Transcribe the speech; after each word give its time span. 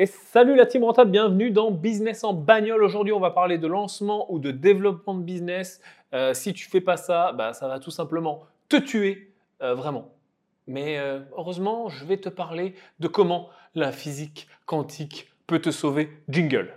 Et 0.00 0.06
salut 0.06 0.54
la 0.54 0.64
team 0.64 0.84
rentable, 0.84 1.10
bienvenue 1.10 1.50
dans 1.50 1.72
Business 1.72 2.22
en 2.22 2.32
bagnole. 2.32 2.84
Aujourd'hui, 2.84 3.12
on 3.12 3.18
va 3.18 3.32
parler 3.32 3.58
de 3.58 3.66
lancement 3.66 4.32
ou 4.32 4.38
de 4.38 4.52
développement 4.52 5.12
de 5.12 5.24
business. 5.24 5.80
Euh, 6.14 6.34
si 6.34 6.52
tu 6.52 6.70
fais 6.70 6.80
pas 6.80 6.96
ça, 6.96 7.32
bah, 7.32 7.52
ça 7.52 7.66
va 7.66 7.80
tout 7.80 7.90
simplement 7.90 8.44
te 8.68 8.76
tuer, 8.76 9.32
euh, 9.60 9.74
vraiment. 9.74 10.14
Mais 10.68 10.98
euh, 10.98 11.18
heureusement, 11.36 11.88
je 11.88 12.04
vais 12.04 12.18
te 12.18 12.28
parler 12.28 12.76
de 13.00 13.08
comment 13.08 13.48
la 13.74 13.90
physique 13.90 14.46
quantique 14.66 15.32
peut 15.48 15.58
te 15.58 15.72
sauver. 15.72 16.10
Jingle. 16.28 16.76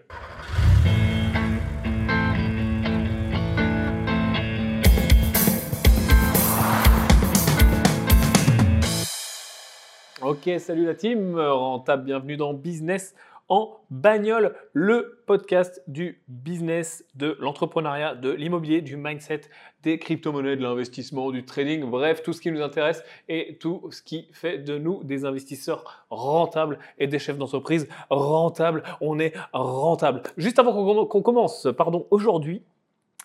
Ok, 10.32 10.50
salut 10.60 10.86
la 10.86 10.96
team, 10.96 11.38
rentable, 11.38 12.06
bienvenue 12.06 12.38
dans 12.38 12.54
Business 12.54 13.16
en 13.50 13.82
bagnole, 13.90 14.56
le 14.72 15.22
podcast 15.26 15.84
du 15.88 16.24
business, 16.30 17.04
de 17.16 17.36
l'entrepreneuriat, 17.42 18.16
de 18.16 18.32
l'immobilier, 18.32 18.82
du 18.82 18.96
mindset, 18.96 19.42
des 19.84 20.00
crypto-monnaies, 20.00 20.56
de 20.56 20.62
l'investissement, 20.62 21.32
du 21.32 21.44
trading, 21.44 21.84
bref, 21.84 22.24
tout 22.24 22.32
ce 22.32 22.40
qui 22.40 22.50
nous 22.50 22.62
intéresse 22.62 23.04
et 23.28 23.58
tout 23.60 23.90
ce 23.92 24.02
qui 24.02 24.30
fait 24.32 24.60
de 24.60 24.78
nous 24.78 25.04
des 25.04 25.26
investisseurs 25.26 26.06
rentables 26.10 26.80
et 26.98 27.08
des 27.08 27.20
chefs 27.20 27.38
d'entreprise 27.38 27.90
rentables. 28.10 28.84
On 29.02 29.20
est 29.20 29.34
rentable. 29.52 30.24
Juste 30.38 30.60
avant 30.60 31.06
qu'on 31.08 31.22
commence, 31.22 31.68
pardon, 31.76 32.08
aujourd'hui, 32.10 32.64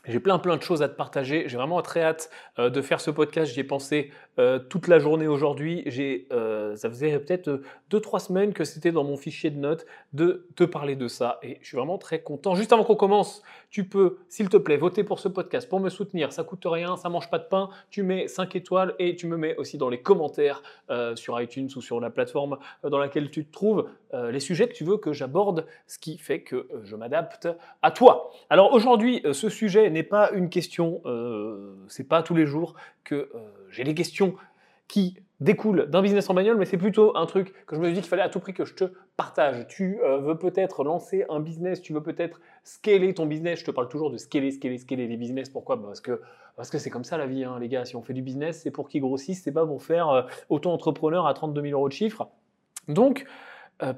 j'ai 0.09 0.21
plein 0.21 0.39
plein 0.39 0.57
de 0.57 0.63
choses 0.63 0.83
à 0.83 0.89
te 0.89 0.95
partager. 0.95 1.49
J'ai 1.49 1.57
vraiment 1.57 1.83
très 1.83 2.03
hâte 2.03 2.31
euh, 2.59 2.71
de 2.71 2.81
faire 2.81 3.01
ce 3.01 3.11
podcast. 3.11 3.53
J'y 3.53 3.61
ai 3.61 3.65
pensé 3.65 4.13
euh, 4.39 4.59
toute 4.59 4.89
la 4.89 4.99
journée 4.99 5.27
aujourd'hui. 5.27 5.83
J'ai, 5.87 6.27
euh, 6.33 6.77
ça 6.77 6.89
faisait 6.89 7.19
peut-être 7.19 7.61
deux 7.91 8.01
trois 8.01 8.21
semaines 8.21 8.53
que 8.53 8.65
c'était 8.65 8.93
dans 8.93 9.05
mon 9.05 9.17
fichier 9.17 9.51
de 9.51 9.59
notes 9.59 9.87
de 10.13 10.47
te 10.57 10.65
parler 10.65 10.97
de 10.97 11.09
ça 11.09 11.39
et 11.43 11.59
je 11.63 11.69
suis 11.69 11.77
vraiment 11.77 11.99
très 11.99 12.21
content. 12.21 12.55
Juste 12.55 12.73
avant 12.73 12.85
qu'on 12.85 12.97
commence, 12.97 13.43
tu 13.71 13.89
peux, 13.89 14.19
s'il 14.29 14.49
te 14.49 14.57
plaît, 14.57 14.77
voter 14.77 15.05
pour 15.05 15.19
ce 15.19 15.29
podcast 15.29 15.69
pour 15.69 15.81
me 15.81 15.89
soutenir. 15.89 16.33
Ça 16.33 16.45
coûte 16.45 16.65
rien, 16.65 16.97
ça 16.97 17.09
mange 17.09 17.31
pas 17.31 17.39
de 17.39 17.45
pain. 17.45 17.71
Tu 17.91 18.03
mets 18.03 18.29
5 18.29 18.55
étoiles 18.57 18.95
et 18.99 19.17
tu 19.17 19.27
me 19.27 19.37
mets 19.37 19.57
aussi 19.57 19.79
dans 19.79 19.89
les 19.89 20.01
commentaires 20.01 20.63
sur 21.15 21.41
iTunes 21.41 21.69
ou 21.77 21.81
sur 21.81 22.01
la 22.01 22.11
plateforme 22.11 22.59
dans 22.83 22.99
laquelle 22.99 23.31
tu 23.31 23.45
te 23.45 23.53
trouves 23.53 23.89
les 24.13 24.41
sujets 24.41 24.69
que 24.69 24.73
tu 24.73 24.85
veux 24.85 24.97
que 24.97 25.13
j'aborde, 25.13 25.67
ce 25.87 25.99
qui 25.99 26.17
fait 26.17 26.41
que 26.41 26.69
je 26.85 26.97
m'adapte 26.97 27.49
à 27.83 27.91
toi. 27.91 28.31
Alors 28.51 28.73
aujourd'hui, 28.73 29.23
ce 29.33 29.49
sujet 29.49 29.91
n'est 29.91 30.03
pas 30.03 30.31
une 30.33 30.49
question, 30.49 31.01
euh, 31.05 31.75
c'est 31.89 32.09
pas 32.09 32.23
tous 32.23 32.35
les 32.35 32.47
jours 32.47 32.75
que 33.05 33.15
euh, 33.15 33.29
j'ai 33.71 33.85
des 33.85 33.95
questions 33.95 34.26
qui 34.89 35.17
découlent 35.41 35.87
d'un 35.91 36.01
business 36.01 36.31
en 36.31 36.35
bagnole, 36.35 36.57
mais 36.57 36.65
c'est 36.65 36.79
plutôt 36.79 37.17
un 37.17 37.27
truc 37.27 37.53
que 37.67 37.77
je 37.77 37.81
me 37.81 37.87
suis 37.87 37.95
dit 37.95 38.01
qu'il 38.01 38.09
fallait 38.09 38.23
à 38.23 38.29
tout 38.29 38.41
prix 38.41 38.55
que 38.55 38.65
je 38.65 38.75
te 38.75 38.85
partage. 39.17 39.67
Tu 39.69 39.99
euh, 40.03 40.19
veux 40.19 40.39
peut-être 40.39 40.83
lancer 40.85 41.25
un 41.29 41.41
business, 41.41 41.83
tu 41.83 41.93
veux 41.93 42.03
peut-être 42.03 42.41
scaler 42.65 43.13
ton 43.13 43.27
business. 43.27 43.61
Je 43.61 43.65
te 43.67 43.71
parle 43.71 43.89
toujours 43.89 44.11
de 44.11 44.17
scaler, 44.17 44.51
scaler, 44.51 44.79
scaler 44.79 45.07
les 45.07 45.17
business. 45.17 45.51
Pourquoi? 45.51 45.81
Parce 45.83 46.01
que 46.01 46.21
parce 46.57 46.71
que 46.71 46.79
c'est 46.79 46.89
comme 46.89 47.05
ça 47.05 47.19
la 47.19 47.27
vie, 47.27 47.45
hein, 47.45 47.59
les 47.61 47.69
gars. 47.69 47.85
Si 47.85 47.97
on 47.97 48.03
fait 48.03 48.15
du 48.15 48.23
business, 48.23 48.63
c'est 48.63 48.71
pour 48.71 48.89
qu'ils 48.89 49.03
grossissent, 49.03 49.43
c'est 49.43 49.53
pas 49.53 49.67
pour 49.67 49.83
faire 49.83 50.09
euh, 50.09 50.23
auto-entrepreneur 50.49 51.27
à 51.27 51.35
32 51.35 51.61
000 51.61 51.75
euros 51.75 51.89
de 51.89 51.93
chiffre. 51.93 52.29
Donc, 52.89 53.27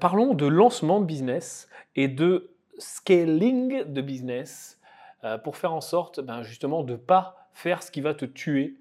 parlons 0.01 0.35
de 0.35 0.47
lancement 0.47 0.99
de 0.99 1.05
business 1.05 1.69
et 1.95 2.09
de 2.09 2.51
scaling 2.79 3.85
de 3.85 4.01
business 4.01 4.79
euh, 5.25 5.37
pour 5.37 5.57
faire 5.57 5.73
en 5.73 5.81
sorte 5.81 6.21
ben, 6.21 6.43
justement 6.43 6.85
de 6.85 6.95
pas 6.95 7.49
faire 7.53 7.83
ce 7.83 7.91
qui 7.91 8.01
va 8.01 8.15
te 8.15 8.25
tuer, 8.25 8.77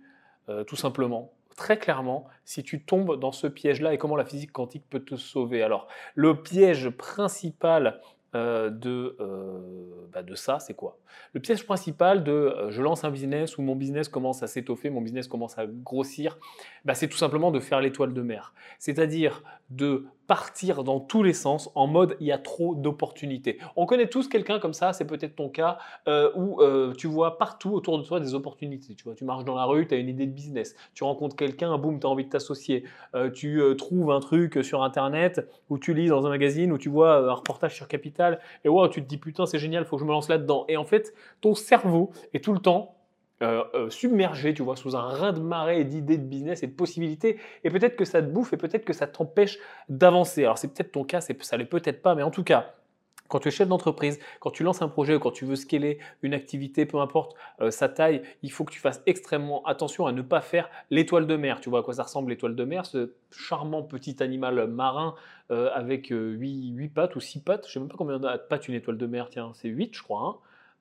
euh, 0.49 0.63
tout 0.63 0.75
simplement. 0.75 1.31
Très 1.57 1.79
clairement, 1.79 2.27
si 2.45 2.63
tu 2.63 2.85
tombes 2.85 3.19
dans 3.19 3.31
ce 3.31 3.47
piège-là 3.47 3.93
et 3.93 3.97
comment 3.97 4.15
la 4.15 4.25
physique 4.25 4.51
quantique 4.51 4.85
peut 4.89 5.03
te 5.03 5.15
sauver. 5.15 5.63
Alors, 5.63 5.87
le 6.13 6.41
piège 6.41 6.91
principal 6.91 7.99
euh, 8.35 8.69
de, 8.69 9.15
bah, 10.11 10.23
de 10.23 10.35
ça, 10.35 10.59
c'est 10.59 10.73
quoi? 10.73 10.97
Le 11.33 11.39
piège 11.39 11.65
principal 11.65 12.23
de 12.23 12.67
je 12.69 12.81
lance 12.81 13.03
un 13.03 13.11
business 13.11 13.57
ou 13.57 13.61
mon 13.61 13.75
business 13.75 14.09
commence 14.09 14.43
à 14.43 14.47
s'étoffer, 14.47 14.89
mon 14.89 15.01
business 15.01 15.27
commence 15.27 15.57
à 15.57 15.65
grossir, 15.65 16.37
bah, 16.85 16.93
c'est 16.93 17.07
tout 17.07 17.17
simplement 17.17 17.51
de 17.51 17.59
faire 17.59 17.81
l'étoile 17.81 18.13
de 18.13 18.21
mer. 18.21 18.53
C'est-à-dire 18.79 19.43
de 19.69 20.05
partir 20.27 20.83
dans 20.83 20.99
tous 20.99 21.23
les 21.23 21.33
sens 21.33 21.69
en 21.73 21.87
mode 21.87 22.17
il 22.19 22.27
y 22.27 22.31
a 22.31 22.37
trop 22.37 22.75
d'opportunités. 22.75 23.59
On 23.75 23.85
connaît 23.85 24.07
tous 24.07 24.27
quelqu'un 24.27 24.59
comme 24.59 24.73
ça, 24.73 24.93
c'est 24.93 25.05
peut-être 25.05 25.35
ton 25.35 25.49
cas, 25.49 25.77
euh, 26.07 26.29
où 26.35 26.61
euh, 26.61 26.93
tu 26.93 27.07
vois 27.07 27.37
partout 27.37 27.71
autour 27.71 27.97
de 27.97 28.03
toi 28.03 28.19
des 28.19 28.33
opportunités. 28.33 28.93
Tu 28.93 29.05
vois, 29.05 29.15
tu 29.15 29.23
marches 29.23 29.45
dans 29.45 29.55
la 29.55 29.63
rue, 29.63 29.87
tu 29.87 29.95
as 29.95 29.97
une 29.97 30.09
idée 30.09 30.25
de 30.25 30.31
business, 30.31 30.75
tu 30.93 31.03
rencontres 31.05 31.35
quelqu'un, 31.35 31.77
boum, 31.77 31.99
tu 31.99 32.05
as 32.05 32.09
envie 32.09 32.25
de 32.25 32.29
t'associer. 32.29 32.83
Euh, 33.15 33.31
tu 33.31 33.61
trouves 33.77 34.11
un 34.11 34.19
truc 34.19 34.63
sur 34.63 34.83
internet 34.83 35.47
ou 35.69 35.77
tu 35.77 35.93
lis 35.93 36.09
dans 36.09 36.25
un 36.25 36.29
magazine 36.29 36.71
ou 36.71 36.77
tu 36.77 36.89
vois 36.89 37.29
un 37.29 37.33
reportage 37.33 37.75
sur 37.75 37.87
Capital 37.87 38.26
et 38.63 38.69
wow, 38.69 38.87
tu 38.87 39.01
te 39.01 39.07
dis 39.07 39.17
putain, 39.17 39.45
c'est 39.45 39.59
génial, 39.59 39.85
faut 39.85 39.97
que 39.97 40.01
je 40.01 40.07
me 40.07 40.11
lance 40.11 40.29
là-dedans. 40.29 40.65
Et 40.67 40.77
en 40.77 40.85
fait, 40.85 41.13
ton 41.41 41.55
cerveau 41.55 42.11
est 42.33 42.43
tout 42.43 42.53
le 42.53 42.59
temps 42.59 42.95
euh, 43.43 43.63
euh, 43.75 43.89
submergé, 43.91 44.53
tu 44.55 44.63
vois, 44.63 44.75
sous 44.75 44.95
un 44.95 45.09
rein 45.09 45.31
de 45.31 45.39
marée 45.39 45.83
d'idées 45.83 46.17
de 46.17 46.23
business 46.23 46.63
et 46.63 46.67
de 46.67 46.71
possibilités, 46.71 47.37
et 47.63 47.69
peut-être 47.69 47.95
que 47.95 48.05
ça 48.05 48.21
te 48.21 48.27
bouffe 48.27 48.53
et 48.53 48.57
peut-être 48.57 48.83
que 48.83 48.93
ça 48.93 49.05
t'empêche 49.05 49.59
d'avancer. 49.89 50.43
Alors 50.43 50.57
c'est 50.57 50.73
peut-être 50.73 50.91
ton 50.91 51.03
cas, 51.03 51.21
ça 51.21 51.57
l'est 51.57 51.65
peut-être 51.65 52.01
pas, 52.01 52.15
mais 52.15 52.23
en 52.23 52.31
tout 52.31 52.43
cas, 52.43 52.73
quand 53.27 53.39
tu 53.39 53.47
es 53.47 53.51
chef 53.51 53.67
d'entreprise, 53.67 54.19
quand 54.39 54.51
tu 54.51 54.63
lances 54.63 54.81
un 54.81 54.87
projet 54.87 55.15
ou 55.15 55.19
quand 55.19 55.31
tu 55.31 55.45
veux 55.45 55.55
scaler 55.55 55.99
une 56.21 56.33
activité, 56.33 56.85
peu 56.85 56.99
importe 56.99 57.35
euh, 57.61 57.71
sa 57.71 57.89
taille, 57.89 58.21
il 58.43 58.51
faut 58.51 58.63
que 58.63 58.71
tu 58.71 58.79
fasses 58.79 59.01
extrêmement 59.05 59.63
attention 59.65 60.05
à 60.05 60.11
ne 60.11 60.21
pas 60.21 60.41
faire 60.41 60.69
l'étoile 60.89 61.27
de 61.27 61.35
mer. 61.35 61.59
Tu 61.59 61.69
vois 61.69 61.79
à 61.79 61.83
quoi 61.83 61.93
ça 61.93 62.03
ressemble 62.03 62.29
l'étoile 62.29 62.55
de 62.55 62.63
mer 62.63 62.85
Ce 62.85 63.13
charmant 63.31 63.83
petit 63.83 64.21
animal 64.21 64.67
marin 64.67 65.15
avec 65.49 66.07
8, 66.09 66.89
pattes 66.93 67.15
ou 67.15 67.21
6 67.21 67.41
pattes. 67.41 67.63
Je 67.63 67.69
ne 67.69 67.73
sais 67.73 67.79
même 67.79 67.89
pas 67.89 67.95
combien 67.97 68.19
de 68.19 68.37
pattes 68.49 68.67
une 68.67 68.75
étoile 68.75 68.97
de 68.97 69.07
mer. 69.07 69.29
Tiens, 69.29 69.51
c'est 69.53 69.69
8 69.69 69.95
je 69.95 70.03
crois. 70.03 70.21
Hein. 70.21 70.35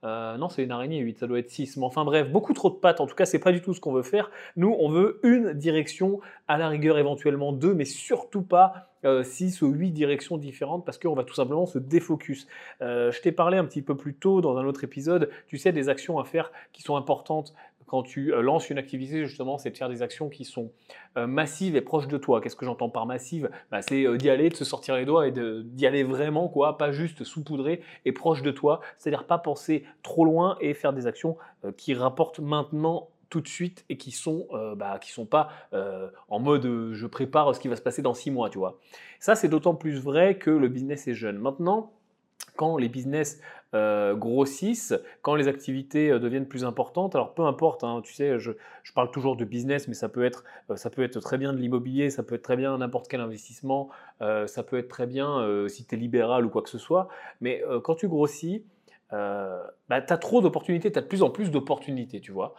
Euh, 0.05 0.37
non, 0.37 0.49
c'est 0.49 0.63
une 0.63 0.71
araignée 0.71 0.99
8, 0.99 1.19
ça 1.19 1.27
doit 1.27 1.39
être 1.39 1.51
6. 1.51 1.79
Mais 1.79 1.85
enfin 1.85 2.05
bref, 2.05 2.31
beaucoup 2.31 2.53
trop 2.53 2.71
de 2.71 2.77
pattes. 2.77 3.01
En 3.01 3.07
tout 3.07 3.15
cas, 3.15 3.25
c'est 3.25 3.39
pas 3.39 3.53
du 3.53 3.61
tout 3.61 3.75
ce 3.75 3.81
qu'on 3.81 3.93
veut 3.93 4.03
faire. 4.03 4.31
Nous, 4.57 4.75
on 4.79 4.89
veut 4.89 5.21
une 5.23 5.53
direction, 5.53 6.21
à 6.49 6.59
la 6.59 6.69
rigueur 6.69 6.99
éventuellement 6.99 7.53
deux, 7.53 7.75
mais 7.75 7.85
surtout 7.85 8.43
pas 8.43 8.91
6 9.23 9.63
euh, 9.63 9.67
ou 9.67 9.71
8 9.71 9.91
directions 9.93 10.37
différentes 10.37 10.85
parce 10.85 10.99
qu'on 10.99 11.15
va 11.15 11.25
tout 11.25 11.35
simplement 11.35 11.67
se 11.67 11.79
défocus. 11.79 12.47
Euh, 12.83 13.13
je 13.13 13.21
t'ai 13.21 13.33
parlé 13.33 13.59
un 13.59 13.65
petit 13.65 13.83
peu 13.83 13.97
plus 13.97 14.15
tôt 14.15 14.41
dans 14.41 14.57
un 14.57 14.67
autre 14.67 14.85
épisode, 14.85 15.31
tu 15.47 15.59
sais, 15.59 15.73
des 15.73 15.89
actions 15.89 16.19
à 16.19 16.25
faire 16.25 16.51
qui 16.73 16.83
sont 16.83 16.97
importantes 16.97 17.55
quand 17.87 18.03
tu 18.03 18.33
euh, 18.33 18.43
lances 18.43 18.71
une 18.71 18.79
activité, 18.79 19.25
justement, 19.27 19.59
c'est 19.59 19.71
de 19.71 19.77
faire 19.77 19.89
des 19.89 20.03
actions 20.03 20.29
qui 20.29 20.45
sont 20.45 20.73
euh, 21.17 21.27
massives 21.27 21.77
et 21.77 21.81
proches 21.81 22.09
de 22.09 22.19
toi. 22.19 22.41
Qu'est-ce 22.41 22.57
que 22.57 22.65
j'entends 22.65 22.91
par 22.91 23.07
massive? 23.07 23.51
Bah, 23.71 23.83
C'est 23.83 24.07
euh, 24.07 24.17
d'y 24.17 24.29
aller, 24.29 24.49
de 24.49 24.57
se 24.57 24.65
sortir 24.65 24.97
les 24.97 25.05
doigts 25.05 25.29
et 25.29 25.33
d'y 25.33 25.87
aller 25.87 26.03
vraiment, 26.03 26.49
quoi, 26.49 26.79
pas 26.79 26.91
juste 26.91 27.25
saupoudrer 27.25 27.81
et 28.05 28.13
proche 28.13 28.43
de 28.43 28.51
toi. 28.51 28.81
C'est-à-dire 28.99 29.25
pas 29.25 29.39
penser 29.39 29.85
trop 30.03 30.25
loin 30.25 30.57
et 30.61 30.75
faire 30.75 30.93
des 30.93 31.07
actions 31.07 31.37
qui 31.77 31.95
rapportent 31.95 32.41
maintenant 32.41 33.09
tout 33.29 33.41
de 33.41 33.49
suite 33.49 33.85
et 33.89 33.97
qui 33.97 34.11
sont 34.11 34.47
bah, 34.77 34.99
qui 35.01 35.11
sont 35.11 35.27
pas 35.27 35.51
en 36.29 36.39
mode 36.39 36.93
je 36.93 37.07
prépare 37.07 37.55
ce 37.55 37.61
qui 37.61 37.69
va 37.69 37.77
se 37.77 37.83
passer 37.83 38.03
dans 38.03 38.15
six 38.15 38.31
mois, 38.31 38.51
tu 38.51 38.59
vois. 38.59 38.79
Ça 39.19 39.35
c'est 39.35 39.49
d'autant 39.49 39.75
plus 39.75 39.99
vrai 39.99 40.39
que 40.39 40.51
le 40.51 40.69
business 40.69 41.09
est 41.09 41.15
jeune. 41.15 41.39
Maintenant, 41.39 41.93
quand 42.57 42.79
les 42.79 42.89
business 42.89 43.41
euh, 43.75 44.15
grossissent, 44.15 44.95
quand 45.23 45.35
les 45.35 45.49
activités 45.49 46.11
euh, 46.11 46.19
deviennent 46.19 46.47
plus 46.47 46.65
importantes. 46.65 47.15
Alors 47.15 47.35
peu 47.35 47.43
importe, 47.43 47.85
hein, 47.85 48.01
tu 48.03 48.15
sais, 48.15 48.39
je, 48.39 48.53
parle 48.95 49.11
toujours 49.11 49.37
de 49.37 49.45
business, 49.45 49.89
mais 49.89 49.95
ça 49.95 50.09
peut 50.09 50.25
être, 50.25 50.45
euh, 50.71 50.77
ça 50.77 50.89
peut 50.89 51.03
être 51.03 51.21
très 51.21 51.37
bien 51.37 51.53
de 51.53 51.59
l'immobilier, 51.59 52.09
ça 52.09 52.23
peut 52.23 52.37
être 52.37 52.43
très 52.43 52.57
bien 52.57 52.79
n'importe 52.79 53.09
quel 53.09 53.21
investissement, 53.21 53.91
ça 54.21 54.63
peut 54.63 54.79
être 54.79 54.89
très 54.89 55.07
bien 55.07 55.67
si 55.69 55.85
tu 55.85 55.95
es 55.95 55.99
libéral 55.99 56.47
ou 56.47 56.49
quoi 56.49 56.63
que 56.63 56.71
ce 56.71 56.79
soit. 56.79 57.09
Mais 57.41 57.63
quand 57.85 57.97
tu 57.97 58.09
grossis, 58.09 58.65
bah, 59.11 59.71
tu 59.89 60.13
as 60.13 60.19
trop 60.19 60.41
d'opportunités, 60.41 60.91
tu 60.91 60.99
as 60.99 61.03
de 61.03 61.07
plus 61.07 61.23
en 61.23 61.31
plus 61.31 61.51
d'opportunités, 61.51 62.21
tu 62.21 62.33
vois. 62.33 62.55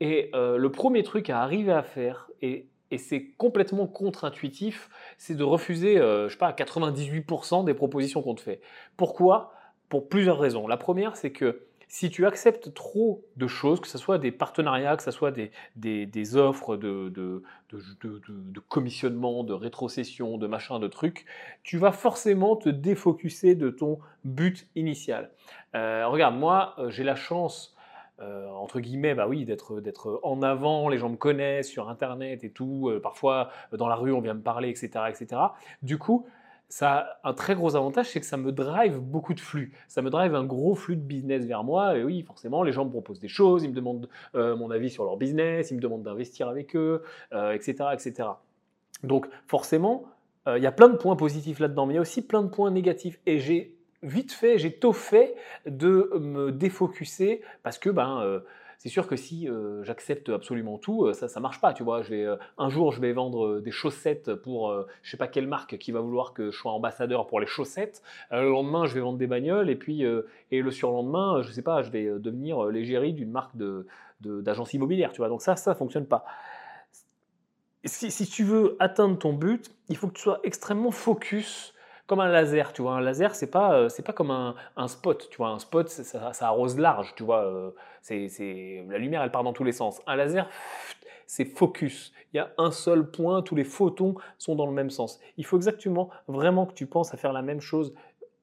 Et 0.00 0.30
le 0.34 0.68
premier 0.68 1.02
truc 1.02 1.30
à 1.30 1.40
arriver 1.40 1.72
à 1.72 1.82
faire, 1.82 2.28
et 2.42 2.66
et 2.90 2.98
c'est 2.98 3.28
complètement 3.36 3.86
contre-intuitif, 3.86 4.88
c'est 5.18 5.34
de 5.34 5.44
refuser, 5.44 5.96
je 5.96 6.28
sais 6.30 6.38
pas, 6.38 6.52
98% 6.52 7.64
des 7.64 7.74
propositions 7.74 8.22
qu'on 8.22 8.34
te 8.34 8.40
fait. 8.40 8.60
Pourquoi? 8.96 9.52
Pour 9.88 10.08
plusieurs 10.08 10.38
raisons. 10.38 10.66
La 10.66 10.76
première, 10.76 11.16
c'est 11.16 11.32
que 11.32 11.68
si 11.88 12.10
tu 12.10 12.26
acceptes 12.26 12.74
trop 12.74 13.24
de 13.36 13.46
choses, 13.46 13.80
que 13.80 13.88
ce 13.88 13.96
soit 13.96 14.18
des 14.18 14.30
partenariats, 14.30 14.96
que 14.96 15.02
ce 15.02 15.10
soit 15.10 15.30
des, 15.30 15.50
des, 15.74 16.36
offres 16.36 16.76
de, 16.76 17.08
de, 17.08 17.42
de, 17.72 18.60
commissionnement, 18.60 19.42
de 19.42 19.54
rétrocession, 19.54 20.36
de 20.36 20.46
machin, 20.46 20.78
de 20.78 20.86
trucs, 20.86 21.24
tu 21.62 21.78
vas 21.78 21.92
forcément 21.92 22.56
te 22.56 22.68
défocuser 22.68 23.54
de 23.54 23.70
ton 23.70 23.98
but 24.24 24.68
initial. 24.76 25.30
Euh, 25.74 26.06
regarde, 26.06 26.36
moi, 26.36 26.74
euh, 26.78 26.90
j'ai 26.90 27.04
la 27.04 27.16
chance, 27.16 27.74
euh, 28.20 28.48
entre 28.50 28.80
guillemets, 28.80 29.14
bah 29.14 29.26
oui, 29.28 29.44
d'être, 29.44 29.80
d'être 29.80 30.20
en 30.22 30.42
avant, 30.42 30.88
les 30.88 30.98
gens 30.98 31.08
me 31.08 31.16
connaissent 31.16 31.68
sur 31.68 31.88
Internet 31.88 32.44
et 32.44 32.50
tout, 32.50 32.90
parfois 33.02 33.50
dans 33.72 33.88
la 33.88 33.94
rue 33.94 34.12
on 34.12 34.20
vient 34.20 34.34
me 34.34 34.42
parler, 34.42 34.68
etc. 34.70 35.04
etc. 35.08 35.40
Du 35.82 35.98
coup, 35.98 36.26
ça 36.68 37.18
a 37.22 37.30
un 37.30 37.32
très 37.32 37.54
gros 37.54 37.76
avantage, 37.76 38.10
c'est 38.10 38.20
que 38.20 38.26
ça 38.26 38.36
me 38.36 38.52
drive 38.52 38.98
beaucoup 38.98 39.32
de 39.32 39.40
flux. 39.40 39.72
Ça 39.88 40.02
me 40.02 40.10
drive 40.10 40.34
un 40.34 40.44
gros 40.44 40.74
flux 40.74 40.96
de 40.96 41.02
business 41.02 41.46
vers 41.46 41.64
moi. 41.64 41.96
Et 41.96 42.04
oui, 42.04 42.22
forcément, 42.22 42.62
les 42.62 42.72
gens 42.72 42.84
me 42.84 42.90
proposent 42.90 43.20
des 43.20 43.28
choses, 43.28 43.64
ils 43.64 43.70
me 43.70 43.74
demandent 43.74 44.08
euh, 44.34 44.54
mon 44.54 44.70
avis 44.70 44.90
sur 44.90 45.04
leur 45.04 45.16
business, 45.16 45.70
ils 45.70 45.76
me 45.76 45.80
demandent 45.80 46.02
d'investir 46.02 46.48
avec 46.48 46.76
eux, 46.76 47.02
etc., 47.32 47.76
euh, 47.80 47.92
etc. 47.92 48.28
Donc, 49.02 49.28
forcément, 49.46 50.04
il 50.46 50.62
y 50.62 50.66
a 50.66 50.72
plein 50.72 50.88
de 50.88 50.96
points 50.96 51.14
positifs 51.14 51.58
là-dedans, 51.58 51.84
mais 51.84 51.92
il 51.92 51.96
y 51.96 51.98
a 51.98 52.00
aussi 52.00 52.26
plein 52.26 52.42
de 52.42 52.48
points 52.48 52.70
négatifs. 52.70 53.20
Et 53.26 53.38
j'ai 53.38 53.77
vite 54.02 54.32
fait, 54.32 54.58
j'ai 54.58 54.72
tôt 54.72 54.92
fait 54.92 55.34
de 55.66 56.10
me 56.20 56.52
défocuser 56.52 57.42
parce 57.62 57.78
que 57.78 57.90
ben, 57.90 58.42
c'est 58.78 58.88
sûr 58.88 59.08
que 59.08 59.16
si 59.16 59.48
euh, 59.48 59.82
j'accepte 59.82 60.28
absolument 60.28 60.78
tout, 60.78 61.04
euh, 61.04 61.12
ça 61.12 61.26
ne 61.26 61.42
marche 61.42 61.60
pas. 61.60 61.72
Tu 61.72 61.82
vois, 61.82 62.02
je 62.02 62.10
vais, 62.10 62.24
euh, 62.24 62.36
un 62.58 62.68
jour, 62.68 62.92
je 62.92 63.00
vais 63.00 63.12
vendre 63.12 63.58
des 63.58 63.72
chaussettes 63.72 64.32
pour 64.34 64.72
je 65.02 65.10
sais 65.10 65.16
pas 65.16 65.26
quelle 65.26 65.48
marque 65.48 65.78
qui 65.78 65.90
va 65.90 66.00
vouloir 66.00 66.32
que 66.32 66.52
je 66.52 66.56
sois 66.56 66.70
ambassadeur 66.70 67.26
pour 67.26 67.40
les 67.40 67.46
chaussettes. 67.46 68.02
le 68.30 68.48
lendemain, 68.48 68.86
je 68.86 68.94
vais 68.94 69.00
vendre 69.00 69.18
des 69.18 69.26
bagnoles 69.26 69.68
et 69.68 69.76
puis 69.76 70.04
et 70.50 70.62
le 70.62 70.70
surlendemain, 70.70 71.42
je 71.42 71.50
sais 71.50 71.62
pas, 71.62 71.82
je 71.82 71.90
vais 71.90 72.04
devenir 72.18 72.66
l'égérie 72.66 73.12
d'une 73.12 73.30
marque 73.30 73.56
de, 73.56 73.86
d'agence 74.20 74.72
immobilière. 74.74 75.12
Tu 75.12 75.18
vois, 75.18 75.28
donc 75.28 75.42
ça, 75.42 75.56
ça 75.56 75.74
fonctionne 75.74 76.06
pas. 76.06 76.24
Si, 77.84 78.10
si, 78.10 78.26
tu 78.26 78.44
veux 78.44 78.76
atteindre 78.80 79.18
ton 79.18 79.32
but, 79.32 79.70
il 79.88 79.96
faut 79.96 80.08
que 80.08 80.14
tu 80.14 80.22
sois 80.22 80.40
extrêmement 80.44 80.90
focus 80.90 81.74
comme 82.08 82.20
un 82.20 82.28
laser, 82.28 82.72
tu 82.72 82.82
vois. 82.82 82.94
Un 82.94 83.00
laser, 83.00 83.34
c'est 83.34 83.50
pas, 83.50 83.74
euh, 83.74 83.88
c'est 83.90 84.02
pas 84.02 84.14
comme 84.14 84.30
un, 84.30 84.88
spot, 84.88 85.28
tu 85.30 85.36
vois. 85.36 85.50
Un 85.50 85.58
spot, 85.58 85.88
ça, 85.88 86.32
arrose 86.40 86.78
large, 86.78 87.14
tu 87.14 87.22
vois. 87.22 87.44
Euh, 87.44 87.70
c'est, 88.00 88.84
la 88.88 88.98
lumière, 88.98 89.22
elle 89.22 89.30
part 89.30 89.44
dans 89.44 89.52
tous 89.52 89.62
les 89.62 89.72
sens. 89.72 90.00
Un 90.06 90.16
laser, 90.16 90.48
c'est 91.26 91.44
focus. 91.44 92.12
Il 92.32 92.38
y 92.38 92.40
a 92.40 92.50
un 92.56 92.70
seul 92.70 93.10
point, 93.10 93.42
tous 93.42 93.54
les 93.54 93.64
photons 93.64 94.14
sont 94.38 94.54
dans 94.54 94.66
le 94.66 94.72
même 94.72 94.88
sens. 94.88 95.20
Il 95.36 95.44
faut 95.44 95.56
exactement, 95.56 96.08
vraiment 96.28 96.64
que 96.64 96.72
tu 96.72 96.86
penses 96.86 97.12
à 97.12 97.18
faire 97.18 97.34
la 97.34 97.42
même 97.42 97.60
chose 97.60 97.94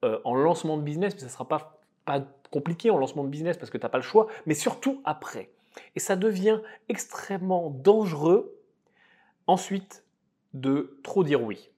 euh, 0.04 0.20
en 0.24 0.36
lancement 0.36 0.76
de 0.76 0.82
business, 0.82 1.14
mais 1.14 1.20
ça 1.20 1.26
ne 1.26 1.30
sera 1.30 1.48
pas, 1.48 1.80
pas 2.04 2.24
compliqué 2.52 2.90
en 2.90 2.98
lancement 2.98 3.24
de 3.24 3.28
business 3.28 3.56
parce 3.56 3.70
que 3.70 3.78
tu 3.78 3.84
n'as 3.84 3.90
pas 3.90 3.98
le 3.98 4.04
choix, 4.04 4.28
mais 4.46 4.54
surtout 4.54 5.02
après. 5.04 5.50
Et 5.96 6.00
ça 6.00 6.14
devient 6.14 6.60
extrêmement 6.88 7.70
dangereux 7.70 8.56
ensuite 9.48 10.04
de 10.54 10.98
trop 11.02 11.24
dire 11.24 11.42
oui. 11.42 11.68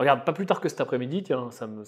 Regarde, 0.00 0.24
pas 0.24 0.32
plus 0.32 0.46
tard 0.46 0.62
que 0.62 0.70
cet 0.70 0.80
après-midi, 0.80 1.22
tiens, 1.22 1.50
ça 1.50 1.66
me, 1.66 1.84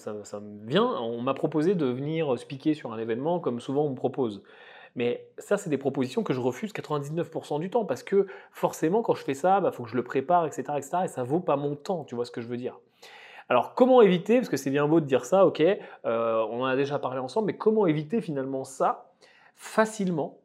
vient, 0.67 0.85
on 0.85 1.19
m'a 1.23 1.33
proposé 1.33 1.73
de 1.73 1.87
venir 1.87 2.37
speaker 2.37 2.75
sur 2.75 2.93
un 2.93 2.99
événement 2.99 3.39
comme 3.39 3.59
souvent 3.59 3.85
on 3.85 3.89
me 3.89 3.95
propose. 3.95 4.43
Mais 4.95 5.25
ça, 5.39 5.57
c'est 5.57 5.71
des 5.71 5.79
propositions 5.79 6.21
que 6.21 6.31
je 6.31 6.39
refuse 6.39 6.73
99% 6.73 7.59
du 7.59 7.71
temps 7.71 7.85
parce 7.85 8.03
que 8.03 8.27
forcément, 8.51 9.01
quand 9.01 9.15
je 9.15 9.23
fais 9.23 9.33
ça, 9.33 9.57
il 9.57 9.63
bah, 9.63 9.71
faut 9.71 9.81
que 9.81 9.89
je 9.89 9.95
le 9.95 10.03
prépare, 10.03 10.45
etc., 10.45 10.61
etc. 10.77 10.97
Et 11.05 11.07
ça 11.07 11.23
vaut 11.23 11.39
pas 11.39 11.55
mon 11.55 11.75
temps, 11.75 12.03
tu 12.03 12.13
vois 12.13 12.25
ce 12.25 12.29
que 12.29 12.39
je 12.39 12.47
veux 12.47 12.55
dire. 12.55 12.79
Alors, 13.49 13.73
comment 13.73 14.03
éviter, 14.03 14.35
parce 14.37 14.49
que 14.49 14.57
c'est 14.57 14.69
bien 14.69 14.87
beau 14.87 14.99
de 14.99 15.07
dire 15.07 15.25
ça, 15.25 15.47
ok, 15.47 15.61
euh, 15.61 16.45
on 16.51 16.61
en 16.61 16.65
a 16.65 16.75
déjà 16.75 16.99
parlé 16.99 17.17
ensemble, 17.17 17.47
mais 17.47 17.57
comment 17.57 17.87
éviter 17.87 18.21
finalement 18.21 18.63
ça 18.63 19.11
facilement 19.55 20.37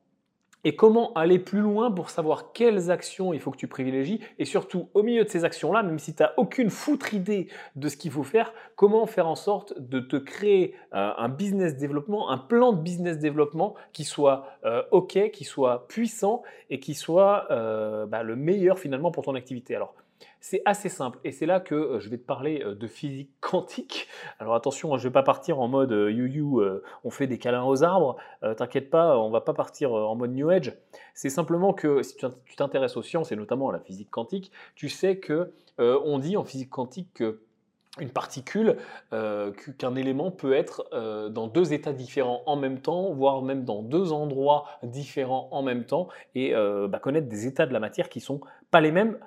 et 0.64 0.76
comment 0.76 1.12
aller 1.14 1.38
plus 1.38 1.60
loin 1.60 1.90
pour 1.90 2.10
savoir 2.10 2.52
quelles 2.52 2.90
actions 2.90 3.32
il 3.32 3.40
faut 3.40 3.50
que 3.50 3.56
tu 3.56 3.68
privilégies 3.68 4.20
et 4.38 4.44
surtout 4.44 4.88
au 4.94 5.02
milieu 5.02 5.24
de 5.24 5.28
ces 5.28 5.44
actions-là, 5.44 5.82
même 5.82 5.98
si 5.98 6.14
tu 6.14 6.22
n'as 6.22 6.32
aucune 6.36 6.70
foutre 6.70 7.14
idée 7.14 7.48
de 7.76 7.88
ce 7.88 7.96
qu'il 7.96 8.10
faut 8.10 8.24
faire, 8.24 8.52
comment 8.76 9.06
faire 9.06 9.28
en 9.28 9.36
sorte 9.36 9.78
de 9.78 10.00
te 10.00 10.16
créer 10.16 10.74
euh, 10.94 11.12
un 11.16 11.28
business 11.28 11.76
développement, 11.76 12.30
un 12.30 12.38
plan 12.38 12.72
de 12.72 12.80
business 12.80 13.18
développement 13.18 13.74
qui 13.92 14.04
soit 14.04 14.46
euh, 14.64 14.82
OK, 14.90 15.30
qui 15.32 15.44
soit 15.44 15.86
puissant 15.88 16.42
et 16.70 16.80
qui 16.80 16.94
soit 16.94 17.46
euh, 17.50 18.06
bah, 18.06 18.22
le 18.22 18.36
meilleur 18.36 18.78
finalement 18.78 19.10
pour 19.10 19.24
ton 19.24 19.34
activité. 19.34 19.76
Alors, 19.76 19.94
c'est 20.40 20.62
assez 20.64 20.88
simple 20.88 21.18
et 21.24 21.32
c'est 21.32 21.46
là 21.46 21.60
que 21.60 21.74
euh, 21.74 22.00
je 22.00 22.08
vais 22.08 22.18
te 22.18 22.24
parler 22.24 22.62
euh, 22.64 22.74
de 22.74 22.86
physique 22.86 23.30
quantique. 23.40 24.08
Alors 24.38 24.54
attention, 24.54 24.94
hein, 24.94 24.98
je 24.98 25.04
ne 25.04 25.08
vais 25.08 25.12
pas 25.12 25.22
partir 25.22 25.60
en 25.60 25.68
mode 25.68 25.92
euh, 25.92 26.10
you-you, 26.10 26.62
on 27.04 27.10
fait 27.10 27.26
des 27.26 27.38
câlins 27.38 27.64
aux 27.64 27.82
arbres. 27.82 28.16
T'inquiète 28.56 28.90
pas, 28.90 29.18
on 29.18 29.30
va 29.30 29.40
pas 29.40 29.54
partir 29.54 29.92
en 29.92 30.14
mode 30.14 30.32
New 30.32 30.48
Age. 30.50 30.76
C'est 31.14 31.30
simplement 31.30 31.72
que 31.72 32.02
si 32.02 32.16
tu 32.16 32.56
t'intéresses 32.56 32.96
aux 32.96 33.02
sciences 33.02 33.32
et 33.32 33.36
notamment 33.36 33.68
à 33.68 33.72
la 33.72 33.80
physique 33.80 34.10
quantique, 34.10 34.52
tu 34.74 34.88
sais 34.88 35.18
que 35.18 35.52
on 35.78 36.18
dit 36.18 36.36
en 36.36 36.44
physique 36.44 36.70
quantique 36.70 37.12
que 37.14 37.40
une 37.98 38.10
particule, 38.10 38.76
qu'un 39.10 39.94
élément 39.96 40.30
peut 40.30 40.52
être 40.52 40.88
dans 41.30 41.46
deux 41.46 41.72
états 41.72 41.92
différents 41.92 42.42
en 42.46 42.56
même 42.56 42.80
temps, 42.80 43.12
voire 43.12 43.42
même 43.42 43.64
dans 43.64 43.82
deux 43.82 44.12
endroits 44.12 44.66
différents 44.82 45.48
en 45.50 45.62
même 45.62 45.84
temps, 45.84 46.08
et 46.34 46.52
bah, 46.52 46.98
connaître 46.98 47.28
des 47.28 47.46
états 47.46 47.66
de 47.66 47.72
la 47.72 47.80
matière 47.80 48.08
qui 48.08 48.20
sont 48.20 48.40
pas 48.70 48.80
les 48.80 48.92
mêmes 48.92 49.18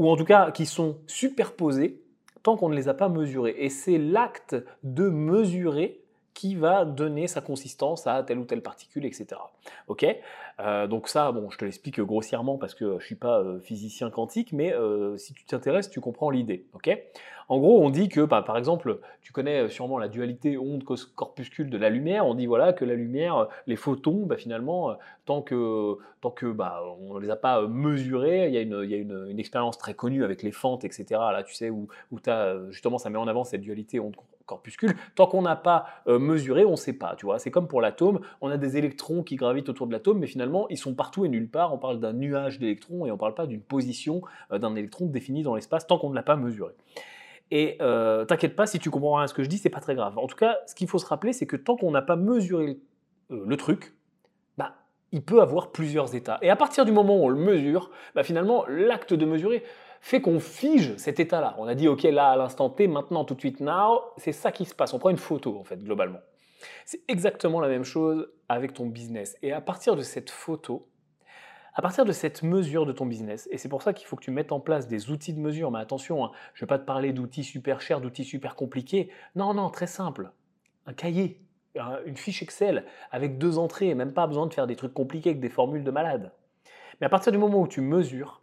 ou 0.00 0.08
en 0.08 0.16
tout 0.16 0.24
cas 0.24 0.50
qui 0.50 0.64
sont 0.64 0.96
superposés 1.06 2.00
tant 2.42 2.56
qu'on 2.56 2.70
ne 2.70 2.74
les 2.74 2.88
a 2.88 2.94
pas 2.94 3.10
mesurés. 3.10 3.54
Et 3.58 3.68
c'est 3.68 3.98
l'acte 3.98 4.56
de 4.82 5.10
mesurer 5.10 6.00
qui 6.34 6.54
va 6.54 6.84
donner 6.84 7.26
sa 7.26 7.40
consistance 7.40 8.06
à 8.06 8.22
telle 8.22 8.38
ou 8.38 8.44
telle 8.44 8.62
particule, 8.62 9.04
etc. 9.04 9.26
Ok? 9.88 10.06
Euh, 10.60 10.86
Donc 10.86 11.08
ça, 11.08 11.32
bon, 11.32 11.50
je 11.50 11.58
te 11.58 11.64
l'explique 11.64 12.00
grossièrement 12.00 12.56
parce 12.56 12.74
que 12.74 12.98
je 12.98 13.04
suis 13.04 13.14
pas 13.14 13.40
euh, 13.40 13.58
physicien 13.60 14.10
quantique, 14.10 14.52
mais 14.52 14.72
euh, 14.72 15.16
si 15.16 15.34
tu 15.34 15.44
t'intéresses, 15.44 15.90
tu 15.90 16.00
comprends 16.00 16.30
l'idée. 16.30 16.64
Ok? 16.74 16.96
En 17.48 17.58
gros, 17.58 17.82
on 17.82 17.90
dit 17.90 18.08
que, 18.08 18.20
bah, 18.20 18.42
par 18.42 18.56
exemple, 18.56 19.00
tu 19.22 19.32
connais 19.32 19.68
sûrement 19.68 19.98
la 19.98 20.06
dualité 20.06 20.56
onde-corpuscule 20.56 21.68
de 21.68 21.78
la 21.78 21.90
lumière. 21.90 22.24
On 22.24 22.34
dit 22.34 22.46
voilà 22.46 22.72
que 22.72 22.84
la 22.84 22.94
lumière, 22.94 23.48
les 23.66 23.74
photons, 23.74 24.24
bah, 24.24 24.36
finalement, 24.36 24.96
tant 25.24 25.42
que, 25.42 25.96
tant 26.20 26.30
que 26.30 26.46
bah, 26.46 26.80
on 27.00 27.18
les 27.18 27.28
a 27.28 27.36
pas 27.36 27.66
mesurés, 27.66 28.46
il 28.46 28.54
y 28.54 28.58
a, 28.58 28.60
une, 28.60 29.38
expérience 29.40 29.78
très 29.78 29.94
connue 29.94 30.22
avec 30.22 30.44
les 30.44 30.52
fentes, 30.52 30.84
etc. 30.84 31.06
Là, 31.10 31.42
tu 31.42 31.54
sais, 31.54 31.70
où, 31.70 31.88
où 32.12 32.18
as, 32.28 32.70
justement, 32.70 32.98
ça 32.98 33.10
met 33.10 33.18
en 33.18 33.26
avant 33.26 33.42
cette 33.42 33.62
dualité 33.62 33.98
onde 33.98 34.14
Tant 35.14 35.26
qu'on 35.26 35.42
n'a 35.42 35.56
pas 35.56 35.86
euh, 36.06 36.18
mesuré, 36.18 36.64
on 36.64 36.72
ne 36.72 36.76
sait 36.76 36.92
pas. 36.92 37.14
Tu 37.16 37.26
vois, 37.26 37.38
c'est 37.38 37.50
comme 37.50 37.68
pour 37.68 37.80
l'atome. 37.80 38.20
On 38.40 38.50
a 38.50 38.56
des 38.56 38.76
électrons 38.76 39.22
qui 39.22 39.36
gravitent 39.36 39.68
autour 39.68 39.86
de 39.86 39.92
l'atome, 39.92 40.18
mais 40.18 40.26
finalement, 40.26 40.68
ils 40.68 40.78
sont 40.78 40.94
partout 40.94 41.24
et 41.24 41.28
nulle 41.28 41.48
part. 41.48 41.72
On 41.72 41.78
parle 41.78 42.00
d'un 42.00 42.12
nuage 42.12 42.58
d'électrons 42.58 43.06
et 43.06 43.10
on 43.10 43.14
ne 43.14 43.18
parle 43.18 43.34
pas 43.34 43.46
d'une 43.46 43.62
position 43.62 44.22
euh, 44.52 44.58
d'un 44.58 44.74
électron 44.74 45.06
définie 45.06 45.42
dans 45.42 45.54
l'espace 45.54 45.86
tant 45.86 45.98
qu'on 45.98 46.10
ne 46.10 46.14
l'a 46.14 46.22
pas 46.22 46.36
mesuré. 46.36 46.72
Et 47.50 47.76
euh, 47.80 48.24
t'inquiète 48.24 48.54
pas, 48.54 48.66
si 48.66 48.78
tu 48.78 48.90
comprends 48.90 49.16
rien 49.16 49.24
à 49.24 49.28
ce 49.28 49.34
que 49.34 49.42
je 49.42 49.48
dis, 49.48 49.58
c'est 49.58 49.70
pas 49.70 49.80
très 49.80 49.94
grave. 49.94 50.16
En 50.18 50.26
tout 50.26 50.36
cas, 50.36 50.58
ce 50.66 50.74
qu'il 50.74 50.88
faut 50.88 50.98
se 50.98 51.06
rappeler, 51.06 51.32
c'est 51.32 51.46
que 51.46 51.56
tant 51.56 51.76
qu'on 51.76 51.90
n'a 51.90 52.02
pas 52.02 52.16
mesuré 52.16 52.78
le 53.28 53.56
truc, 53.56 53.94
bah, 54.56 54.74
il 55.12 55.22
peut 55.22 55.40
avoir 55.40 55.72
plusieurs 55.72 56.14
états. 56.14 56.38
Et 56.42 56.50
à 56.50 56.56
partir 56.56 56.84
du 56.84 56.92
moment 56.92 57.16
où 57.16 57.24
on 57.24 57.28
le 57.28 57.40
mesure, 57.40 57.90
bah, 58.14 58.22
finalement, 58.22 58.64
l'acte 58.68 59.14
de 59.14 59.24
mesurer, 59.24 59.64
fait 60.00 60.20
qu'on 60.20 60.40
fige 60.40 60.96
cet 60.96 61.20
état-là. 61.20 61.54
On 61.58 61.66
a 61.66 61.74
dit, 61.74 61.86
OK, 61.86 62.02
là, 62.02 62.30
à 62.30 62.36
l'instant 62.36 62.70
T, 62.70 62.88
maintenant, 62.88 63.24
tout 63.24 63.34
de 63.34 63.40
suite, 63.40 63.60
now, 63.60 64.00
c'est 64.16 64.32
ça 64.32 64.50
qui 64.50 64.64
se 64.64 64.74
passe. 64.74 64.94
On 64.94 64.98
prend 64.98 65.10
une 65.10 65.18
photo, 65.18 65.58
en 65.58 65.64
fait, 65.64 65.76
globalement. 65.76 66.20
C'est 66.84 67.02
exactement 67.08 67.60
la 67.60 67.68
même 67.68 67.84
chose 67.84 68.28
avec 68.48 68.72
ton 68.72 68.86
business. 68.86 69.36
Et 69.42 69.52
à 69.52 69.60
partir 69.60 69.96
de 69.96 70.02
cette 70.02 70.30
photo, 70.30 70.88
à 71.74 71.82
partir 71.82 72.04
de 72.04 72.12
cette 72.12 72.42
mesure 72.42 72.86
de 72.86 72.92
ton 72.92 73.06
business, 73.06 73.48
et 73.50 73.58
c'est 73.58 73.68
pour 73.68 73.82
ça 73.82 73.92
qu'il 73.92 74.06
faut 74.06 74.16
que 74.16 74.24
tu 74.24 74.30
mettes 74.30 74.52
en 74.52 74.60
place 74.60 74.88
des 74.88 75.10
outils 75.10 75.32
de 75.32 75.38
mesure, 75.38 75.70
mais 75.70 75.78
attention, 75.78 76.24
hein, 76.24 76.30
je 76.54 76.64
ne 76.64 76.66
vais 76.66 76.68
pas 76.68 76.78
te 76.78 76.84
parler 76.84 77.12
d'outils 77.12 77.44
super 77.44 77.80
chers, 77.80 78.00
d'outils 78.00 78.24
super 78.24 78.56
compliqués. 78.56 79.10
Non, 79.36 79.54
non, 79.54 79.70
très 79.70 79.86
simple. 79.86 80.32
Un 80.86 80.92
cahier, 80.92 81.40
une 82.06 82.16
fiche 82.16 82.42
Excel 82.42 82.84
avec 83.10 83.38
deux 83.38 83.58
entrées, 83.58 83.94
même 83.94 84.12
pas 84.12 84.26
besoin 84.26 84.46
de 84.46 84.54
faire 84.54 84.66
des 84.66 84.76
trucs 84.76 84.94
compliqués 84.94 85.30
avec 85.30 85.40
des 85.40 85.48
formules 85.48 85.84
de 85.84 85.90
malade. 85.90 86.32
Mais 87.00 87.06
à 87.06 87.10
partir 87.10 87.32
du 87.32 87.38
moment 87.38 87.60
où 87.60 87.68
tu 87.68 87.80
mesures, 87.80 88.42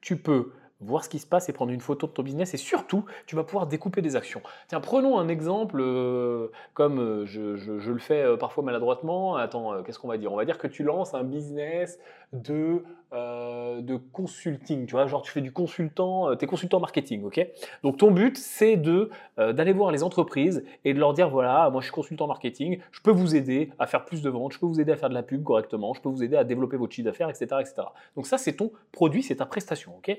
tu 0.00 0.16
peux 0.16 0.52
voir 0.80 1.04
ce 1.04 1.08
qui 1.08 1.18
se 1.18 1.26
passe 1.26 1.48
et 1.48 1.52
prendre 1.52 1.72
une 1.72 1.80
photo 1.80 2.06
de 2.06 2.12
ton 2.12 2.22
business 2.22 2.54
et 2.54 2.56
surtout, 2.56 3.04
tu 3.26 3.34
vas 3.34 3.42
pouvoir 3.42 3.66
découper 3.66 4.00
des 4.00 4.14
actions. 4.14 4.42
Tiens, 4.68 4.80
prenons 4.80 5.18
un 5.18 5.28
exemple 5.28 5.78
euh, 5.80 6.48
comme 6.74 7.00
euh, 7.00 7.26
je, 7.26 7.90
le 7.90 7.98
fais 7.98 8.22
euh, 8.22 8.36
parfois 8.36 8.62
maladroitement. 8.62 9.36
Attends, 9.36 9.82
qu'est-ce 9.82 9.98
qu'on 9.98 10.08
va 10.08 10.18
dire? 10.18 10.32
On 10.32 10.36
va 10.36 10.44
dire 10.44 10.58
que 10.58 10.68
tu 10.68 10.84
lances 10.84 11.14
un 11.14 11.24
business 11.24 11.98
de, 12.32 12.84
de 13.12 13.96
consulting, 14.12 14.84
tu 14.84 14.92
vois, 14.92 15.06
genre 15.06 15.22
tu 15.22 15.32
fais 15.32 15.40
du 15.40 15.50
consultant, 15.50 16.36
tu 16.36 16.44
es 16.44 16.46
consultant 16.46 16.78
marketing, 16.78 17.24
ok? 17.24 17.40
Donc 17.82 17.96
ton 17.96 18.10
but, 18.10 18.36
c'est 18.36 18.76
de 18.76 19.08
d'aller 19.38 19.72
voir 19.72 19.92
les 19.92 20.02
entreprises 20.02 20.62
et 20.84 20.92
de 20.92 20.98
leur 20.98 21.14
dire, 21.14 21.30
voilà, 21.30 21.70
moi 21.70 21.80
je 21.80 21.86
suis 21.86 21.94
consultant 21.94 22.26
marketing, 22.26 22.80
je 22.92 23.00
peux 23.00 23.10
vous 23.10 23.34
aider 23.34 23.70
à 23.78 23.86
faire 23.86 24.04
plus 24.04 24.20
de 24.20 24.28
ventes, 24.28 24.52
je 24.52 24.58
peux 24.58 24.66
vous 24.66 24.78
aider 24.78 24.92
à 24.92 24.96
faire 24.96 25.08
de 25.08 25.14
la 25.14 25.22
pub 25.22 25.42
correctement, 25.42 25.94
je 25.94 26.02
peux 26.02 26.10
vous 26.10 26.22
aider 26.22 26.36
à 26.36 26.44
développer 26.44 26.76
votre 26.76 26.92
chiffre 26.92 27.06
d'affaires, 27.06 27.30
etc., 27.30 27.46
etc. 27.60 27.76
Donc 28.14 28.26
ça, 28.26 28.36
c'est 28.36 28.52
ton 28.52 28.72
produit, 28.92 29.22
c'est 29.22 29.36
ta 29.36 29.46
prestation, 29.46 29.94
ok? 29.96 30.18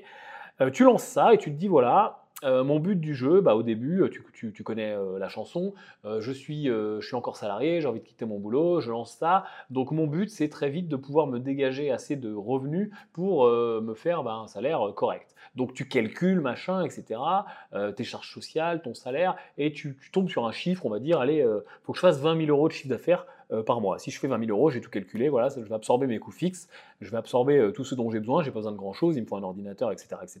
Euh, 0.60 0.70
tu 0.70 0.84
lances 0.84 1.04
ça 1.04 1.34
et 1.34 1.38
tu 1.38 1.50
te 1.50 1.56
dis 1.56 1.68
voilà, 1.68 2.24
euh, 2.42 2.64
mon 2.64 2.80
but 2.80 2.96
du 2.96 3.14
jeu, 3.14 3.40
bah, 3.40 3.54
au 3.54 3.62
début, 3.62 4.02
tu, 4.32 4.62
connais 4.62 4.92
euh, 4.92 5.18
la 5.18 5.28
chanson, 5.28 5.74
je, 6.04 6.32
suis, 6.32 6.66
je 6.66 7.00
suis 7.02 7.16
encore 7.16 7.36
salarié, 7.36 7.80
j'ai 7.80 7.86
envie 7.86 8.00
de 8.00 8.04
quitter 8.06 8.24
mon 8.24 8.38
boulot, 8.38 8.80
je 8.80 8.90
lance 8.90 9.12
ça. 9.12 9.44
Donc 9.68 9.90
mon 9.90 10.06
but, 10.06 10.30
c'est 10.30 10.48
très 10.48 10.70
vite 10.70 10.88
de 10.88 10.96
pouvoir 10.96 11.26
me 11.26 11.38
dégager 11.38 11.90
assez 11.90 12.16
de 12.16 12.32
revenus 12.32 12.90
pour 13.12 13.46
me 13.46 13.94
faire 13.94 14.22
bah, 14.22 14.34
un 14.34 14.46
salaire 14.46 14.80
correct. 14.96 15.34
Donc 15.56 15.74
tu 15.74 15.86
calcules, 15.88 16.40
machin, 16.40 16.82
etc., 16.84 17.20
tes 17.96 18.04
charges 18.04 18.32
sociales, 18.32 18.80
ton 18.82 18.94
salaire, 18.94 19.36
et 19.58 19.72
tu, 19.72 19.98
tu, 20.00 20.10
tombes 20.10 20.28
sur 20.28 20.46
un 20.46 20.52
chiffre, 20.52 20.86
on 20.86 20.90
va 20.90 21.00
dire, 21.00 21.20
allez, 21.20 21.46
faut 21.82 21.92
que 21.92 21.98
je 21.98 22.02
fasse 22.02 22.20
20 22.20 22.46
000 22.46 22.48
euros 22.48 22.68
de 22.68 22.72
chiffre 22.72 22.88
d'affaires 22.88 23.26
euh, 23.26 23.39
par 23.66 23.80
mois. 23.80 23.98
Si 23.98 24.10
je 24.10 24.18
fais 24.18 24.28
20 24.28 24.46
000 24.46 24.50
euros, 24.50 24.70
j'ai 24.70 24.80
tout 24.80 24.90
calculé, 24.90 25.28
voilà, 25.28 25.48
je 25.48 25.60
vais 25.60 25.74
absorber 25.74 26.06
mes 26.06 26.18
coûts 26.18 26.30
fixes, 26.30 26.68
je 27.00 27.10
vais 27.10 27.16
absorber 27.16 27.58
euh, 27.58 27.70
tout 27.70 27.84
ce 27.84 27.94
dont 27.94 28.10
j'ai 28.10 28.20
besoin, 28.20 28.42
j'ai 28.42 28.50
pas 28.50 28.60
besoin 28.60 28.72
de 28.72 28.76
grand 28.76 28.92
chose, 28.92 29.16
il 29.16 29.22
me 29.22 29.26
faut 29.26 29.36
un 29.36 29.42
ordinateur, 29.42 29.92
etc. 29.92 30.16
etc. 30.22 30.40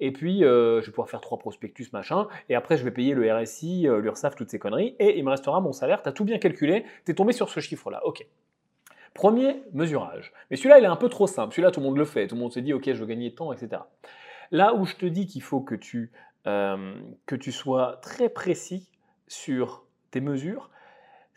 Et 0.00 0.12
puis, 0.12 0.44
euh, 0.44 0.80
je 0.80 0.86
vais 0.86 0.92
pouvoir 0.92 1.08
faire 1.08 1.20
trois 1.20 1.38
prospectus, 1.38 1.92
machin, 1.92 2.28
et 2.48 2.54
après, 2.54 2.76
je 2.76 2.84
vais 2.84 2.90
payer 2.90 3.14
le 3.14 3.32
RSI, 3.32 3.88
l'URSSAF, 3.88 4.36
toutes 4.36 4.50
ces 4.50 4.58
conneries, 4.58 4.94
et 4.98 5.18
il 5.18 5.24
me 5.24 5.30
restera 5.30 5.60
mon 5.60 5.72
salaire, 5.72 6.02
tu 6.02 6.08
as 6.08 6.12
tout 6.12 6.24
bien 6.24 6.38
calculé, 6.38 6.84
tu 7.04 7.12
es 7.12 7.14
tombé 7.14 7.32
sur 7.32 7.48
ce 7.48 7.60
chiffre-là, 7.60 8.04
ok. 8.06 8.26
Premier 9.14 9.62
mesurage. 9.72 10.32
Mais 10.50 10.56
celui-là, 10.56 10.78
il 10.78 10.84
est 10.84 10.88
un 10.88 10.94
peu 10.94 11.08
trop 11.08 11.26
simple. 11.26 11.52
Celui-là, 11.52 11.72
tout 11.72 11.80
le 11.80 11.86
monde 11.86 11.96
le 11.96 12.04
fait. 12.04 12.28
Tout 12.28 12.36
le 12.36 12.40
monde 12.40 12.52
se 12.52 12.60
dit, 12.60 12.72
OK, 12.72 12.84
je 12.84 12.92
veux 12.92 13.06
gagner 13.06 13.30
de 13.30 13.34
temps, 13.34 13.52
etc. 13.52 13.82
Là 14.52 14.74
où 14.74 14.84
je 14.84 14.94
te 14.94 15.06
dis 15.06 15.26
qu'il 15.26 15.42
faut 15.42 15.60
que 15.60 15.74
tu 15.74 16.12
euh, 16.46 16.94
que 17.26 17.36
tu 17.36 17.52
sois 17.52 17.98
très 18.00 18.28
précis 18.28 18.88
sur 19.26 19.84
tes 20.10 20.20
mesures, 20.20 20.70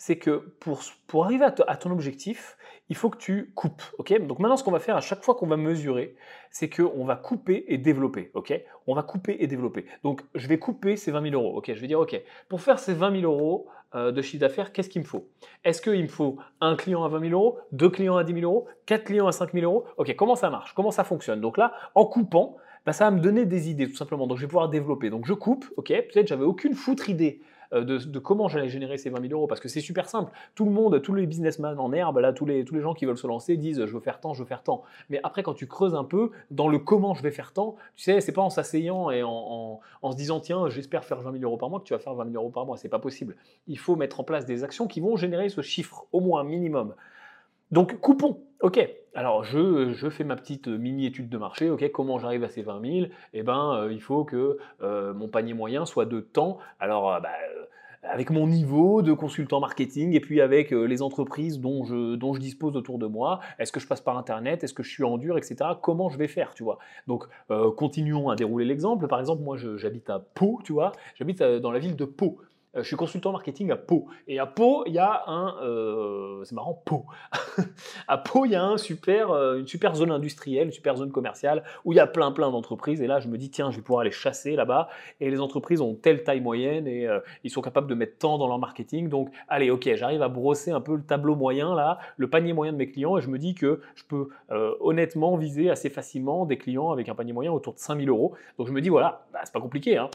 c'est 0.01 0.17
que 0.17 0.51
pour, 0.59 1.25
arriver 1.25 1.45
à, 1.45 1.77
ton 1.77 1.91
objectif, 1.91 2.57
il 2.89 2.95
faut 2.95 3.11
que 3.11 3.19
tu 3.19 3.51
coupes. 3.53 3.83
Donc 4.21 4.39
maintenant, 4.39 4.57
ce 4.57 4.63
qu'on 4.63 4.71
va 4.71 4.79
faire 4.79 4.95
à 4.95 4.99
chaque 4.99 5.23
fois 5.23 5.35
qu'on 5.35 5.45
va 5.45 5.57
mesurer, 5.57 6.15
c'est 6.49 6.71
qu'on 6.71 7.05
va 7.05 7.15
couper 7.15 7.65
et 7.67 7.77
développer. 7.77 8.31
On 8.87 8.95
va 8.95 9.03
couper 9.03 9.37
et 9.39 9.45
développer. 9.45 9.85
Donc 10.03 10.23
je 10.33 10.47
vais 10.47 10.57
couper 10.57 10.95
ces 10.95 11.11
20 11.11 11.29
000 11.29 11.35
euros. 11.35 11.61
Je 11.63 11.73
vais 11.73 11.85
dire, 11.85 11.99
ok, 11.99 12.19
pour 12.49 12.61
faire 12.61 12.79
ces 12.79 12.95
20 12.95 13.21
000 13.21 13.31
euros 13.31 13.67
euh, 13.93 14.11
de 14.11 14.23
chiffre 14.23 14.41
d'affaires, 14.41 14.73
qu'est-ce 14.73 14.89
qu'il 14.89 15.03
me 15.03 15.05
faut? 15.05 15.27
Est-ce 15.63 15.83
qu'il 15.83 16.01
me 16.01 16.07
faut 16.07 16.37
un 16.61 16.75
client 16.75 17.03
à 17.03 17.07
20 17.07 17.19
000 17.19 17.33
euros, 17.33 17.59
deux 17.71 17.91
clients 17.91 18.17
à 18.17 18.23
10 18.23 18.33
000 18.33 18.51
euros, 18.51 18.67
quatre 18.87 19.03
clients 19.03 19.27
à 19.27 19.31
5 19.31 19.53
000 19.53 19.71
euros? 19.71 19.85
Ok, 19.97 20.15
comment 20.15 20.35
ça 20.35 20.49
marche? 20.49 20.73
Comment 20.73 20.89
ça 20.89 21.03
fonctionne? 21.03 21.41
Donc 21.41 21.59
là, 21.59 21.73
en 21.93 22.05
coupant, 22.05 22.57
bah, 22.87 22.93
ça 22.93 23.05
va 23.05 23.11
me 23.11 23.19
donner 23.19 23.45
des 23.45 23.69
idées 23.69 23.87
tout 23.87 23.97
simplement. 23.97 24.25
Donc 24.25 24.37
je 24.37 24.41
vais 24.41 24.47
pouvoir 24.47 24.69
développer. 24.69 25.11
Donc 25.11 25.27
je 25.27 25.33
coupe, 25.33 25.71
ok? 25.77 25.89
Peut-être 25.89 26.27
j'avais 26.27 26.43
aucune 26.43 26.73
foutre 26.73 27.07
idée 27.07 27.43
euh, 27.73 27.83
de, 27.83 28.19
comment 28.19 28.47
j'allais 28.47 28.69
générer 28.69 28.97
ces 28.97 29.09
20 29.09 29.21
000 29.21 29.33
euros. 29.33 29.47
Parce 29.47 29.61
que 29.61 29.69
c'est 29.69 29.81
super 29.81 30.07
simple. 30.09 30.31
Tout 30.55 30.65
le 30.65 30.71
monde, 30.71 31.01
tous 31.01 31.13
les 31.13 31.25
businessmen 31.25 31.77
en 31.79 31.91
herbe, 31.93 32.17
là, 32.17 32.33
tous 32.33 32.45
les, 32.45 32.65
tous 32.65 32.75
les 32.75 32.81
gens 32.81 32.93
qui 32.93 33.05
veulent 33.05 33.17
se 33.17 33.27
lancer 33.27 33.57
disent 33.57 33.85
je 33.85 33.93
veux 33.93 33.99
faire 33.99 34.19
tant, 34.19 34.33
je 34.33 34.39
veux 34.39 34.47
faire 34.47 34.63
tant. 34.63 34.83
Mais 35.09 35.19
après, 35.23 35.43
quand 35.43 35.53
tu 35.53 35.67
creuses 35.67 35.95
un 35.95 36.03
peu 36.03 36.31
dans 36.49 36.67
le 36.67 36.79
comment 36.79 37.13
je 37.13 37.23
vais 37.23 37.31
faire 37.31 37.53
tant, 37.53 37.75
tu 37.95 38.03
sais, 38.03 38.21
c'est 38.21 38.33
pas 38.33 38.41
en 38.41 38.49
s'asseyant 38.49 39.11
et 39.11 39.23
en, 39.23 39.79
en, 40.01 40.11
se 40.11 40.17
disant 40.17 40.39
tiens, 40.39 40.69
j'espère 40.69 41.05
faire 41.05 41.21
20 41.21 41.31
000 41.33 41.43
euros 41.43 41.57
par 41.57 41.69
mois 41.69 41.79
que 41.79 41.85
tu 41.85 41.93
vas 41.93 41.99
faire 41.99 42.13
20 42.13 42.31
000 42.31 42.35
euros 42.35 42.51
par 42.51 42.65
mois. 42.65 42.77
C'est 42.77 42.89
pas 42.89 42.99
possible. 42.99 43.35
Il 43.67 43.77
faut 43.77 43.95
mettre 43.95 44.19
en 44.19 44.23
place 44.23 44.45
des 44.45 44.63
actions 44.63 44.87
qui 44.87 44.99
vont 44.99 45.15
générer 45.15 45.49
ce 45.49 45.61
chiffre, 45.61 46.05
au 46.11 46.19
moins 46.19 46.43
minimum. 46.43 46.93
Donc 47.71 47.99
coupons. 47.99 48.39
Ok, 48.61 48.79
alors 49.15 49.43
je, 49.43 50.09
fais 50.09 50.23
ma 50.23 50.35
petite 50.35 50.67
mini-étude 50.67 51.29
de 51.29 51.37
marché. 51.37 51.69
Ok, 51.69 51.89
comment 51.91 52.19
j'arrive 52.19 52.43
à 52.43 52.49
ces 52.49 52.61
20 52.61 52.81
000 52.81 53.07
Eh 53.33 53.43
ben, 53.43 53.73
euh, 53.73 53.91
il 53.91 54.01
faut 54.01 54.23
que 54.23 54.57
euh, 54.81 55.13
mon 55.13 55.27
panier 55.27 55.53
moyen 55.53 55.85
soit 55.85 56.05
de 56.05 56.19
temps. 56.19 56.59
Alors, 56.79 57.19
bah, 57.21 57.29
avec 58.03 58.31
mon 58.31 58.47
niveau 58.47 59.01
de 59.01 59.13
consultant 59.13 59.59
marketing 59.59 60.13
et 60.13 60.19
puis 60.19 60.41
avec 60.41 60.73
euh, 60.73 60.85
les 60.85 61.01
entreprises 61.01 61.59
dont 61.59 61.85
je, 61.85 62.15
dont 62.15 62.33
je 62.33 62.39
dispose 62.39 62.75
autour 62.75 62.97
de 62.97 63.05
moi. 63.05 63.39
Est-ce 63.59 63.71
que 63.71 63.79
je 63.79 63.87
passe 63.87 64.01
par 64.01 64.17
Internet 64.17 64.63
Est-ce 64.63 64.73
que 64.73 64.83
je 64.83 64.89
suis 64.89 65.03
en 65.03 65.17
dur, 65.17 65.37
etc. 65.37 65.55
Comment 65.81 66.09
je 66.09 66.17
vais 66.17 66.27
faire, 66.27 66.53
tu 66.53 66.63
vois? 66.63 66.79
Donc, 67.07 67.25
euh, 67.51 67.71
continuons 67.71 68.29
à 68.29 68.35
dérouler 68.35 68.65
l'exemple. 68.65 69.07
Par 69.07 69.19
exemple, 69.19 69.43
moi, 69.43 69.57
j'habite 69.57 70.09
à 70.09 70.19
Pau, 70.19 70.59
tu 70.63 70.73
vois. 70.73 70.93
J'habite 71.15 71.41
euh, 71.41 71.59
dans 71.59 71.71
la 71.71 71.79
ville 71.79 71.95
de 71.95 72.05
Pau. 72.05 72.37
Euh, 72.75 72.83
je 72.83 72.87
suis 72.87 72.95
consultant 72.95 73.31
marketing 73.31 73.71
à 73.71 73.75
Pau. 73.75 74.07
Et 74.27 74.39
à 74.39 74.45
Pau, 74.45 74.83
il 74.87 74.93
y 74.93 74.99
a 74.99 75.23
un. 75.27 75.57
Euh, 75.61 76.43
c'est 76.45 76.55
marrant, 76.55 76.81
Pau. 76.85 77.05
à 78.07 78.17
Pau, 78.17 78.45
il 78.45 78.51
y 78.51 78.55
a 78.55 78.63
un 78.63 78.77
super, 78.77 79.31
euh, 79.31 79.59
une 79.59 79.67
super 79.67 79.95
zone 79.95 80.11
industrielle, 80.11 80.67
une 80.67 80.71
super 80.71 80.95
zone 80.95 81.11
commerciale 81.11 81.63
où 81.83 81.91
il 81.91 81.97
y 81.97 81.99
a 81.99 82.07
plein, 82.07 82.31
plein 82.31 82.49
d'entreprises. 82.49 83.01
Et 83.01 83.07
là, 83.07 83.19
je 83.19 83.27
me 83.27 83.37
dis, 83.37 83.49
tiens, 83.49 83.71
je 83.71 83.77
vais 83.77 83.81
pouvoir 83.81 84.01
aller 84.01 84.11
chasser 84.11 84.55
là-bas. 84.55 84.87
Et 85.19 85.29
les 85.29 85.41
entreprises 85.41 85.81
ont 85.81 85.95
telle 85.95 86.23
taille 86.23 86.41
moyenne 86.41 86.87
et 86.87 87.07
ils 87.43 87.49
sont 87.49 87.61
capables 87.61 87.87
de 87.87 87.95
mettre 87.95 88.17
tant 88.17 88.37
dans 88.37 88.47
leur 88.47 88.59
marketing. 88.59 89.09
Donc, 89.09 89.29
allez, 89.47 89.69
ok, 89.69 89.89
j'arrive 89.95 90.21
à 90.21 90.29
brosser 90.29 90.71
un 90.71 90.81
peu 90.81 90.95
le 90.95 91.03
tableau 91.03 91.35
moyen, 91.35 91.75
là, 91.75 91.99
le 92.17 92.29
panier 92.29 92.53
moyen 92.53 92.71
de 92.71 92.77
mes 92.77 92.89
clients. 92.89 93.17
Et 93.17 93.21
je 93.21 93.29
me 93.29 93.37
dis 93.37 93.53
que 93.53 93.81
je 93.95 94.03
peux 94.05 94.29
honnêtement 94.49 95.35
viser 95.35 95.69
assez 95.69 95.89
facilement 95.89 96.45
des 96.45 96.57
clients 96.57 96.91
avec 96.91 97.09
un 97.09 97.15
panier 97.15 97.33
moyen 97.33 97.51
autour 97.51 97.73
de 97.73 97.79
5000 97.79 98.09
euros. 98.09 98.33
Donc, 98.57 98.67
je 98.67 98.73
me 98.73 98.81
dis, 98.81 98.89
voilà, 98.89 99.25
bah, 99.33 99.41
c'est 99.43 99.53
pas 99.53 99.61
compliqué. 99.61 99.97
Hein 99.97 100.09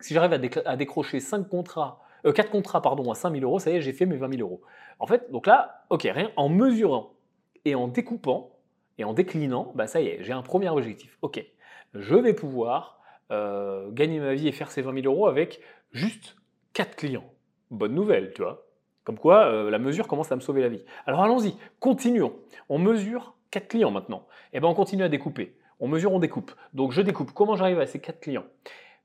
si 0.00 0.14
j'arrive 0.14 0.32
à, 0.64 0.76
décrocher 0.76 1.20
5 1.20 1.48
contrats, 1.48 2.00
4 2.24 2.38
euh, 2.38 2.50
contrats 2.50 2.82
pardon, 2.82 3.10
à 3.10 3.14
5000 3.14 3.44
euros, 3.44 3.58
ça 3.58 3.70
y 3.70 3.76
est, 3.76 3.80
j'ai 3.80 3.92
fait 3.92 4.06
mes 4.06 4.16
20 4.16 4.36
000 4.36 4.42
euros. 4.42 4.60
En 4.98 5.06
fait, 5.06 5.30
donc 5.30 5.46
là, 5.46 5.84
ok, 5.90 6.02
rien, 6.02 6.30
en 6.36 6.48
mesurant 6.48 7.14
et 7.64 7.74
en 7.74 7.88
découpant 7.88 8.52
et 8.98 9.04
en 9.04 9.12
déclinant, 9.12 9.72
bah 9.74 9.86
ça 9.86 10.00
y 10.00 10.08
est, 10.08 10.22
j'ai 10.22 10.32
un 10.32 10.42
premier 10.42 10.68
objectif. 10.68 11.16
Ok, 11.22 11.44
je 11.94 12.14
vais 12.14 12.34
pouvoir 12.34 13.00
euh, 13.32 13.90
gagner 13.90 14.20
ma 14.20 14.34
vie 14.34 14.48
et 14.48 14.52
faire 14.52 14.70
ces 14.70 14.82
20 14.82 15.02
000 15.02 15.06
euros 15.06 15.26
avec 15.26 15.60
juste 15.92 16.36
4 16.74 16.96
clients. 16.96 17.24
Bonne 17.70 17.94
nouvelle, 17.94 18.32
tu 18.34 18.42
vois. 18.42 18.66
Comme 19.04 19.18
quoi, 19.18 19.46
euh, 19.46 19.70
la 19.70 19.78
mesure 19.78 20.06
commence 20.06 20.30
à 20.32 20.36
me 20.36 20.40
sauver 20.40 20.60
la 20.60 20.68
vie. 20.68 20.84
Alors 21.06 21.22
allons-y, 21.22 21.54
continuons. 21.78 22.34
On 22.68 22.78
mesure 22.78 23.34
4 23.50 23.68
clients 23.68 23.90
maintenant. 23.90 24.26
Et 24.52 24.56
eh 24.56 24.60
bien 24.60 24.68
on 24.68 24.74
continue 24.74 25.02
à 25.02 25.08
découper. 25.08 25.56
On 25.78 25.88
mesure, 25.88 26.12
on 26.12 26.18
découpe. 26.18 26.52
Donc 26.74 26.92
je 26.92 27.00
découpe. 27.00 27.32
Comment 27.32 27.56
j'arrive 27.56 27.80
à 27.80 27.86
ces 27.86 28.00
4 28.00 28.20
clients? 28.20 28.44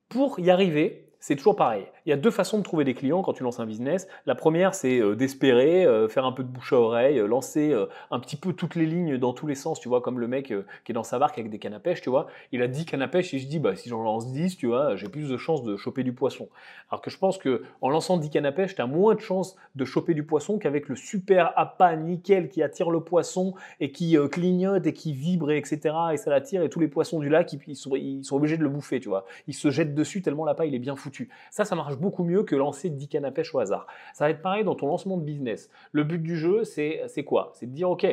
Pour 0.10 0.40
y 0.40 0.50
arriver, 0.50 1.12
c'est 1.28 1.36
toujours 1.36 1.56
pareil. 1.56 1.88
Il 2.06 2.12
y 2.12 2.14
a 2.14 2.18
deux 2.18 2.30
façons 2.30 2.60
de 2.60 2.64
trouver 2.64 2.84
des 2.84 2.94
clients 2.94 3.24
quand 3.24 3.34
tu 3.34 3.42
lances 3.42 3.60
un 3.60 3.66
business. 3.66 4.08
La 4.28 4.36
première, 4.36 4.76
c'est 4.76 5.00
euh, 5.00 5.16
d'espérer, 5.16 5.84
euh, 5.84 6.08
faire 6.08 6.24
un 6.24 6.32
peu 6.32 6.44
de 6.44 6.48
bouche 6.48 6.72
à 6.72 6.76
oreille, 6.76 7.18
euh, 7.18 7.26
lancer 7.26 7.74
un 8.12 8.20
petit 8.20 8.36
peu 8.36 8.54
toutes 8.54 8.76
les 8.76 8.86
lignes 8.86 9.18
dans 9.18 9.34
tous 9.34 9.48
les 9.48 9.56
sens, 9.56 9.80
tu 9.80 9.90
vois, 9.90 10.02
comme 10.02 10.20
le 10.20 10.28
mec 10.28 10.54
qui 10.84 10.92
est 10.92 10.94
dans 10.94 11.02
sa 11.02 11.18
barque 11.18 11.40
avec 11.40 11.50
des 11.50 11.58
cannes 11.58 11.74
à 11.74 11.80
pêche, 11.80 12.02
tu 12.02 12.12
vois. 12.12 12.28
Il 12.52 12.62
a 12.62 12.68
10 12.68 12.86
cannes 12.86 13.02
à 13.02 13.08
pêche 13.08 13.34
et 13.34 13.40
je 13.40 13.48
dis, 13.48 13.58
bah, 13.58 13.76
si 13.76 13.90
j'en 13.90 14.04
lance 14.04 14.32
10, 14.32 14.56
tu 14.56 14.68
vois, 14.68 14.96
j'ai 14.96 15.10
plus 15.10 15.28
de 15.28 15.36
chances 15.36 15.64
de 15.64 15.76
choper 15.78 16.04
du 16.04 16.14
poisson. 16.14 16.48
Alors 16.92 17.02
que 17.02 17.10
je 17.10 17.18
pense 17.18 17.40
que 17.40 17.64
en 17.82 17.90
lançant 17.90 18.18
10 18.18 18.30
cannes 18.30 18.46
à 18.46 18.52
pêche, 18.52 18.76
tu 18.76 18.82
as 18.84 18.86
moins 18.86 19.16
de 19.16 19.20
chances 19.20 19.56
de 19.74 19.84
choper 19.84 20.14
du 20.14 20.24
poisson 20.24 20.60
qu'avec 20.60 20.88
le 20.90 20.96
super 20.96 21.54
appât 21.56 21.96
nickel 21.96 22.50
qui 22.50 22.62
attire 22.62 22.92
le 22.92 23.00
poisson 23.00 23.56
et 23.80 23.92
qui 23.92 24.16
clignote 24.32 24.86
et 24.86 24.94
qui 24.94 25.14
vibre, 25.14 25.50
etc. 25.52 25.80
Et 26.14 26.18
ça 26.18 26.30
l'attire 26.30 26.62
et 26.62 26.70
tous 26.70 26.80
les 26.80 26.88
poissons 26.88 27.20
du 27.20 27.30
lac, 27.30 27.52
ils 27.52 27.76
sont, 27.76 27.96
ils 27.96 28.24
sont 28.24 28.36
obligés 28.36 28.58
de 28.58 28.64
le 28.64 28.70
bouffer, 28.70 29.00
tu 29.00 29.10
vois. 29.10 29.26
Ils 29.48 29.56
se 29.56 29.72
jettent 29.72 29.96
dessus 29.96 30.22
tellement 30.22 30.46
l'appât, 30.46 30.68
il 30.68 30.76
est 30.76 30.80
bien 30.80 30.96
foutu. 30.96 31.15
Ça, 31.50 31.66
ça 31.66 31.76
marche 31.76 31.98
beaucoup 31.98 32.24
mieux 32.24 32.44
que 32.44 32.56
lancer 32.56 32.90
10 32.90 33.08
cannes 33.08 33.32
au 33.54 33.60
hasard. 33.60 33.88
Ça 34.14 34.26
va 34.26 34.32
être 34.32 34.42
pareil 34.42 34.64
dans 34.64 34.76
ton 34.76 34.88
lancement 34.88 35.18
de 35.18 35.24
business. 35.24 35.70
Le 35.92 36.04
but 36.04 36.22
du 36.22 36.36
jeu, 36.36 36.64
c'est 36.64 37.24
quoi? 37.26 37.52
C'est 37.54 37.68
de 37.68 37.72
dire, 37.72 37.90
OK, 37.90 38.06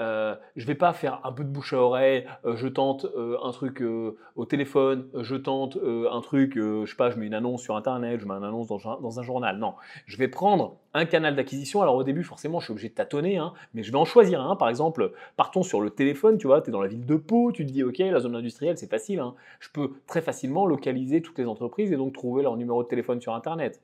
euh, 0.00 0.34
je 0.56 0.66
vais 0.66 0.74
pas 0.74 0.92
faire 0.92 1.20
un 1.24 1.32
peu 1.32 1.44
de 1.44 1.48
bouche 1.48 1.72
à 1.72 1.78
oreille, 1.78 2.26
euh, 2.44 2.56
je 2.56 2.68
tente 2.68 3.04
euh, 3.04 3.36
un 3.42 3.50
truc 3.50 3.82
euh, 3.82 4.16
au 4.36 4.44
téléphone, 4.44 5.08
je 5.14 5.36
tente 5.36 5.76
un 5.76 6.20
truc, 6.20 6.54
je 6.56 6.84
sais 6.86 6.96
pas, 6.96 7.10
je 7.10 7.16
mets 7.16 7.26
une 7.26 7.34
annonce 7.34 7.62
sur 7.62 7.76
internet, 7.76 8.20
je 8.20 8.26
mets 8.26 8.34
une 8.34 8.44
annonce 8.44 8.68
dans, 8.68 9.20
un 9.20 9.22
journal. 9.22 9.58
Non, 9.58 9.74
je 10.06 10.16
vais 10.16 10.28
prendre 10.28 10.76
un 10.94 11.04
canal 11.04 11.36
d'acquisition. 11.36 11.82
Alors 11.82 11.96
au 11.96 12.04
début, 12.04 12.24
forcément, 12.24 12.60
je 12.60 12.64
suis 12.64 12.72
obligé 12.72 12.88
de 12.88 12.94
tâtonner, 12.94 13.38
hein, 13.38 13.52
mais 13.74 13.82
je 13.82 13.92
vais 13.92 13.98
en 13.98 14.04
choisir 14.04 14.40
un. 14.40 14.56
Par 14.56 14.68
exemple, 14.68 15.12
partons 15.36 15.62
sur 15.62 15.80
le 15.80 15.90
téléphone, 15.90 16.38
tu 16.38 16.46
vois, 16.46 16.60
tu 16.62 16.70
es 16.70 16.72
dans 16.72 16.80
la 16.80 16.88
ville 16.88 17.06
de 17.06 17.16
Pau, 17.16 17.52
tu 17.52 17.66
te 17.66 17.70
dis, 17.70 17.82
ok, 17.82 17.98
la 17.98 18.20
zone 18.20 18.36
industrielle, 18.36 18.78
c'est 18.78 18.90
facile. 18.90 19.20
Hein. 19.20 19.34
je 19.60 19.68
peux 19.70 19.92
très 20.06 20.22
facilement 20.22 20.66
localiser 20.66 21.22
toutes 21.22 21.38
les 21.38 21.46
entreprises 21.46 21.92
et 21.92 21.96
donc 21.96 22.14
trouver 22.14 22.42
leur 22.42 22.56
numéro 22.56 22.82
de 22.82 22.88
téléphone 22.88 23.20
sur 23.20 23.34
internet. 23.34 23.80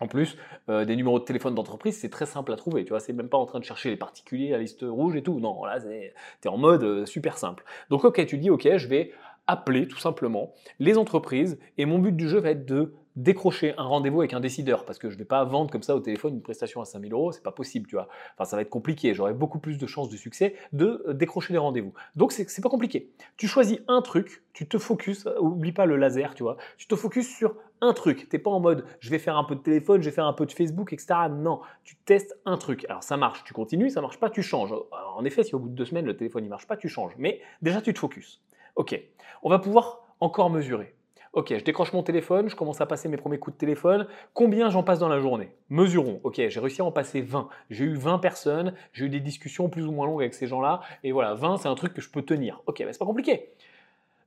En 0.00 0.08
plus, 0.08 0.36
euh, 0.68 0.84
des 0.84 0.96
numéros 0.96 1.18
de 1.18 1.24
téléphone 1.24 1.54
d'entreprise, 1.54 1.98
c'est 1.98 2.08
très 2.10 2.26
simple 2.26 2.52
à 2.52 2.56
trouver. 2.56 2.84
Tu 2.84 2.90
vois, 2.90 3.00
c'est 3.00 3.12
même 3.12 3.28
pas 3.28 3.38
en 3.38 3.46
train 3.46 3.60
de 3.60 3.64
chercher 3.64 3.90
les 3.90 3.96
particuliers, 3.96 4.50
la 4.50 4.58
liste 4.58 4.84
rouge 4.86 5.16
et 5.16 5.22
tout. 5.22 5.40
Non, 5.40 5.64
là, 5.64 5.80
tu 5.80 5.88
es 5.88 6.48
en 6.48 6.58
mode 6.58 6.82
euh, 6.82 7.06
super 7.06 7.38
simple. 7.38 7.64
Donc, 7.90 8.04
ok, 8.04 8.24
tu 8.26 8.38
dis, 8.38 8.50
ok, 8.50 8.76
je 8.76 8.88
vais 8.88 9.12
appeler 9.46 9.86
tout 9.86 9.98
simplement 9.98 10.54
les 10.78 10.96
entreprises 10.96 11.58
et 11.76 11.84
mon 11.84 11.98
but 11.98 12.16
du 12.16 12.28
jeu 12.28 12.38
va 12.38 12.50
être 12.50 12.64
de 12.64 12.94
décrocher 13.16 13.74
un 13.78 13.84
rendez-vous 13.84 14.20
avec 14.20 14.34
un 14.34 14.40
décideur 14.40 14.84
parce 14.84 14.98
que 14.98 15.08
je 15.08 15.14
ne 15.14 15.18
vais 15.18 15.24
pas 15.24 15.44
vendre 15.44 15.70
comme 15.70 15.82
ça 15.82 15.94
au 15.94 16.00
téléphone 16.00 16.34
une 16.34 16.42
prestation 16.42 16.80
à 16.80 16.84
5000 16.84 17.12
euros, 17.12 17.32
c'est 17.32 17.42
pas 17.42 17.52
possible, 17.52 17.86
tu 17.86 17.96
vois. 17.96 18.08
Enfin, 18.34 18.44
ça 18.44 18.56
va 18.56 18.62
être 18.62 18.70
compliqué. 18.70 19.14
J'aurai 19.14 19.34
beaucoup 19.34 19.58
plus 19.58 19.78
de 19.78 19.86
chances 19.86 20.08
de 20.08 20.16
succès 20.16 20.54
de 20.72 21.04
euh, 21.06 21.14
décrocher 21.14 21.52
des 21.52 21.58
rendez-vous. 21.58 21.92
Donc, 22.16 22.32
c'est 22.32 22.62
pas 22.62 22.68
compliqué. 22.68 23.12
Tu 23.36 23.46
choisis 23.46 23.78
un 23.88 24.02
truc, 24.02 24.42
tu 24.52 24.66
te 24.66 24.78
focuses, 24.78 25.26
euh, 25.26 25.38
oublie 25.40 25.72
pas 25.72 25.86
le 25.86 25.96
laser, 25.96 26.34
tu 26.34 26.42
vois. 26.42 26.56
Tu 26.76 26.86
te 26.86 26.96
focuses 26.96 27.28
sur 27.28 27.54
un 27.80 27.92
truc. 27.92 28.28
T'es 28.28 28.38
pas 28.38 28.50
en 28.50 28.60
mode 28.60 28.84
je 29.00 29.10
vais 29.10 29.18
faire 29.18 29.36
un 29.36 29.44
peu 29.44 29.54
de 29.54 29.60
téléphone, 29.60 30.02
je 30.02 30.08
vais 30.08 30.14
faire 30.14 30.26
un 30.26 30.32
peu 30.32 30.46
de 30.46 30.52
Facebook, 30.52 30.92
etc. 30.92 31.14
Non, 31.30 31.60
tu 31.84 31.96
testes 31.96 32.38
un 32.44 32.56
truc. 32.56 32.84
Alors 32.88 33.02
ça 33.02 33.16
marche, 33.16 33.44
tu 33.44 33.52
continues, 33.52 33.90
ça 33.90 34.00
marche 34.00 34.18
pas, 34.18 34.30
tu 34.30 34.42
changes. 34.42 34.74
en 35.16 35.24
effet, 35.24 35.44
si 35.44 35.54
au 35.54 35.58
bout 35.58 35.68
de 35.68 35.74
deux 35.74 35.84
semaines 35.84 36.06
le 36.06 36.16
téléphone 36.16 36.44
ne 36.44 36.48
marche 36.48 36.66
pas, 36.66 36.76
tu 36.76 36.88
changes. 36.88 37.12
Mais 37.18 37.40
déjà, 37.62 37.80
tu 37.80 37.92
te 37.92 37.98
focuses. 37.98 38.40
Ok, 38.76 39.00
on 39.42 39.50
va 39.50 39.58
pouvoir 39.58 40.00
encore 40.20 40.50
mesurer. 40.50 40.94
Ok, 41.34 41.52
je 41.58 41.64
décroche 41.64 41.92
mon 41.92 42.04
téléphone, 42.04 42.48
je 42.48 42.54
commence 42.54 42.80
à 42.80 42.86
passer 42.86 43.08
mes 43.08 43.16
premiers 43.16 43.40
coups 43.40 43.56
de 43.56 43.58
téléphone. 43.58 44.06
Combien 44.34 44.70
j'en 44.70 44.84
passe 44.84 45.00
dans 45.00 45.08
la 45.08 45.18
journée? 45.18 45.50
Mesurons. 45.68 46.20
Ok, 46.22 46.36
j'ai 46.36 46.60
réussi 46.60 46.80
à 46.80 46.84
en 46.84 46.92
passer 46.92 47.22
20. 47.22 47.48
J'ai 47.70 47.86
eu 47.86 47.94
20 47.96 48.20
personnes, 48.20 48.72
j'ai 48.92 49.06
eu 49.06 49.08
des 49.08 49.18
discussions 49.18 49.68
plus 49.68 49.84
ou 49.84 49.90
moins 49.90 50.06
longues 50.06 50.22
avec 50.22 50.32
ces 50.32 50.46
gens-là. 50.46 50.78
Et 51.02 51.10
voilà, 51.10 51.34
20, 51.34 51.56
c'est 51.56 51.66
un 51.66 51.74
truc 51.74 51.92
que 51.92 52.00
je 52.00 52.08
peux 52.08 52.22
tenir. 52.22 52.62
Ok, 52.66 52.84
mais 52.86 52.92
c'est 52.92 53.00
pas 53.00 53.04
compliqué 53.04 53.50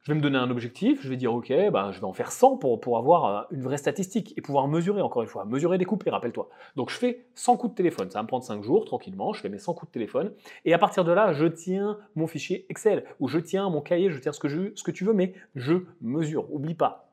je 0.03 0.13
vais 0.13 0.15
me 0.15 0.21
donner 0.21 0.37
un 0.37 0.49
objectif, 0.49 1.01
je 1.01 1.09
vais 1.09 1.17
dire 1.17 1.33
ok, 1.33 1.51
bah, 1.71 1.91
je 1.91 1.99
vais 1.99 2.05
en 2.05 2.13
faire 2.13 2.31
100 2.31 2.57
pour, 2.57 2.97
avoir 2.97 3.25
euh, 3.25 3.41
une 3.51 3.61
vraie 3.61 3.77
statistique 3.77 4.33
et 4.37 4.41
pouvoir 4.41 4.67
mesurer 4.67 5.01
encore 5.01 5.21
une 5.21 5.27
fois, 5.27 5.43
mesurer, 5.43 5.77
découper, 5.77 6.09
rappelle-toi. 6.09 6.49
Donc 6.75 6.89
je 6.89 6.95
fais 6.95 7.25
100 7.35 7.57
coups 7.57 7.73
de 7.73 7.75
téléphone, 7.75 8.09
ça 8.09 8.19
va 8.19 8.23
me 8.23 8.27
prendre 8.27 8.43
5 8.43 8.63
jours 8.63 8.85
tranquillement, 8.85 9.33
je 9.33 9.41
fais 9.41 9.49
mes 9.49 9.57
100 9.57 9.73
coups 9.73 9.89
de 9.89 9.93
téléphone 9.93 10.31
et 10.63 10.73
à 10.73 10.77
partir 10.77 11.03
de 11.03 11.11
là, 11.11 11.33
je 11.33 11.45
tiens 11.45 11.97
mon 12.15 12.27
fichier 12.27 12.65
Excel 12.69 13.03
ou 13.19 13.27
je 13.27 13.39
tiens 13.39 13.69
mon 13.69 13.81
cahier, 13.81 14.09
je 14.09 14.19
tiens 14.19 14.31
ce 14.31 14.39
que, 14.39 14.91
tu 14.91 15.03
veux, 15.03 15.13
mais 15.13 15.33
je 15.55 15.73
mesure, 16.01 16.53
oublie 16.53 16.75
pas. 16.75 17.11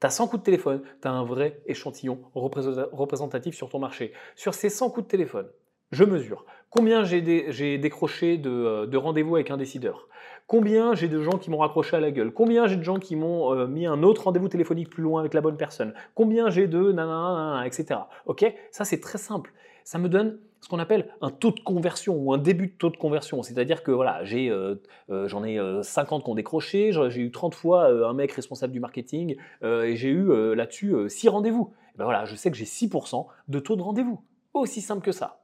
Tu 0.00 0.06
as 0.06 0.10
100 0.10 0.28
coups 0.28 0.42
de 0.42 0.44
téléphone, 0.44 0.82
tu 1.00 1.08
as 1.08 1.12
un 1.12 1.24
vrai 1.24 1.62
échantillon 1.66 2.18
représentatif 2.34 3.54
sur 3.54 3.70
ton 3.70 3.78
marché. 3.78 4.12
Sur 4.36 4.52
ces 4.52 4.68
100 4.68 4.90
coups 4.90 5.06
de 5.06 5.10
téléphone, 5.10 5.48
je 5.90 6.04
mesure 6.04 6.44
combien 6.74 7.04
j'ai 7.04 7.78
décroché 7.78 8.36
de, 8.36 8.86
de 8.86 8.96
rendez-vous 8.96 9.36
avec 9.36 9.50
un 9.50 9.56
décideur, 9.56 10.08
combien 10.46 10.94
j'ai 10.94 11.08
de 11.08 11.20
gens 11.20 11.38
qui 11.38 11.50
m'ont 11.50 11.58
raccroché 11.58 11.96
à 11.96 12.00
la 12.00 12.10
gueule, 12.10 12.32
combien 12.32 12.66
j'ai 12.66 12.76
de 12.76 12.82
gens 12.82 12.98
qui 12.98 13.16
m'ont 13.16 13.52
euh, 13.52 13.66
mis 13.66 13.86
un 13.86 14.02
autre 14.02 14.24
rendez-vous 14.24 14.48
téléphonique 14.48 14.90
plus 14.90 15.02
loin 15.02 15.20
avec 15.20 15.34
la 15.34 15.40
bonne 15.40 15.56
personne, 15.56 15.94
combien 16.14 16.50
j'ai 16.50 16.66
de 16.66 16.92
nanana, 16.92 17.66
etc. 17.66 18.00
Ok? 18.26 18.44
Ça 18.70 18.84
c'est 18.84 19.00
très 19.00 19.18
simple. 19.18 19.52
Ça 19.84 19.98
me 19.98 20.08
donne 20.08 20.38
ce 20.60 20.68
qu'on 20.68 20.78
appelle 20.78 21.10
un 21.20 21.30
taux 21.30 21.50
de 21.50 21.60
conversion 21.60 22.16
ou 22.16 22.32
un 22.32 22.38
début 22.38 22.68
de 22.68 22.72
taux 22.72 22.88
de 22.88 22.96
conversion. 22.96 23.42
C'est-à-dire 23.42 23.82
que 23.82 23.90
voilà, 23.90 24.22
euh, 24.32 24.76
euh, 25.10 25.28
j'en 25.28 25.44
ai 25.44 25.58
50 25.82 26.24
qui 26.24 26.30
ont 26.30 26.34
décroché, 26.34 26.90
j'ai 26.92 27.20
eu 27.20 27.30
30 27.30 27.54
fois 27.54 27.86
un 27.86 28.14
mec 28.14 28.32
responsable 28.32 28.72
du 28.72 28.80
marketing 28.80 29.36
et 29.62 29.96
j'ai 29.96 30.08
eu 30.08 30.54
là-dessus 30.54 30.94
6 31.08 31.28
rendez-vous. 31.28 31.74
ben 31.96 32.04
voilà, 32.04 32.24
je 32.24 32.34
sais 32.34 32.50
que 32.50 32.56
j'ai 32.56 32.64
6% 32.64 33.26
de 33.48 33.58
taux 33.58 33.76
de 33.76 33.82
rendez-vous. 33.82 34.22
Aussi 34.54 34.80
simple 34.80 35.02
que 35.02 35.12
ça. 35.12 35.43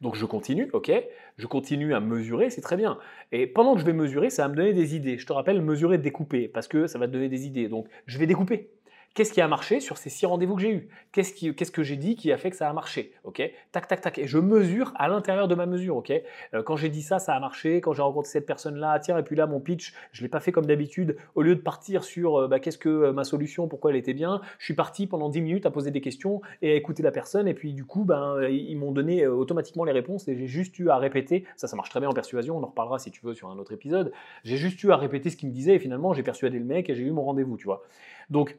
Donc 0.00 0.14
je 0.16 0.24
continue, 0.24 0.70
ok, 0.72 0.90
je 1.36 1.46
continue 1.46 1.94
à 1.94 2.00
mesurer, 2.00 2.48
c'est 2.50 2.62
très 2.62 2.76
bien. 2.76 2.98
Et 3.32 3.46
pendant 3.46 3.74
que 3.74 3.80
je 3.80 3.84
vais 3.84 3.92
mesurer, 3.92 4.30
ça 4.30 4.44
va 4.44 4.48
me 4.48 4.56
donner 4.56 4.72
des 4.72 4.96
idées. 4.96 5.18
Je 5.18 5.26
te 5.26 5.32
rappelle, 5.32 5.60
mesurer, 5.60 5.98
découper, 5.98 6.48
parce 6.48 6.68
que 6.68 6.86
ça 6.86 6.98
va 6.98 7.06
te 7.06 7.12
donner 7.12 7.28
des 7.28 7.46
idées. 7.46 7.68
Donc 7.68 7.86
je 8.06 8.18
vais 8.18 8.26
découper. 8.26 8.70
Qu'est-ce 9.14 9.32
qui 9.32 9.40
a 9.40 9.48
marché 9.48 9.80
sur 9.80 9.98
ces 9.98 10.08
six 10.08 10.24
rendez-vous 10.24 10.54
que 10.54 10.62
j'ai 10.62 10.70
eus? 10.70 10.88
Qu'est-ce 11.10 11.72
que 11.72 11.82
j'ai 11.82 11.96
dit 11.96 12.14
qui 12.14 12.30
a 12.30 12.38
fait 12.38 12.50
que 12.50 12.56
ça 12.56 12.70
a 12.70 12.72
marché? 12.72 13.12
Ok? 13.24 13.42
Tac, 13.72 13.88
tac, 13.88 14.00
tac. 14.00 14.18
Et 14.18 14.28
je 14.28 14.38
mesure 14.38 14.92
à 14.94 15.08
l'intérieur 15.08 15.48
de 15.48 15.56
ma 15.56 15.66
mesure. 15.66 15.96
Ok? 15.96 16.12
Euh, 16.54 16.62
Quand 16.62 16.76
j'ai 16.76 16.90
dit 16.90 17.02
ça, 17.02 17.18
ça 17.18 17.34
a 17.34 17.40
marché. 17.40 17.80
Quand 17.80 17.92
j'ai 17.92 18.02
rencontré 18.02 18.30
cette 18.30 18.46
personne-là, 18.46 19.00
tiens, 19.00 19.18
et 19.18 19.24
puis 19.24 19.34
là, 19.34 19.48
mon 19.48 19.58
pitch, 19.58 19.94
je 20.12 20.22
l'ai 20.22 20.28
pas 20.28 20.38
fait 20.38 20.52
comme 20.52 20.66
d'habitude. 20.66 21.16
Au 21.34 21.42
lieu 21.42 21.56
de 21.56 21.60
partir 21.60 22.04
sur 22.04 22.36
euh, 22.36 22.46
bah, 22.46 22.60
qu'est-ce 22.60 22.78
que 22.78 22.88
euh, 22.88 23.12
ma 23.12 23.24
solution, 23.24 23.66
pourquoi 23.66 23.90
elle 23.90 23.96
était 23.96 24.14
bien, 24.14 24.40
je 24.60 24.66
suis 24.66 24.74
parti 24.74 25.08
pendant 25.08 25.28
10 25.28 25.40
minutes 25.40 25.66
à 25.66 25.72
poser 25.72 25.90
des 25.90 26.00
questions 26.00 26.40
et 26.62 26.70
à 26.70 26.74
écouter 26.76 27.02
la 27.02 27.10
personne. 27.10 27.48
Et 27.48 27.54
puis, 27.54 27.72
du 27.72 27.84
coup, 27.84 28.04
ben, 28.04 28.40
ils 28.48 28.76
m'ont 28.78 28.92
donné 28.92 29.26
automatiquement 29.26 29.82
les 29.82 29.92
réponses 29.92 30.28
et 30.28 30.36
j'ai 30.36 30.46
juste 30.46 30.78
eu 30.78 30.88
à 30.88 30.98
répéter. 30.98 31.46
Ça, 31.56 31.66
ça 31.66 31.74
marche 31.74 31.90
très 31.90 31.98
bien 31.98 32.08
en 32.08 32.14
persuasion. 32.14 32.58
On 32.58 32.62
en 32.62 32.68
reparlera 32.68 33.00
si 33.00 33.10
tu 33.10 33.20
veux 33.26 33.34
sur 33.34 33.48
un 33.48 33.58
autre 33.58 33.72
épisode. 33.72 34.12
J'ai 34.44 34.56
juste 34.56 34.80
eu 34.84 34.92
à 34.92 34.96
répéter 34.96 35.30
ce 35.30 35.36
qu'il 35.36 35.48
me 35.48 35.54
disait 35.54 35.74
et 35.74 35.78
finalement, 35.80 36.14
j'ai 36.14 36.22
persuadé 36.22 36.60
le 36.60 36.64
mec 36.64 36.88
et 36.88 36.94
j'ai 36.94 37.02
eu 37.02 37.10
mon 37.10 37.24
rendez-vous, 37.24 37.56
tu 37.56 37.64
vois. 37.64 37.82
Donc, 38.30 38.56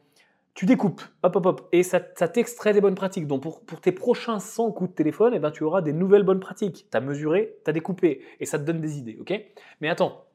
tu 0.53 0.65
découpes, 0.65 1.01
hop, 1.23 1.35
hop, 1.35 1.45
hop, 1.45 1.69
et 1.71 1.83
ça, 1.83 1.99
t'extrait 1.99 2.73
des 2.73 2.81
bonnes 2.81 2.95
pratiques. 2.95 3.27
Donc 3.27 3.41
pour, 3.41 3.81
tes 3.81 3.91
prochains 3.91 4.39
100 4.39 4.71
coups 4.71 4.89
de 4.89 4.95
téléphone, 4.95 5.33
eh 5.33 5.39
ben, 5.39 5.51
tu 5.51 5.63
auras 5.63 5.81
des 5.81 5.93
nouvelles 5.93 6.23
bonnes 6.23 6.39
pratiques. 6.39 6.87
Tu 6.91 6.97
as 6.97 7.01
mesuré, 7.01 7.55
tu 7.63 7.69
as 7.69 7.73
découpé, 7.73 8.21
et 8.39 8.45
ça 8.45 8.59
te 8.59 8.63
donne 8.63 8.81
des 8.81 8.97
idées, 8.97 9.17
ok? 9.19 9.33
Mais 9.79 9.89
attends, 9.89 10.25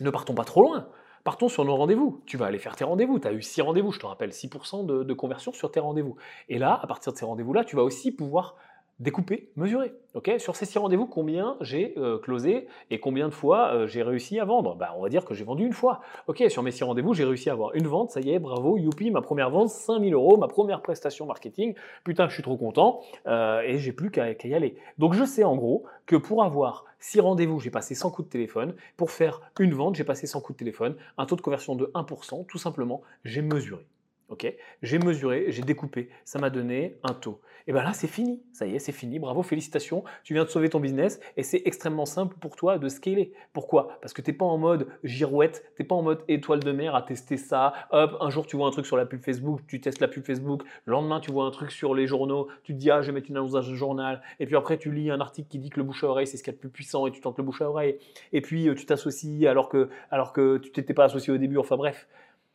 ne 0.00 0.10
partons 0.10 0.34
pas 0.34 0.44
trop 0.44 0.62
loin. 0.62 0.88
Partons 1.22 1.48
sur 1.48 1.64
nos 1.66 1.76
rendez-vous. 1.76 2.22
Tu 2.26 2.38
vas 2.38 2.46
aller 2.46 2.58
faire 2.58 2.74
tes 2.74 2.84
rendez-vous. 2.84 3.18
Tu 3.18 3.28
as 3.28 3.32
eu 3.32 3.42
6 3.42 3.60
rendez-vous, 3.60 3.92
je 3.92 4.00
te 4.00 4.06
rappelle, 4.06 4.30
6% 4.30 4.86
de, 4.86 5.04
de 5.04 5.14
conversion 5.14 5.52
sur 5.52 5.70
tes 5.70 5.78
rendez-vous. 5.78 6.16
Et 6.48 6.58
là, 6.58 6.80
à 6.82 6.86
partir 6.86 7.12
de 7.12 7.18
ces 7.18 7.26
rendez-vous-là, 7.26 7.64
tu 7.64 7.76
vas 7.76 7.82
aussi 7.82 8.10
pouvoir 8.10 8.56
découper, 9.00 9.50
mesurer. 9.56 9.94
ok 10.14 10.32
sur 10.38 10.54
ces 10.54 10.66
six 10.66 10.78
rendez-vous, 10.78 11.06
combien 11.06 11.56
j'ai 11.62 11.94
euh, 11.96 12.18
closé 12.18 12.68
et 12.90 13.00
combien 13.00 13.28
de 13.28 13.34
fois 13.34 13.74
euh, 13.74 13.86
j'ai 13.86 14.02
réussi 14.02 14.38
à 14.38 14.44
vendre? 14.44 14.76
Bah, 14.76 14.94
On 14.96 15.02
va 15.02 15.08
dire 15.08 15.24
que 15.24 15.34
j'ai 15.34 15.44
vendu 15.44 15.64
une 15.64 15.72
fois. 15.72 16.00
Sur 16.48 16.62
mes 16.62 16.70
six 16.70 16.84
rendez-vous, 16.84 17.14
j'ai 17.14 17.24
réussi 17.24 17.50
à 17.50 17.54
avoir 17.54 17.74
une 17.74 17.86
vente, 17.86 18.10
ça 18.10 18.20
y 18.20 18.30
est, 18.30 18.38
bravo, 18.38 18.76
youpi, 18.76 19.10
ma 19.10 19.20
première 19.22 19.50
vente, 19.50 19.68
5000 19.68 20.14
euros, 20.14 20.36
ma 20.36 20.48
première 20.48 20.82
prestation 20.82 21.26
marketing. 21.26 21.74
Putain, 22.04 22.28
je 22.28 22.34
suis 22.34 22.42
trop 22.42 22.56
content 22.56 23.00
euh, 23.26 23.60
et 23.62 23.78
j'ai 23.78 23.92
plus 23.92 24.10
qu'à 24.10 24.30
y 24.30 24.54
aller. 24.54 24.76
Donc 24.98 25.14
je 25.14 25.24
sais 25.24 25.44
en 25.44 25.56
gros 25.56 25.84
que 26.06 26.16
pour 26.16 26.44
avoir 26.44 26.84
six 26.98 27.20
rendez-vous, 27.20 27.58
j'ai 27.58 27.70
passé 27.70 27.94
100 27.94 28.10
coups 28.10 28.28
de 28.28 28.32
téléphone. 28.32 28.74
Pour 28.96 29.10
faire 29.10 29.40
une 29.58 29.72
vente, 29.72 29.96
j'ai 29.96 30.04
passé 30.04 30.26
100 30.26 30.40
coups 30.40 30.56
de 30.56 30.58
téléphone. 30.58 30.96
Un 31.16 31.26
taux 31.26 31.36
de 31.36 31.40
conversion 31.40 31.74
de 31.74 31.86
1%, 31.94 32.46
tout 32.46 32.58
simplement, 32.58 33.00
j'ai 33.24 33.42
mesuré. 33.42 33.86
Ok, 34.30 34.46
j'ai 34.82 34.98
mesuré, 35.00 35.46
j'ai 35.48 35.62
découpé, 35.62 36.08
ça 36.24 36.38
m'a 36.38 36.50
donné 36.50 36.98
un 37.02 37.14
taux. 37.14 37.40
Et 37.66 37.72
bien 37.72 37.82
là, 37.82 37.92
c'est 37.92 38.06
fini. 38.06 38.42
Ça 38.52 38.66
y 38.66 38.74
est, 38.74 38.78
c'est 38.78 38.92
fini. 38.92 39.18
Bravo, 39.18 39.42
félicitations. 39.42 40.04
Tu 40.24 40.34
viens 40.34 40.44
de 40.44 40.48
sauver 40.48 40.68
ton 40.68 40.80
business 40.80 41.20
et 41.36 41.42
c'est 41.42 41.62
extrêmement 41.64 42.06
simple 42.06 42.36
pour 42.40 42.56
toi 42.56 42.78
de 42.78 42.88
scaler. 42.88 43.32
Pourquoi? 43.52 43.98
Parce 44.00 44.12
que 44.12 44.22
tu 44.22 44.30
n'es 44.30 44.36
pas 44.36 44.44
en 44.44 44.56
mode 44.58 44.88
girouette, 45.04 45.64
tu 45.76 45.82
n'es 45.82 45.86
pas 45.86 45.94
en 45.94 46.02
mode 46.02 46.22
étoile 46.28 46.60
de 46.60 46.72
mer 46.72 46.94
à 46.94 47.02
tester 47.02 47.36
ça. 47.36 47.72
Hop, 47.90 48.16
un 48.20 48.30
jour 48.30 48.46
tu 48.46 48.56
vois 48.56 48.66
un 48.66 48.70
truc 48.70 48.86
sur 48.86 48.96
la 48.96 49.06
pub 49.06 49.22
Facebook, 49.22 49.60
tu 49.66 49.80
testes 49.80 50.00
la 50.00 50.08
pub 50.08 50.24
Facebook. 50.24 50.62
Le 50.84 50.92
lendemain, 50.92 51.20
tu 51.20 51.32
vois 51.32 51.44
un 51.44 51.50
truc 51.50 51.70
sur 51.70 51.94
les 51.94 52.06
journaux, 52.06 52.48
tu 52.62 52.72
te 52.72 52.78
dis 52.78 52.90
ah, 52.90 53.02
je 53.02 53.08
vais 53.08 53.12
mettre 53.12 53.30
une 53.30 53.36
annonce 53.36 53.52
dans 53.52 53.58
un 53.58 53.74
journal. 53.74 54.22
Et 54.38 54.46
puis 54.46 54.56
après, 54.56 54.78
tu 54.78 54.92
lis 54.92 55.10
un 55.10 55.20
article 55.20 55.48
qui 55.48 55.58
dit 55.58 55.70
que 55.70 55.78
le 55.78 55.84
bouche 55.84 56.04
à 56.04 56.08
oreille 56.08 56.26
c'est 56.26 56.36
ce 56.36 56.42
qu'il 56.42 56.52
y 56.52 56.54
a 56.54 56.56
de 56.56 56.60
plus 56.60 56.70
puissant 56.70 57.06
et 57.06 57.10
tu 57.10 57.20
tentes 57.20 57.38
le 57.38 57.44
bouche 57.44 57.62
à 57.62 57.68
oreille. 57.68 57.98
Et 58.32 58.40
puis 58.40 58.68
euh, 58.68 58.74
tu 58.74 58.86
t'associes 58.86 59.46
alors 59.46 59.68
que 59.68 59.90
alors 60.10 60.32
que 60.32 60.58
tu 60.58 60.70
t'étais 60.70 60.94
pas 60.94 61.04
associé 61.04 61.32
au 61.32 61.38
début. 61.38 61.58
Enfin 61.58 61.76
bref, 61.76 62.08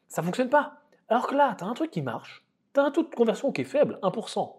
ça 0.07 0.23
fonctionne 0.23 0.49
pas. 0.49 0.84
Alors 1.09 1.27
que 1.27 1.35
là, 1.35 1.55
tu 1.57 1.63
as 1.63 1.67
un 1.67 1.73
truc 1.73 1.91
qui 1.91 2.01
marche, 2.01 2.43
tu 2.73 2.79
as 2.79 2.83
un 2.83 2.91
taux 2.91 3.03
de 3.03 3.13
conversion 3.13 3.51
qui 3.51 3.61
est 3.61 3.65
faible, 3.65 3.99
1%. 4.01 4.53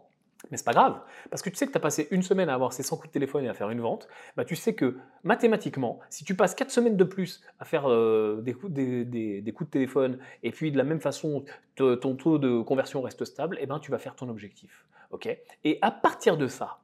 Mais 0.51 0.57
c'est 0.57 0.65
pas 0.65 0.73
grave, 0.73 1.01
parce 1.31 1.43
que 1.43 1.51
tu 1.51 1.57
sais 1.57 1.67
que 1.67 1.73
tu 1.73 1.79
as 1.79 1.81
passé 1.81 2.07
une 2.11 2.23
semaine 2.23 2.49
à 2.49 2.55
avoir 2.55 2.73
ces 2.73 2.83
100 2.83 2.97
coups 2.99 3.09
de 3.09 3.13
téléphone 3.13 3.45
et 3.45 3.49
à 3.49 3.55
faire 3.55 3.71
une 3.71 3.81
vente, 3.81 4.07
bah 4.37 4.45
tu 4.45 4.55
sais 4.55 4.75
que 4.75 4.97
mathématiquement, 5.25 5.99
si 6.09 6.25
tu 6.25 6.37
passes 6.37 6.55
4 6.55 6.71
semaines 6.71 6.97
de 6.97 7.05
plus 7.05 7.43
à 7.59 7.65
faire 7.65 7.91
euh, 7.91 8.41
des, 8.43 8.53
coups, 8.53 8.73
de 8.73 9.71
téléphone 9.71 10.19
et 10.43 10.53
puis 10.53 10.71
de 10.71 10.77
la 10.77 10.85
même 10.85 11.01
façon 11.01 11.45
ton 11.75 12.15
taux 12.15 12.39
de 12.39 12.61
conversion 12.61 13.01
reste 13.01 13.25
stable, 13.25 13.57
et 13.57 13.63
eh 13.63 13.67
ben 13.67 13.81
tu 13.81 13.91
vas 13.91 13.99
faire 13.99 14.15
ton 14.15 14.29
objectif. 14.29 14.87
ok? 15.11 15.37
Et 15.65 15.79
à 15.83 15.91
partir 15.91 16.37
de 16.37 16.47
ça, 16.47 16.79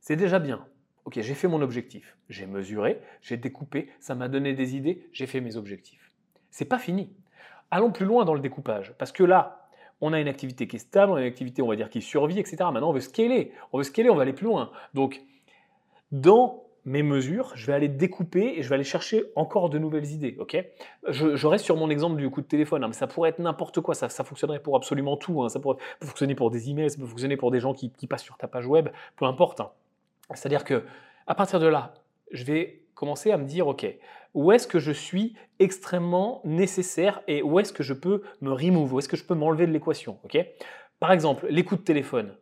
c'est 0.00 0.16
déjà 0.16 0.38
bien. 0.38 0.66
Ok, 1.04 1.18
j'ai 1.20 1.34
fait 1.34 1.48
mon 1.48 1.62
objectif, 1.62 2.16
j'ai 2.28 2.46
mesuré, 2.46 3.00
j'ai 3.22 3.36
découpé, 3.36 3.90
ça 4.00 4.14
m'a 4.14 4.28
donné 4.28 4.52
des 4.52 4.76
idées, 4.76 5.08
j'ai 5.12 5.26
fait 5.26 5.40
mes 5.40 5.56
objectifs. 5.56 6.12
C'est 6.50 6.66
pas 6.66 6.78
fini. 6.78 7.12
Allons 7.74 7.90
plus 7.90 8.04
loin 8.04 8.26
dans 8.26 8.34
le 8.34 8.40
découpage, 8.40 8.92
parce 8.98 9.12
que 9.12 9.24
là, 9.24 9.66
on 10.02 10.12
a 10.12 10.20
une 10.20 10.28
activité 10.28 10.68
qui 10.68 10.76
est 10.76 10.78
stable, 10.78 11.10
on 11.10 11.14
a 11.14 11.20
une 11.22 11.26
activité, 11.26 11.62
on 11.62 11.68
va 11.68 11.74
dire, 11.74 11.88
qui 11.88 12.02
survit, 12.02 12.38
etc. 12.38 12.56
Maintenant, 12.60 12.90
on 12.90 12.92
veut 12.92 13.00
scaler, 13.00 13.50
on 13.72 13.78
veut 13.78 13.84
scaler, 13.84 14.10
on 14.10 14.14
va 14.14 14.22
aller 14.22 14.34
plus 14.34 14.44
loin. 14.44 14.70
Donc, 14.92 15.22
dans 16.10 16.64
mes 16.84 17.02
mesures, 17.02 17.52
je 17.54 17.66
vais 17.66 17.72
aller 17.72 17.88
découper 17.88 18.58
et 18.58 18.62
je 18.62 18.68
vais 18.68 18.74
aller 18.74 18.84
chercher 18.84 19.24
encore 19.36 19.70
de 19.70 19.78
nouvelles 19.78 20.10
idées. 20.10 20.36
Ok? 20.38 20.62
Je, 21.08 21.46
reste 21.46 21.64
sur 21.64 21.78
mon 21.78 21.88
exemple 21.88 22.16
du 22.16 22.28
coup 22.28 22.42
de 22.42 22.46
téléphone, 22.46 22.84
hein, 22.84 22.88
mais 22.88 22.94
ça 22.94 23.06
pourrait 23.06 23.30
être 23.30 23.38
n'importe 23.38 23.80
quoi. 23.80 23.94
Ça, 23.94 24.08
fonctionnerait 24.08 24.58
pour 24.58 24.76
absolument 24.76 25.16
tout. 25.16 25.42
Hein. 25.42 25.48
Ça 25.48 25.58
pourrait 25.58 25.78
fonctionner 26.02 26.34
pour 26.34 26.50
des 26.50 26.68
emails, 26.68 26.90
ça 26.90 26.98
peut 26.98 27.06
fonctionner 27.06 27.38
pour 27.38 27.50
des 27.50 27.60
gens 27.60 27.72
qui, 27.72 27.88
passent 28.06 28.24
sur 28.24 28.36
ta 28.36 28.48
page 28.48 28.66
web, 28.66 28.90
peu 29.16 29.24
importe. 29.24 29.62
Hein. 29.62 29.70
C'est-à-dire 30.34 30.64
que 30.64 30.84
à 31.26 31.34
partir 31.34 31.58
de 31.58 31.68
là, 31.68 31.94
je 32.32 32.44
vais 32.44 32.82
commencer 32.94 33.30
à 33.30 33.38
me 33.38 33.44
dire 33.44 33.66
ok, 33.66 33.86
où 34.34 34.52
est-ce 34.52 34.66
que 34.66 34.78
je 34.78 34.92
suis 34.92 35.34
extrêmement 35.58 36.40
nécessaire 36.44 37.20
et 37.28 37.42
où 37.42 37.58
est-ce 37.58 37.72
que 37.72 37.82
je 37.82 37.92
peux 37.92 38.22
me 38.40 38.52
remove, 38.52 38.92
où 38.92 38.98
est-ce 38.98 39.08
que 39.08 39.16
je 39.16 39.24
peux 39.24 39.34
m'enlever 39.34 39.66
de 39.66 39.72
l'équation. 39.72 40.18
Par 41.00 41.12
exemple, 41.12 41.46
les 41.50 41.64
de 41.76 41.82
téléphone. 41.82 42.34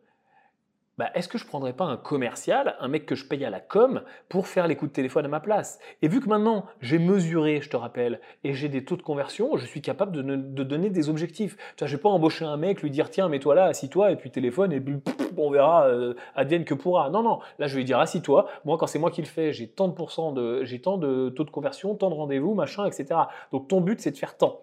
Bah, 1.01 1.09
est-ce 1.15 1.27
que 1.27 1.39
je 1.39 1.47
prendrais 1.47 1.73
pas 1.73 1.85
un 1.85 1.97
commercial, 1.97 2.75
un 2.79 2.87
mec 2.87 3.07
que 3.07 3.15
je 3.15 3.25
paye 3.25 3.43
à 3.43 3.49
la 3.49 3.59
com, 3.59 4.03
pour 4.29 4.45
faire 4.45 4.67
les 4.67 4.75
coups 4.75 4.91
de 4.91 4.95
téléphone 4.95 5.25
à 5.25 5.29
ma 5.29 5.39
place? 5.39 5.79
Et 6.03 6.07
vu 6.07 6.21
que 6.21 6.29
maintenant 6.29 6.67
j'ai 6.79 6.99
mesuré, 6.99 7.59
je 7.59 7.71
te 7.71 7.75
rappelle, 7.75 8.21
et 8.43 8.53
j'ai 8.53 8.69
des 8.69 8.85
taux 8.85 8.97
de 8.97 9.01
conversion, 9.01 9.57
je 9.57 9.65
suis 9.65 9.81
capable 9.81 10.11
de, 10.11 10.63
donner 10.63 10.91
des 10.91 11.09
objectifs. 11.09 11.57
Tu 11.75 11.79
vois, 11.79 11.87
je 11.87 11.95
vais 11.95 12.01
pas 12.03 12.09
embaucher 12.09 12.45
un 12.45 12.55
mec, 12.55 12.83
lui 12.83 12.91
dire 12.91 13.09
tiens, 13.09 13.29
mets-toi 13.29 13.55
là, 13.55 13.65
assis-toi, 13.65 14.11
et 14.11 14.15
puis 14.15 14.29
téléphone, 14.29 14.73
et 14.73 14.79
puis 14.79 14.97
on 15.37 15.49
verra, 15.49 15.87
euh, 15.87 16.13
advienne 16.35 16.65
que 16.65 16.75
pourra. 16.75 17.09
Non, 17.09 17.23
non, 17.23 17.39
là 17.57 17.65
je 17.65 17.73
vais 17.73 17.79
lui 17.79 17.85
dire 17.85 17.97
assis-toi, 17.97 18.47
moi 18.63 18.77
quand 18.77 18.85
c'est 18.85 18.99
moi 18.99 19.09
qui 19.09 19.23
le 19.23 19.27
fais, 19.27 19.53
j'ai 19.53 19.67
tant 19.67 19.87
de 19.87 20.33
de, 20.35 20.63
j'ai 20.65 20.81
tant 20.81 20.99
de 20.99 21.29
taux 21.29 21.45
de 21.45 21.49
conversion, 21.49 21.95
tant 21.95 22.11
de 22.11 22.15
rendez-vous, 22.15 22.53
machin, 22.53 22.85
etc. 22.85 23.21
Donc 23.51 23.67
ton 23.67 23.81
but 23.81 23.99
c'est 23.99 24.11
de 24.11 24.17
faire 24.17 24.37
tant. 24.37 24.59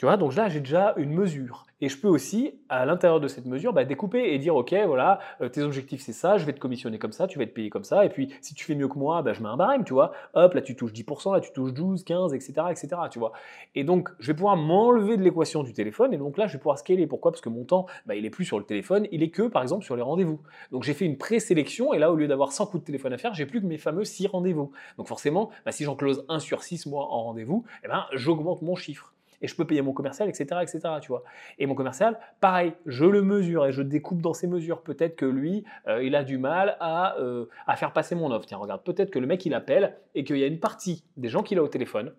Tu 0.00 0.06
vois, 0.06 0.16
donc 0.16 0.34
là, 0.34 0.48
j'ai 0.48 0.60
déjà 0.60 0.94
une 0.96 1.12
mesure. 1.12 1.66
Et 1.82 1.90
je 1.90 2.00
peux 2.00 2.08
aussi, 2.08 2.58
à 2.70 2.86
l'intérieur 2.86 3.20
de 3.20 3.28
cette 3.28 3.44
mesure, 3.44 3.74
bah, 3.74 3.84
découper 3.84 4.32
et 4.32 4.38
dire, 4.38 4.56
OK, 4.56 4.74
voilà, 4.86 5.18
euh, 5.42 5.50
tes 5.50 5.60
objectifs, 5.60 6.00
c'est 6.00 6.14
ça, 6.14 6.38
je 6.38 6.46
vais 6.46 6.54
te 6.54 6.58
commissionner 6.58 6.98
comme 6.98 7.12
ça, 7.12 7.26
tu 7.26 7.36
vas 7.36 7.44
être 7.44 7.52
payé 7.52 7.68
comme 7.68 7.84
ça. 7.84 8.06
Et 8.06 8.08
puis, 8.08 8.32
si 8.40 8.54
tu 8.54 8.64
fais 8.64 8.74
mieux 8.74 8.88
que 8.88 8.98
moi, 8.98 9.20
bah, 9.20 9.34
je 9.34 9.42
mets 9.42 9.50
un 9.50 9.58
barème, 9.58 9.84
tu 9.84 9.92
vois. 9.92 10.12
Hop, 10.32 10.54
là, 10.54 10.62
tu 10.62 10.74
touches 10.74 10.94
10%, 10.94 11.34
là, 11.34 11.40
tu 11.40 11.52
touches 11.52 11.74
12, 11.74 12.04
15, 12.04 12.32
etc., 12.32 12.52
etc., 12.70 12.88
tu 13.10 13.18
vois. 13.18 13.32
Et 13.74 13.84
donc, 13.84 14.08
je 14.20 14.28
vais 14.28 14.34
pouvoir 14.34 14.56
m'enlever 14.56 15.18
de 15.18 15.22
l'équation 15.22 15.64
du 15.64 15.74
téléphone. 15.74 16.14
Et 16.14 16.16
donc 16.16 16.38
là, 16.38 16.46
je 16.46 16.54
vais 16.54 16.58
pouvoir 16.58 16.78
scaler. 16.78 17.06
Pourquoi? 17.06 17.30
Parce 17.30 17.42
que 17.42 17.50
mon 17.50 17.64
temps, 17.64 17.84
bah, 18.06 18.14
il 18.14 18.24
est 18.24 18.30
plus 18.30 18.46
sur 18.46 18.58
le 18.58 18.64
téléphone, 18.64 19.06
il 19.12 19.22
est 19.22 19.30
que, 19.30 19.48
par 19.48 19.60
exemple, 19.60 19.84
sur 19.84 19.96
les 19.96 20.02
rendez-vous. 20.02 20.40
Donc, 20.72 20.82
j'ai 20.82 20.94
fait 20.94 21.04
une 21.04 21.18
présélection. 21.18 21.92
Et 21.92 21.98
là, 21.98 22.10
au 22.10 22.16
lieu 22.16 22.26
d'avoir 22.26 22.52
100 22.52 22.68
coups 22.68 22.84
de 22.84 22.86
téléphone 22.86 23.12
à 23.12 23.18
faire, 23.18 23.34
j'ai 23.34 23.44
plus 23.44 23.60
que 23.60 23.66
mes 23.66 23.76
fameux 23.76 24.04
6 24.04 24.28
rendez-vous. 24.28 24.72
Donc, 24.96 25.08
forcément, 25.08 25.50
bah, 25.66 25.72
si 25.72 25.84
j'en 25.84 25.94
close 25.94 26.24
1 26.30 26.38
sur 26.38 26.62
6 26.62 26.86
mois 26.86 27.04
en 27.04 27.24
rendez-vous, 27.24 27.64
eh 27.84 27.88
ben, 27.88 28.06
j'augmente 28.14 28.62
mon 28.62 28.76
chiffre 28.76 29.12
et 29.42 29.48
je 29.48 29.54
peux 29.54 29.66
payer 29.66 29.82
mon 29.82 29.92
commercial, 29.92 30.28
etc., 30.28 30.60
etc., 30.62 30.80
tu 31.00 31.08
vois. 31.08 31.24
Et 31.58 31.66
mon 31.66 31.74
commercial, 31.74 32.18
pareil, 32.40 32.72
je 32.86 33.04
le 33.04 33.22
mesure 33.22 33.66
et 33.66 33.72
je 33.72 33.82
découpe 33.82 34.22
dans 34.22 34.34
ces 34.34 34.46
mesures. 34.46 34.82
Peut-être 34.82 35.16
que 35.16 35.26
lui, 35.26 35.64
euh, 35.88 36.02
il 36.02 36.14
a 36.14 36.24
du 36.24 36.38
mal 36.38 36.76
à, 36.80 37.16
euh, 37.18 37.46
à 37.66 37.76
faire 37.76 37.92
passer 37.92 38.14
mon 38.14 38.30
offre. 38.30 38.46
Tiens, 38.46 38.58
regarde, 38.58 38.82
peut-être 38.82 39.10
que 39.10 39.18
le 39.18 39.26
mec, 39.26 39.44
il 39.46 39.54
appelle 39.54 39.96
et 40.14 40.24
qu'il 40.24 40.36
y 40.38 40.44
a 40.44 40.46
une 40.46 40.60
partie 40.60 41.04
des 41.16 41.28
gens 41.28 41.42
qu'il 41.42 41.58
a 41.58 41.62
au 41.62 41.68
téléphone 41.68 42.12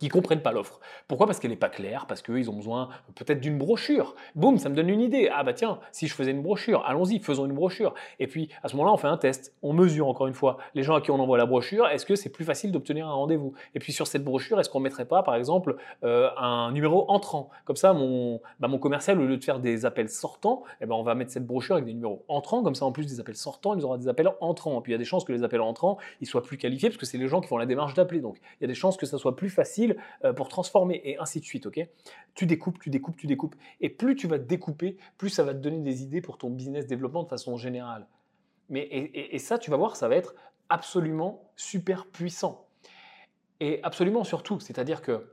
qui 0.00 0.08
comprennent 0.08 0.42
pas 0.42 0.50
l'offre. 0.50 0.80
Pourquoi? 1.06 1.26
Parce 1.26 1.38
qu'elle 1.38 1.50
n'est 1.50 1.56
pas 1.56 1.68
claire, 1.68 2.06
parce 2.06 2.22
qu'ils 2.22 2.50
ont 2.50 2.56
besoin 2.56 2.88
peut-être 3.14 3.40
d'une 3.40 3.58
brochure. 3.58 4.16
Boum, 4.34 4.58
ça 4.58 4.68
me 4.70 4.74
donne 4.74 4.88
une 4.88 5.02
idée. 5.02 5.30
Ah 5.32 5.44
bah 5.44 5.52
tiens, 5.52 5.78
si 5.92 6.08
je 6.08 6.14
faisais 6.14 6.30
une 6.30 6.42
brochure, 6.42 6.84
allons-y, 6.86 7.20
faisons 7.20 7.44
une 7.44 7.52
brochure. 7.52 7.94
Et 8.18 8.26
puis 8.26 8.48
à 8.62 8.68
ce 8.68 8.76
moment-là, 8.76 8.94
on 8.94 8.96
fait 8.96 9.08
un 9.08 9.18
test. 9.18 9.54
On 9.62 9.74
mesure 9.74 10.08
encore 10.08 10.26
une 10.26 10.34
fois 10.34 10.56
les 10.74 10.82
gens 10.82 10.94
à 10.94 11.02
qui 11.02 11.10
on 11.10 11.20
envoie 11.20 11.36
la 11.36 11.46
brochure. 11.46 11.86
Est-ce 11.86 12.06
que 12.06 12.16
c'est 12.16 12.30
plus 12.30 12.46
facile 12.46 12.72
d'obtenir 12.72 13.06
un 13.06 13.12
rendez-vous? 13.12 13.52
Et 13.74 13.78
puis 13.78 13.92
sur 13.92 14.06
cette 14.06 14.24
brochure, 14.24 14.58
est-ce 14.58 14.70
qu'on 14.70 14.80
mettrait 14.80 15.04
pas, 15.04 15.22
par 15.22 15.34
exemple, 15.34 15.76
euh, 16.02 16.30
un 16.38 16.72
numéro 16.72 17.04
entrant? 17.10 17.50
Comme 17.66 17.76
ça, 17.76 17.92
mon, 17.92 18.40
bah, 18.58 18.68
mon 18.68 18.78
commercial, 18.78 19.20
au 19.20 19.26
lieu 19.26 19.36
de 19.36 19.44
faire 19.44 19.60
des 19.60 19.84
appels 19.84 20.08
sortants, 20.08 20.62
eh 20.80 20.86
ben, 20.86 20.94
on 20.94 21.02
va 21.02 21.14
mettre 21.14 21.30
cette 21.30 21.46
brochure 21.46 21.74
avec 21.76 21.84
des 21.84 21.94
numéros 21.94 22.24
entrants. 22.28 22.62
Comme 22.62 22.74
ça, 22.74 22.86
en 22.86 22.92
plus 22.92 23.06
des 23.06 23.20
appels 23.20 23.36
sortants, 23.36 23.74
il 23.74 23.84
aura 23.84 23.98
des 23.98 24.08
appels 24.08 24.30
entrants. 24.40 24.78
Et 24.78 24.82
puis 24.82 24.92
il 24.92 24.94
y 24.94 24.96
a 24.96 24.98
des 24.98 25.04
chances 25.04 25.24
que 25.24 25.32
les 25.32 25.42
appels 25.42 25.60
entrants, 25.60 25.98
ils 26.22 26.26
soient 26.26 26.42
plus 26.42 26.56
qualifiés 26.56 26.88
parce 26.88 26.96
que 26.98 27.06
c'est 27.06 27.18
les 27.18 27.28
gens 27.28 27.42
qui 27.42 27.48
font 27.48 27.58
la 27.58 27.66
démarche 27.66 27.92
d'appeler. 27.92 28.20
Donc 28.20 28.38
il 28.60 28.62
y 28.62 28.64
a 28.64 28.68
des 28.68 28.74
chances 28.74 28.96
que 28.96 29.04
ça 29.04 29.18
soit 29.18 29.36
plus 29.36 29.50
facile 29.50 29.89
euh, 30.24 30.32
pour 30.32 30.48
transformer 30.48 31.00
et 31.04 31.18
ainsi 31.18 31.40
de 31.40 31.44
suite, 31.44 31.66
ok? 31.66 31.80
Tu 32.34 32.46
découpes, 32.46 32.78
tu 32.80 32.90
découpes, 32.90 33.16
tu 33.16 33.26
découpes. 33.26 33.54
Et 33.80 33.88
plus 33.88 34.16
tu 34.16 34.26
vas 34.26 34.38
découper, 34.38 34.96
plus 35.18 35.30
ça 35.30 35.44
va 35.44 35.54
te 35.54 35.58
donner 35.58 35.78
des 35.78 36.02
idées 36.02 36.20
pour 36.20 36.38
ton 36.38 36.50
business 36.50 36.86
développement 36.86 37.22
de 37.22 37.28
façon 37.28 37.56
générale. 37.56 38.06
Mais, 38.68 38.88
et, 38.92 39.38
ça, 39.38 39.58
tu 39.58 39.70
vas 39.70 39.76
voir, 39.76 39.96
ça 39.96 40.06
va 40.06 40.14
être 40.14 40.34
absolument 40.68 41.50
super 41.56 42.06
puissant. 42.06 42.66
Et 43.58 43.80
absolument 43.82 44.22
surtout, 44.24 44.60
c'est-à-dire 44.60 45.02
que 45.02 45.26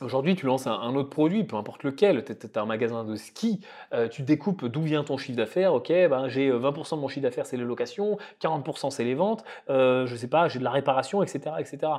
Aujourd'hui, 0.00 0.34
tu 0.34 0.46
lances 0.46 0.66
un, 0.66 0.94
autre 0.96 1.10
produit, 1.10 1.44
peu 1.44 1.54
importe 1.54 1.84
lequel, 1.84 2.24
tu 2.24 2.34
as 2.54 2.60
un 2.60 2.66
magasin 2.66 3.04
de 3.04 3.14
ski, 3.14 3.60
euh, 3.92 4.08
tu 4.08 4.22
découpes 4.22 4.64
d'où 4.64 4.82
vient 4.82 5.04
ton 5.04 5.16
chiffre 5.16 5.36
d'affaires, 5.36 5.74
ok, 5.74 5.88
ben, 5.88 6.28
j'ai 6.28 6.50
20% 6.50 6.94
euh, 6.94 6.96
de 6.96 7.00
mon 7.00 7.08
chiffre 7.08 7.22
d'affaires 7.22 7.46
c'est 7.46 7.56
les 7.56 7.62
locations, 7.62 8.18
40% 8.40 8.90
c'est 8.90 9.04
les 9.04 9.14
ventes, 9.14 9.44
euh, 9.70 10.06
je 10.06 10.16
sais 10.16 10.26
pas, 10.26 10.48
j'ai 10.48 10.58
de 10.58 10.64
la 10.64 10.70
réparation, 10.70 11.22
etc., 11.22 11.54
etc. 11.60 11.92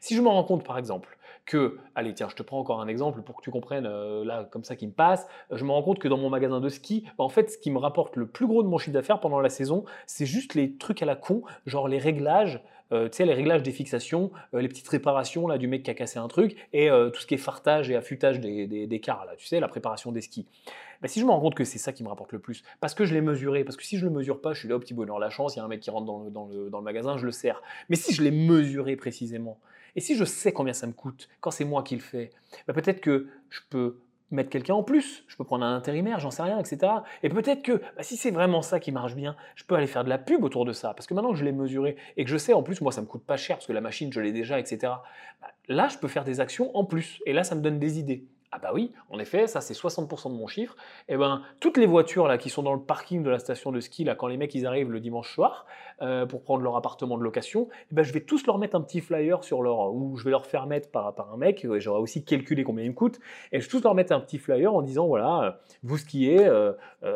Si 0.00 0.14
je 0.14 0.22
me 0.22 0.28
rends 0.28 0.44
compte 0.44 0.64
par 0.64 0.78
exemple 0.78 1.18
que, 1.50 1.78
allez 1.96 2.14
tiens, 2.14 2.28
je 2.28 2.36
te 2.36 2.44
prends 2.44 2.60
encore 2.60 2.80
un 2.80 2.86
exemple 2.86 3.22
pour 3.22 3.34
que 3.34 3.42
tu 3.42 3.50
comprennes, 3.50 3.84
euh, 3.84 4.24
là 4.24 4.44
comme 4.44 4.62
ça 4.62 4.76
qui 4.76 4.86
me 4.86 4.92
passe, 4.92 5.26
je 5.50 5.64
me 5.64 5.72
rends 5.72 5.82
compte 5.82 5.98
que 5.98 6.06
dans 6.06 6.16
mon 6.16 6.30
magasin 6.30 6.60
de 6.60 6.68
ski, 6.68 7.02
ben, 7.18 7.24
en 7.24 7.28
fait 7.28 7.50
ce 7.50 7.58
qui 7.58 7.72
me 7.72 7.78
rapporte 7.78 8.14
le 8.14 8.28
plus 8.28 8.46
gros 8.46 8.62
de 8.62 8.68
mon 8.68 8.78
chiffre 8.78 8.94
d'affaires 8.94 9.18
pendant 9.18 9.40
la 9.40 9.48
saison, 9.48 9.84
c'est 10.06 10.26
juste 10.26 10.54
les 10.54 10.76
trucs 10.76 11.02
à 11.02 11.06
la 11.06 11.16
con, 11.16 11.42
genre 11.66 11.88
les 11.88 11.98
réglages, 11.98 12.62
euh, 12.92 13.08
tu 13.08 13.16
sais, 13.16 13.24
les 13.24 13.34
réglages 13.34 13.62
des 13.62 13.72
fixations, 13.72 14.30
euh, 14.54 14.60
les 14.60 14.68
petites 14.68 14.88
réparations 14.88 15.46
là, 15.46 15.58
du 15.58 15.66
mec 15.66 15.82
qui 15.82 15.90
a 15.90 15.94
cassé 15.94 16.18
un 16.18 16.28
truc, 16.28 16.56
et 16.72 16.90
euh, 16.90 17.10
tout 17.10 17.20
ce 17.20 17.26
qui 17.26 17.34
est 17.34 17.38
fartage 17.38 17.90
et 17.90 17.96
affûtage 17.96 18.40
des, 18.40 18.66
des, 18.66 19.00
cars, 19.00 19.24
là, 19.24 19.32
tu 19.36 19.46
sais, 19.46 19.60
la 19.60 19.68
préparation 19.68 20.12
des 20.12 20.20
skis. 20.20 20.46
Mais 21.02 21.08
si 21.08 21.20
je 21.20 21.24
me 21.24 21.30
rends 21.30 21.40
compte 21.40 21.54
que 21.54 21.64
c'est 21.64 21.78
ça 21.78 21.92
qui 21.92 22.02
me 22.02 22.08
rapporte 22.08 22.32
le 22.32 22.38
plus, 22.38 22.62
parce 22.80 22.94
que 22.94 23.04
je 23.04 23.14
l'ai 23.14 23.20
mesuré, 23.20 23.64
parce 23.64 23.76
que 23.76 23.84
si 23.84 23.96
je 23.98 24.04
le 24.04 24.10
mesure 24.10 24.40
pas, 24.40 24.52
je 24.52 24.60
suis 24.60 24.68
là 24.68 24.76
au 24.76 24.80
petit 24.80 24.94
bonheur 24.94 25.18
la 25.18 25.30
chance, 25.30 25.54
il 25.54 25.58
y 25.58 25.60
a 25.62 25.64
un 25.64 25.68
mec 25.68 25.80
qui 25.80 25.90
rentre 25.90 26.06
dans 26.06 26.24
le, 26.24 26.30
dans 26.30 26.46
le, 26.46 26.70
dans 26.70 26.78
le 26.78 26.84
magasin, 26.84 27.16
je 27.16 27.24
le 27.24 27.32
sers. 27.32 27.62
Mais 27.88 27.96
si 27.96 28.12
je 28.12 28.22
l'ai 28.22 28.30
mesuré 28.30 28.96
précisément, 28.96 29.58
et 29.96 30.00
si 30.00 30.16
je 30.16 30.24
sais 30.24 30.52
combien 30.52 30.72
ça 30.72 30.86
me 30.86 30.92
coûte 30.92 31.28
quand 31.40 31.50
c'est 31.50 31.64
moi 31.64 31.82
qui 31.82 31.94
le 31.94 32.00
fais, 32.00 32.30
bah, 32.66 32.74
peut-être 32.74 33.00
que 33.00 33.28
je 33.48 33.60
peux 33.70 33.96
mettre 34.30 34.50
quelqu'un 34.50 34.74
en 34.74 34.82
plus, 34.82 35.24
je 35.26 35.36
peux 35.36 35.44
prendre 35.44 35.64
un 35.64 35.74
intérimaire, 35.74 36.20
j'en 36.20 36.30
sais 36.30 36.42
rien, 36.42 36.58
etc. 36.58 36.92
Et 37.22 37.28
peut-être 37.28 37.62
que 37.62 37.72
bah, 37.72 38.02
si 38.02 38.16
c'est 38.16 38.30
vraiment 38.30 38.62
ça 38.62 38.80
qui 38.80 38.92
marche 38.92 39.14
bien, 39.14 39.36
je 39.54 39.64
peux 39.64 39.74
aller 39.74 39.86
faire 39.86 40.04
de 40.04 40.08
la 40.08 40.18
pub 40.18 40.44
autour 40.44 40.64
de 40.64 40.72
ça, 40.72 40.94
parce 40.94 41.06
que 41.06 41.14
maintenant 41.14 41.32
que 41.32 41.38
je 41.38 41.44
l'ai 41.44 41.52
mesuré 41.52 41.96
et 42.16 42.24
que 42.24 42.30
je 42.30 42.36
sais 42.36 42.52
en 42.52 42.62
plus, 42.62 42.80
moi 42.80 42.92
ça 42.92 43.00
me 43.00 43.06
coûte 43.06 43.24
pas 43.24 43.36
cher 43.36 43.56
parce 43.56 43.66
que 43.66 43.72
la 43.72 43.80
machine 43.80 44.12
je 44.12 44.20
l'ai 44.20 44.32
déjà, 44.32 44.58
etc. 44.58 44.78
Bah, 45.40 45.48
là, 45.68 45.88
je 45.88 45.98
peux 45.98 46.08
faire 46.08 46.24
des 46.24 46.40
actions 46.40 46.76
en 46.76 46.84
plus, 46.84 47.20
et 47.26 47.32
là 47.32 47.44
ça 47.44 47.54
me 47.54 47.60
donne 47.60 47.78
des 47.78 47.98
idées. 47.98 48.24
Ah 48.52 48.58
bah 48.58 48.72
oui, 48.74 48.90
en 49.10 49.20
effet, 49.20 49.46
ça 49.46 49.60
c'est 49.60 49.74
60% 49.74 50.28
de 50.30 50.36
mon 50.36 50.48
chiffre. 50.48 50.74
Et 51.08 51.14
eh 51.14 51.16
ben 51.16 51.42
toutes 51.60 51.76
les 51.76 51.86
voitures 51.86 52.26
là 52.26 52.36
qui 52.36 52.50
sont 52.50 52.64
dans 52.64 52.74
le 52.74 52.80
parking 52.80 53.22
de 53.22 53.30
la 53.30 53.38
station 53.38 53.70
de 53.70 53.78
ski 53.78 54.02
là 54.02 54.16
quand 54.16 54.26
les 54.26 54.36
mecs 54.36 54.52
ils 54.56 54.66
arrivent 54.66 54.90
le 54.90 54.98
dimanche 54.98 55.32
soir 55.32 55.66
euh, 56.02 56.26
pour 56.26 56.42
prendre 56.42 56.64
leur 56.64 56.74
appartement 56.74 57.16
de 57.16 57.22
location, 57.22 57.68
eh 57.92 57.94
ben 57.94 58.02
je 58.02 58.12
vais 58.12 58.22
tous 58.22 58.44
leur 58.48 58.58
mettre 58.58 58.74
un 58.74 58.80
petit 58.80 59.00
flyer 59.00 59.44
sur 59.44 59.62
leur 59.62 59.94
ou 59.94 60.16
je 60.16 60.24
vais 60.24 60.32
leur 60.32 60.46
faire 60.46 60.66
mettre 60.66 60.90
par, 60.90 61.14
un 61.32 61.36
mec. 61.36 61.64
J'aurais 61.78 62.00
aussi 62.00 62.24
calculé 62.24 62.64
combien 62.64 62.84
il 62.84 62.90
me 62.90 62.94
coûte 62.94 63.20
et 63.52 63.60
je 63.60 63.66
vais 63.66 63.70
tous 63.70 63.84
leur 63.84 63.94
mettre 63.94 64.12
un 64.12 64.20
petit 64.20 64.38
flyer 64.38 64.74
en 64.74 64.82
disant 64.82 65.06
voilà 65.06 65.42
euh, 65.42 65.50
vous 65.84 65.98
skiez 65.98 66.44
euh, 66.44 66.72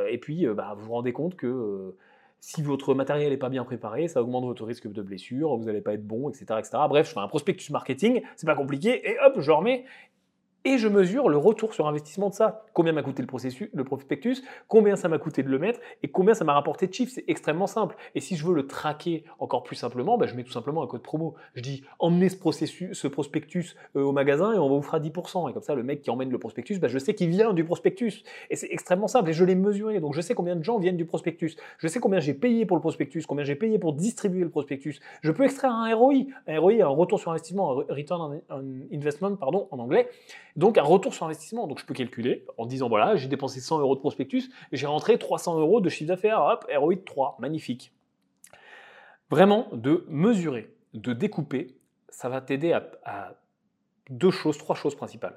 et 0.09 0.19
puis 0.19 0.47
bah, 0.47 0.75
vous 0.77 0.87
vous 0.87 0.93
rendez 0.93 1.13
compte 1.13 1.35
que 1.35 1.97
si 2.45 2.63
votre 2.63 2.95
matériel 2.95 3.31
n'est 3.31 3.39
pas 3.39 3.49
bien 3.49 3.65
préparé, 3.65 4.07
ça 4.07 4.21
augmente 4.23 4.45
votre 4.45 4.65
risque 4.67 4.87
de 4.87 5.01
blessure, 5.01 5.57
vous 5.57 5.65
n'allez 5.65 5.81
pas 5.81 5.95
être 5.95 6.07
bon, 6.07 6.29
etc., 6.29 6.45
etc. 6.59 6.73
Bref, 6.91 7.09
je 7.09 7.15
fais 7.15 7.21
un 7.21 7.27
prospectus 7.27 7.73
marketing, 7.73 8.21
c'est 8.37 8.47
pas 8.47 8.55
compliqué, 8.55 9.11
et 9.11 9.17
hop, 9.25 9.41
je 9.41 9.51
remets, 9.51 9.87
et 10.65 10.79
je 10.79 10.89
mesure 10.89 11.29
le 11.29 11.37
retour 11.37 11.75
sur 11.75 11.87
investissement 11.87 12.31
de 12.31 12.35
ça. 12.35 12.65
Combien 12.73 12.93
m'a 12.93 13.03
coûté 13.03 13.23
le, 13.23 13.27
processus, 13.27 13.69
le 13.73 13.85
prospectus, 13.85 14.43
combien 14.69 14.97
ça 14.97 15.09
m'a 15.09 15.19
coûté 15.19 15.43
de 15.43 15.49
le 15.49 15.59
mettre 15.59 15.81
et 16.03 16.09
combien 16.09 16.35
ça 16.35 16.45
m'a 16.45 16.55
rapporté 16.55 16.87
de 16.87 16.95
chiffres. 16.95 17.13
C'est 17.15 17.25
extrêmement 17.29 17.67
simple. 17.67 17.97
Et 18.15 18.21
si 18.21 18.37
je 18.37 18.47
veux 18.47 18.55
le 18.55 18.67
traquer 18.67 19.25
encore 19.39 19.63
plus 19.63 19.77
simplement, 19.77 20.17
ben 20.17 20.27
je 20.27 20.35
mets 20.35 20.45
tout 20.45 20.53
simplement 20.53 20.83
un 20.83 20.87
code 20.87 21.03
promo. 21.03 21.35
Je 21.55 21.63
dis 21.63 21.85
emmenez 21.99 22.31
ce, 22.31 22.37
processus, 22.37 22.99
ce 22.99 23.09
prospectus 23.09 23.77
euh, 23.97 24.03
au 24.03 24.13
magasin 24.13 24.53
et 24.53 24.59
on 24.59 24.69
vous 24.69 24.83
fera 24.83 25.01
10%. 25.01 25.51
Et 25.51 25.53
comme 25.53 25.63
ça, 25.63 25.75
le 25.75 25.83
mec 25.83 26.01
qui 26.03 26.11
emmène 26.11 26.31
le 26.31 26.39
prospectus, 26.39 26.81
ben 26.81 26.89
je 26.89 26.99
sais 26.99 27.15
qu'il 27.15 27.29
vient 27.29 27.53
du 27.53 27.65
prospectus. 27.65 28.25
Et 28.51 28.57
c'est 28.57 28.69
extrêmement 28.71 29.09
simple. 29.09 29.31
Et 29.31 29.33
je 29.35 29.45
l'ai 29.45 29.55
mesuré. 29.55 30.01
Donc 30.01 30.15
je 30.15 30.21
sais 30.21 30.35
combien 30.35 30.57
de 30.57 30.65
gens 30.65 30.79
viennent 30.79 30.97
du 30.97 31.05
prospectus. 31.05 31.57
Je 31.79 31.89
sais 31.89 32.01
combien 32.01 32.21
j'ai 32.21 32.35
payé 32.35 32.65
pour 32.65 32.77
le 32.77 32.81
prospectus, 32.81 33.27
combien 33.27 33.45
j'ai 33.45 33.57
payé 33.57 33.79
pour 33.79 33.93
distribuer 33.93 34.43
le 34.43 34.51
prospectus. 34.51 35.01
Je 35.23 35.31
peux 35.31 35.45
extraire 35.45 35.73
un 35.73 35.95
ROI. 35.95 36.15
Un 36.47 36.59
ROI, 36.59 36.83
un 36.83 36.87
retour 36.87 37.21
sur 37.21 37.31
investissement, 37.31 37.73
un 37.73 37.95
return 37.95 38.41
on 38.51 38.65
investment, 38.93 39.37
pardon, 39.37 39.69
en 39.71 39.79
anglais. 39.79 40.09
Donc 40.57 40.79
un 40.79 40.83
retour 40.83 41.15
sur 41.15 41.27
investissement. 41.27 41.67
Donc 41.67 41.81
je 41.81 41.85
peux 41.85 41.95
calculer 41.95 42.45
en 42.59 42.67
disant 42.67 42.89
voilà, 42.89 43.17
j'ai 43.17 43.29
dépensé 43.29 43.61
100 43.61 43.81
euros 43.81 43.95
de 43.95 44.01
prospectus, 44.01 44.51
j'ai 44.73 44.87
rentré 44.87 45.19
300 45.19 45.59
euros 45.59 45.81
de 45.81 45.89
chiffre 45.89 46.09
d'affaires, 46.09 46.41
hop, 46.41 46.67
ROI 46.75 46.95
de 46.95 47.01
3, 47.01 47.37
magnifique. 47.41 47.93
Vraiment, 49.31 49.69
de 49.73 50.05
mesurer, 50.09 50.73
de 50.93 51.13
découper, 51.13 51.77
ça 52.09 52.29
va 52.29 52.41
t'aider 52.41 52.73
à, 52.73 53.35
deux 54.11 54.31
choses, 54.31 54.59
trois 54.59 54.77
choses 54.77 54.95
principales. 54.95 55.35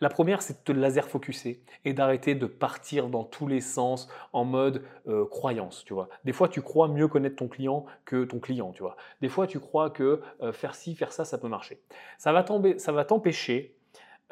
La 0.00 0.08
première, 0.08 0.42
c'est 0.42 0.58
de 0.58 0.64
te 0.64 0.72
laser 0.72 1.08
focuser 1.08 1.62
et 1.84 1.92
d'arrêter 1.92 2.34
de 2.34 2.46
partir 2.46 3.08
dans 3.08 3.24
tous 3.24 3.46
les 3.46 3.60
sens 3.60 4.08
en 4.32 4.44
mode 4.44 4.84
euh, 5.08 5.24
croyance, 5.24 5.84
tu 5.84 5.94
vois. 5.94 6.08
Des 6.24 6.32
fois, 6.32 6.48
tu 6.48 6.62
crois 6.62 6.88
mieux 6.88 7.08
connaître 7.08 7.36
ton 7.36 7.48
client 7.48 7.84
que 8.04 8.24
ton 8.24 8.38
client, 8.38 8.72
tu 8.72 8.82
vois. 8.82 8.96
Des 9.22 9.28
fois, 9.28 9.46
tu 9.46 9.58
crois 9.58 9.90
que 9.90 10.20
euh, 10.42 10.52
faire 10.52 10.74
ci, 10.74 10.94
faire 10.94 11.12
ça, 11.12 11.24
ça 11.24 11.38
peut 11.38 11.48
marcher. 11.48 11.80
Ça 12.18 12.32
va 12.32 12.42
t'empêcher 13.04 13.77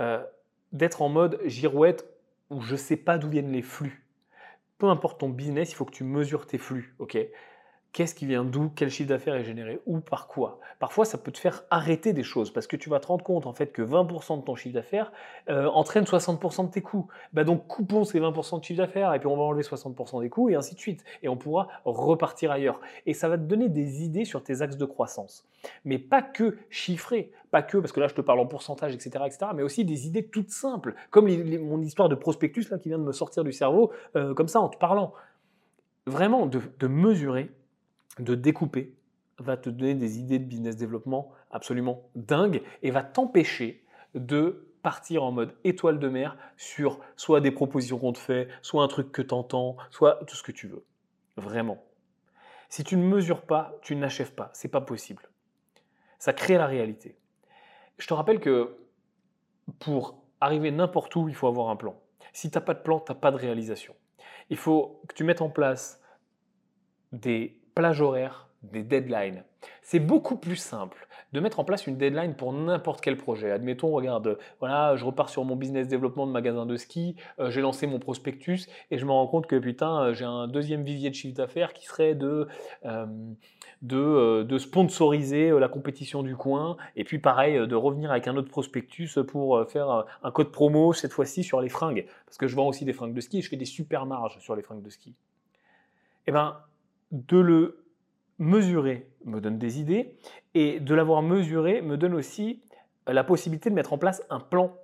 euh, 0.01 0.25
d'être 0.73 1.03
en 1.03 1.09
mode 1.09 1.41
girouette 1.45 2.07
où 2.51 2.61
je 2.61 2.73
ne 2.73 2.79
sais 2.79 2.97
pas 2.97 3.19
d'où 3.19 3.29
viennent 3.29 3.53
les 3.53 3.63
flux. 3.63 4.07
Peu 4.79 4.87
importe 4.87 5.21
ton 5.21 5.29
business, 5.29 5.73
il 5.73 5.75
faut 5.75 5.85
que 5.85 5.95
tu 5.95 6.05
mesures 6.05 6.47
tes 6.47 6.59
flux, 6.59 6.95
ok? 6.99 7.19
Qu'est-ce 7.97 8.15
qui 8.15 8.27
vient 8.27 8.45
d'où 8.45 8.71
Quel 8.77 8.91
chiffre 8.91 9.09
d'affaires 9.09 9.37
est 9.37 9.45
généré 9.45 9.81
Ou 9.87 10.01
par 10.01 10.29
quoi 10.29 10.61
Parfois, 10.81 11.07
ça 11.07 11.17
peut 11.17 11.33
te 11.33 11.39
faire 11.39 11.65
arrêter 11.71 12.13
des 12.13 12.25
choses 12.25 12.51
parce 12.51 12.67
que 12.67 12.77
tu 12.77 12.91
vas 12.91 13.01
te 13.01 13.07
rendre 13.07 13.25
compte 13.25 13.47
en 13.47 13.55
fait 13.55 13.73
que 13.73 13.81
20% 13.81 14.41
de 14.41 14.45
ton 14.45 14.55
chiffre 14.55 14.75
d'affaires 14.75 15.13
euh, 15.49 15.67
entraîne 15.69 16.05
60% 16.05 16.67
de 16.67 16.71
tes 16.71 16.83
coûts. 16.83 17.09
Bah 17.33 17.43
donc 17.43 17.67
coupons 17.69 18.05
ces 18.05 18.21
20% 18.21 18.59
de 18.59 18.65
chiffre 18.65 18.83
d'affaires 18.83 19.15
et 19.15 19.19
puis 19.19 19.29
on 19.29 19.37
va 19.39 19.45
enlever 19.45 19.63
60% 19.63 20.21
des 20.21 20.29
coûts 20.29 20.51
et 20.51 20.57
ainsi 20.57 20.75
de 20.75 20.79
suite. 20.79 21.05
Et 21.23 21.31
on 21.31 21.39
pourra 21.39 21.69
repartir 21.87 22.51
ailleurs. 22.51 22.83
Et 23.07 23.15
ça 23.15 23.31
va 23.31 23.39
te 23.39 23.45
donner 23.45 23.71
des 23.71 24.05
idées 24.05 24.27
sur 24.27 24.43
tes 24.43 24.61
axes 24.61 24.77
de 24.77 24.85
croissance. 24.85 25.47
Mais 25.87 25.97
pas 25.99 26.21
que 26.21 26.59
chiffrés, 26.69 27.33
pas 27.51 27.63
que, 27.63 27.79
parce 27.79 27.93
que 27.93 28.01
là 28.01 28.09
je 28.09 28.15
te 28.15 28.21
parle 28.21 28.41
en 28.41 28.47
pourcentage, 28.47 28.93
etc., 28.93 29.25
etc., 29.25 29.53
mais 29.55 29.63
aussi 29.63 29.87
des 29.87 30.07
idées 30.07 30.27
toutes 30.27 30.51
simples, 30.51 30.97
comme 31.09 31.29
mon 31.29 31.81
histoire 31.81 32.11
de 32.11 32.15
prospectus 32.15 32.69
là 32.71 32.77
qui 32.77 32.91
vient 32.91 32.99
de 32.99 33.05
me 33.05 33.13
sortir 33.13 33.43
du 33.43 33.53
cerveau, 33.53 33.91
euh, 34.17 34.35
comme 34.35 34.49
ça 34.49 34.61
en 34.61 34.69
te 34.69 34.77
parlant. 34.77 35.15
Vraiment 36.07 36.45
de 36.45 36.87
mesurer 36.87 37.51
de 38.19 38.35
découper 38.35 38.95
va 39.39 39.57
te 39.57 39.69
donner 39.69 39.95
des 39.95 40.19
idées 40.19 40.39
de 40.39 40.45
business 40.45 40.77
développement 40.77 41.31
absolument 41.51 42.09
dingues 42.15 42.63
et 42.83 42.91
va 42.91 43.03
t'empêcher 43.03 43.85
de 44.15 44.67
partir 44.83 45.25
en 45.25 45.33
mode 45.33 45.55
étoile 45.65 45.99
de 45.99 46.09
mer 46.09 46.37
sur 46.57 47.01
soit 47.17 47.41
des 47.41 47.51
propositions 47.51 47.99
qu'on 47.99 48.13
te 48.13 48.19
fait, 48.19 48.49
soit 48.63 48.83
un 48.83 48.89
truc 48.89 49.13
que 49.13 49.23
tu 49.23 49.35
entends, 49.35 49.77
soit 49.91 50.25
tout 50.27 50.37
ce 50.37 50.43
que 50.43 50.53
tu 50.53 50.69
veux. 50.69 50.85
Vraiment. 51.37 51.83
Si 52.69 52.85
tu 52.85 52.97
ne 52.97 53.03
mesures 53.03 53.43
pas, 53.43 53.75
tu 53.83 53.97
n'achèves 53.97 54.33
pas. 54.33 54.51
C'est 54.55 54.69
pas 54.69 54.81
possible. 54.81 55.29
Ça 56.19 56.33
crée 56.33 56.57
la 56.57 56.67
réalité. 56.67 57.17
Je 57.99 58.07
te 58.07 58.15
rappelle 58.15 58.41
que 58.41 58.77
pour 59.79 60.23
arriver 60.41 60.71
n'importe 60.71 61.15
où, 61.17 61.29
il 61.29 61.35
faut 61.35 61.49
avoir 61.49 61.69
un 61.69 61.77
plan. 61.77 62.01
Si 62.33 62.51
tu 62.51 62.57
n'as 62.57 62.63
pas 62.63 62.75
de 62.75 62.81
plan, 62.81 63.01
tu 63.01 63.11
n'as 63.11 63.19
pas 63.19 63.31
de 63.31 63.37
réalisation. 63.37 63.95
Il 64.51 64.57
faut 64.57 65.01
que 65.09 65.15
tu 65.15 65.25
mettes 65.25 65.43
en 65.43 65.51
place 65.51 66.01
des 67.13 67.61
plage 67.77 68.01
horaire, 68.01 68.49
des 68.63 68.83
deadlines. 68.83 69.45
C'est 69.83 70.01
beaucoup 70.01 70.37
plus 70.37 70.57
simple 70.57 71.07
de 71.33 71.41
mettre 71.41 71.61
en 71.61 71.65
place 71.65 71.87
une 71.87 71.99
deadline 71.99 72.35
pour 72.35 72.53
n'importe 72.55 73.03
quel 73.03 73.19
projet. 73.19 73.51
Admettons, 73.51 73.91
regarde, 73.91 74.39
voilà, 74.61 74.97
je 74.97 75.05
repars 75.05 75.29
sur 75.29 75.45
mon 75.45 75.57
business 75.57 75.87
développement 75.87 76.27
de 76.27 76.33
magasin 76.33 76.65
de 76.65 76.77
ski, 76.77 77.17
euh, 77.39 77.51
j'ai 77.51 77.61
lancé 77.61 77.87
mon 77.87 77.99
prospectus 77.99 78.67
et 78.91 78.97
je 78.97 79.05
me 79.05 79.11
rends 79.11 79.27
compte 79.27 79.47
que 79.47 79.57
putain, 79.57 80.01
euh, 80.01 80.15
j'ai 80.15 80.25
un 80.25 80.49
deuxième 80.49 80.85
vivier 80.85 81.11
de 81.11 81.15
chiffre 81.15 81.37
d'affaires 81.37 81.75
qui 81.75 81.85
serait 81.85 82.15
de, 82.15 82.49
euh, 82.87 83.05
de, 83.83 84.59
sponsoriser 84.59 85.51
la 85.51 85.69
compétition 85.69 86.23
du 86.23 86.35
coin 86.35 86.79
et 86.97 87.05
puis 87.05 87.19
pareil, 87.19 87.69
de 87.69 87.75
revenir 87.75 88.11
avec 88.11 88.27
un 88.27 88.37
autre 88.37 88.49
prospectus 88.49 89.19
pour 89.29 89.69
faire 89.69 90.07
un 90.23 90.31
code 90.31 90.51
promo 90.51 90.95
cette 90.95 91.13
fois-ci 91.13 91.45
sur 91.45 91.61
les 91.61 91.69
fringues. 91.69 92.07
Parce 92.25 92.39
que 92.39 92.47
je 92.47 92.57
vends 92.57 92.69
aussi 92.69 92.87
des 92.87 92.95
fringues 92.95 93.13
de 93.13 93.21
ski 93.21 93.39
et 93.39 93.43
je 93.43 93.51
fais 93.51 93.57
des 93.57 93.67
super 93.67 94.07
marges 94.07 94.39
sur 94.39 94.57
les 94.57 94.63
fringues 94.63 94.83
de 94.83 94.89
ski. 94.89 95.15
Eh 96.27 96.33
ben, 96.33 96.57
de 97.13 97.39
le 97.39 97.85
mesurer 98.39 99.09
me 99.25 99.41
donne 99.41 99.59
des 99.59 99.81
idées 99.81 100.15
et 100.55 100.81
de 100.81 100.95
l'avoir 100.95 101.23
mesuré 101.23 101.83
me 101.83 101.97
donne 101.97 102.15
aussi 102.15 102.63
la 103.07 103.25
possibilité 103.25 103.71
de 103.71 103.75
mettre 103.75 103.93
en 103.93 103.99
place 103.99 104.23
un 104.31 104.41
plan. 104.41 104.75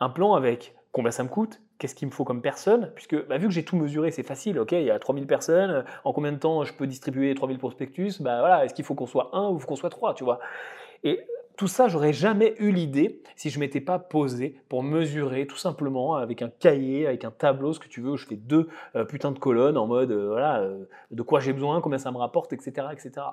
Un 0.00 0.10
plan 0.10 0.34
avec 0.34 0.74
combien 0.92 1.10
ça 1.10 1.22
me 1.22 1.28
coûte, 1.28 1.60
qu'est-ce 1.78 1.94
qu'il 1.94 2.08
me 2.08 2.12
faut 2.12 2.24
comme 2.24 2.42
personne, 2.42 2.92
puisque 2.94 3.26
bah, 3.26 3.38
vu 3.38 3.48
que 3.48 3.54
j'ai 3.54 3.64
tout 3.64 3.76
mesuré, 3.76 4.10
c'est 4.10 4.22
facile, 4.22 4.58
ok, 4.58 4.72
il 4.72 4.82
y 4.82 4.90
a 4.90 4.98
3000 4.98 5.26
personnes, 5.26 5.84
en 6.04 6.12
combien 6.12 6.32
de 6.32 6.38
temps 6.38 6.64
je 6.64 6.72
peux 6.74 6.86
distribuer 6.86 7.34
3000 7.34 7.58
prospectus, 7.58 8.20
bah 8.20 8.40
voilà, 8.40 8.64
est-ce 8.64 8.74
qu'il 8.74 8.84
faut 8.84 8.94
qu'on 8.94 9.06
soit 9.06 9.30
un 9.32 9.48
ou 9.48 9.58
qu'on 9.58 9.76
soit 9.76 9.90
trois, 9.90 10.14
tu 10.14 10.24
vois? 10.24 10.40
Et 11.04 11.20
tout 11.58 11.66
ça, 11.66 11.88
j'aurais 11.88 12.12
jamais 12.12 12.54
eu 12.60 12.70
l'idée 12.70 13.20
si 13.34 13.50
je 13.50 13.58
m'étais 13.58 13.80
pas 13.80 13.98
posé 13.98 14.60
pour 14.68 14.84
mesurer 14.84 15.44
tout 15.44 15.56
simplement 15.56 16.14
avec 16.14 16.40
un 16.40 16.50
cahier, 16.50 17.08
avec 17.08 17.24
un 17.24 17.32
tableau, 17.32 17.72
ce 17.72 17.80
que 17.80 17.88
tu 17.88 18.00
veux, 18.00 18.12
où 18.12 18.16
je 18.16 18.26
fais 18.26 18.36
deux 18.36 18.68
euh, 18.94 19.04
putains 19.04 19.32
de 19.32 19.40
colonnes 19.40 19.76
en 19.76 19.88
mode 19.88 20.12
euh, 20.12 20.28
voilà, 20.28 20.60
euh, 20.60 20.84
de 21.10 21.20
quoi 21.22 21.40
j'ai 21.40 21.52
besoin, 21.52 21.80
combien 21.80 21.98
ça 21.98 22.12
me 22.12 22.16
rapporte, 22.16 22.52
etc. 22.52 22.86
etc. 22.92 23.26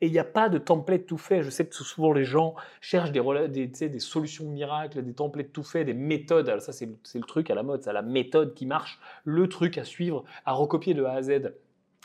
Et 0.00 0.06
il 0.06 0.12
n'y 0.12 0.20
a 0.20 0.24
pas 0.24 0.48
de 0.48 0.58
template 0.58 1.04
tout 1.06 1.18
fait. 1.18 1.42
Je 1.42 1.50
sais 1.50 1.66
que 1.66 1.74
souvent 1.74 2.12
les 2.12 2.24
gens 2.24 2.54
cherchent 2.80 3.10
des, 3.10 3.98
solutions 3.98 4.44
miracles, 4.44 5.02
des 5.02 5.12
templates 5.12 5.52
tout 5.52 5.64
faits, 5.64 5.84
des 5.84 5.94
méthodes. 5.94 6.48
Alors 6.48 6.62
ça, 6.62 6.72
c'est 6.72 6.86
le 6.86 7.24
truc 7.24 7.50
à 7.50 7.56
la 7.56 7.64
mode, 7.64 7.82
c'est 7.82 7.92
la 7.92 8.02
méthode 8.02 8.54
qui 8.54 8.66
marche, 8.66 9.00
le 9.24 9.48
truc 9.48 9.78
à 9.78 9.84
suivre, 9.84 10.22
à 10.46 10.52
recopier 10.52 10.94
de 10.94 11.02
A 11.02 11.14
à 11.14 11.22
Z. 11.22 11.52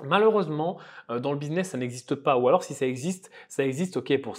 Malheureusement, 0.04 0.78
euh, 1.10 1.20
dans 1.20 1.34
le 1.34 1.38
business, 1.38 1.70
ça 1.70 1.78
n'existe 1.78 2.16
pas. 2.16 2.38
Ou 2.38 2.48
alors, 2.48 2.64
si 2.64 2.74
ça 2.74 2.86
existe, 2.86 3.32
ça 3.50 3.66
existe, 3.66 3.98
ok, 3.98 4.22
pour, 4.22 4.38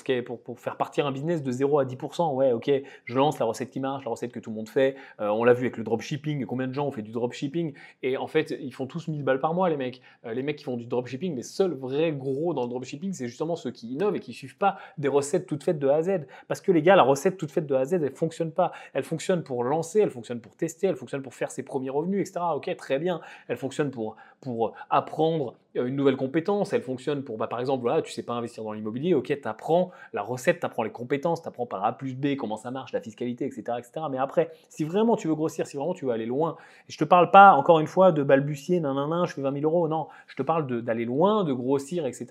faire 0.59 0.77
partir 0.77 1.07
un 1.07 1.13
business 1.13 1.43
de 1.43 1.51
0 1.51 1.79
à 1.79 1.85
10%, 1.85 2.35
ouais, 2.35 2.53
ok, 2.53 2.71
je 3.05 3.15
lance 3.15 3.39
la 3.39 3.45
recette 3.45 3.71
qui 3.71 3.81
marche, 3.81 4.05
la 4.05 4.11
recette 4.11 4.33
que 4.33 4.41
tout 4.41 4.51
le 4.51 4.57
monde 4.57 4.69
fait. 4.69 4.97
Euh, 5.21 5.29
on 5.29 5.45
l'a 5.45 5.53
vu 5.53 5.63
avec 5.67 5.77
le 5.77 5.85
dropshipping, 5.85 6.47
combien 6.47 6.67
de 6.67 6.73
gens 6.73 6.87
ont 6.87 6.91
fait 6.91 7.03
du 7.03 7.11
dropshipping? 7.11 7.75
Et 8.03 8.17
en 8.17 8.27
fait, 8.27 8.57
ils 8.59 8.73
font 8.73 8.87
tous 8.87 9.09
1000 9.09 9.23
balles 9.23 9.41
par 9.41 9.53
mois, 9.53 9.69
les 9.69 9.77
mecs. 9.77 10.01
Euh, 10.25 10.33
les 10.33 10.43
mecs 10.43 10.57
qui 10.57 10.65
font 10.65 10.77
du 10.77 10.87
dropshipping, 10.87 11.35
mais 11.35 11.43
seuls 11.43 11.73
vrais 11.73 12.13
gros 12.13 12.55
dans 12.55 12.63
le 12.63 12.69
dropshipping, 12.69 13.13
c'est 13.13 13.29
justement 13.29 13.57
ceux 13.57 13.71
qui 13.71 13.93
innovent 13.93 14.17
et 14.17 14.21
qui 14.21 14.33
suivent 14.33 14.57
pas 14.57 14.79
des 14.97 15.09
recettes 15.09 15.47
toutes 15.47 15.65
faites 15.65 15.79
de 15.79 15.89
A 15.89 15.97
à 15.97 16.03
Z. 16.03 16.27
Parce 16.49 16.61
que 16.61 16.73
les 16.73 16.83
gars, 16.83 16.97
la 16.97 17.03
recette 17.03 17.37
toute 17.37 17.51
faite 17.51 17.67
de 17.67 17.75
A 17.75 17.81
à 17.81 17.85
Z, 17.85 17.95
elle 17.95 18.03
ne 18.03 18.09
fonctionne 18.11 18.53
pas. 18.53 18.73
Elle 18.95 19.05
fonctionne 19.05 19.43
pour 19.43 19.63
lancer, 19.65 20.01
elle 20.01 20.11
fonctionne 20.11 20.41
pour 20.41 20.57
tester, 20.57 20.87
elle 20.87 20.97
fonctionne 20.97 21.23
pour 21.23 21.35
faire 21.35 21.51
ses 21.51 21.63
premiers 21.63 21.91
revenus, 21.91 22.21
etc. 22.21 22.41
Ok, 22.55 22.75
très 22.77 22.99
bien. 22.99 23.21
Elle 23.49 23.59
fonctionne 23.59 23.91
pour, 23.91 24.17
pour 24.41 24.73
apprendre 24.89 25.50
Excellent 25.51 25.70
une 25.75 25.95
nouvelle 25.95 26.17
compétence, 26.17 26.73
elle 26.73 26.83
fonctionne 26.83 27.23
pour, 27.23 27.37
bah, 27.37 27.47
par 27.47 27.61
exemple, 27.61 27.83
voilà, 27.83 28.03
tu 28.03 28.11
sais 28.11 28.23
pas 28.23 28.33
investir 28.33 28.65
dans 28.65 28.73
l'immobilier, 28.73 29.15
ok, 29.15 29.27
tu 29.27 29.49
apprends 29.49 29.91
la 30.13 30.23
recette, 30.23 30.61
tu 30.61 30.67
apprends 30.67 30.83
les 30.83 30.91
compétences, 30.91 31.43
tu 31.43 31.49
apprends 31.49 31.67
par 31.67 31.85
A 31.85 31.97
plus 31.97 32.15
B 32.15 32.37
comment 32.37 32.57
ça 32.57 32.71
marche, 32.71 32.93
la 32.93 33.01
fiscalité, 33.01 33.47
etc., 33.47 33.79
etc. 33.79 34.07
Mais 34.11 34.19
après, 34.19 34.51
si 34.69 34.85
vraiment 34.85 35.17
tu 35.17 35.29
veux 35.29 35.35
grossir, 35.35 35.67
si 35.67 35.77
vraiment 35.77 35.95
tu 35.95 36.07
veux 36.07 36.11
aller 36.11 36.27
loin, 36.27 36.57
et 36.89 36.93
je 36.93 36.99
te 36.99 37.05
parle 37.05 37.31
pas, 37.31 37.53
encore 37.53 37.79
une 37.79 37.87
fois, 37.87 38.11
de 38.11 38.23
balbutier, 38.23 38.81
nan, 38.81 38.95
nan, 38.95 39.11
nan 39.11 39.27
je 39.27 39.33
fais 39.33 39.43
20 39.43 39.53
000 39.61 39.65
euros, 39.65 39.87
non, 39.87 40.09
je 40.27 40.35
te 40.35 40.43
parle 40.43 40.83
d'aller 40.83 41.05
loin, 41.05 41.45
de 41.45 41.53
grossir, 41.53 42.07
etc. 42.07 42.27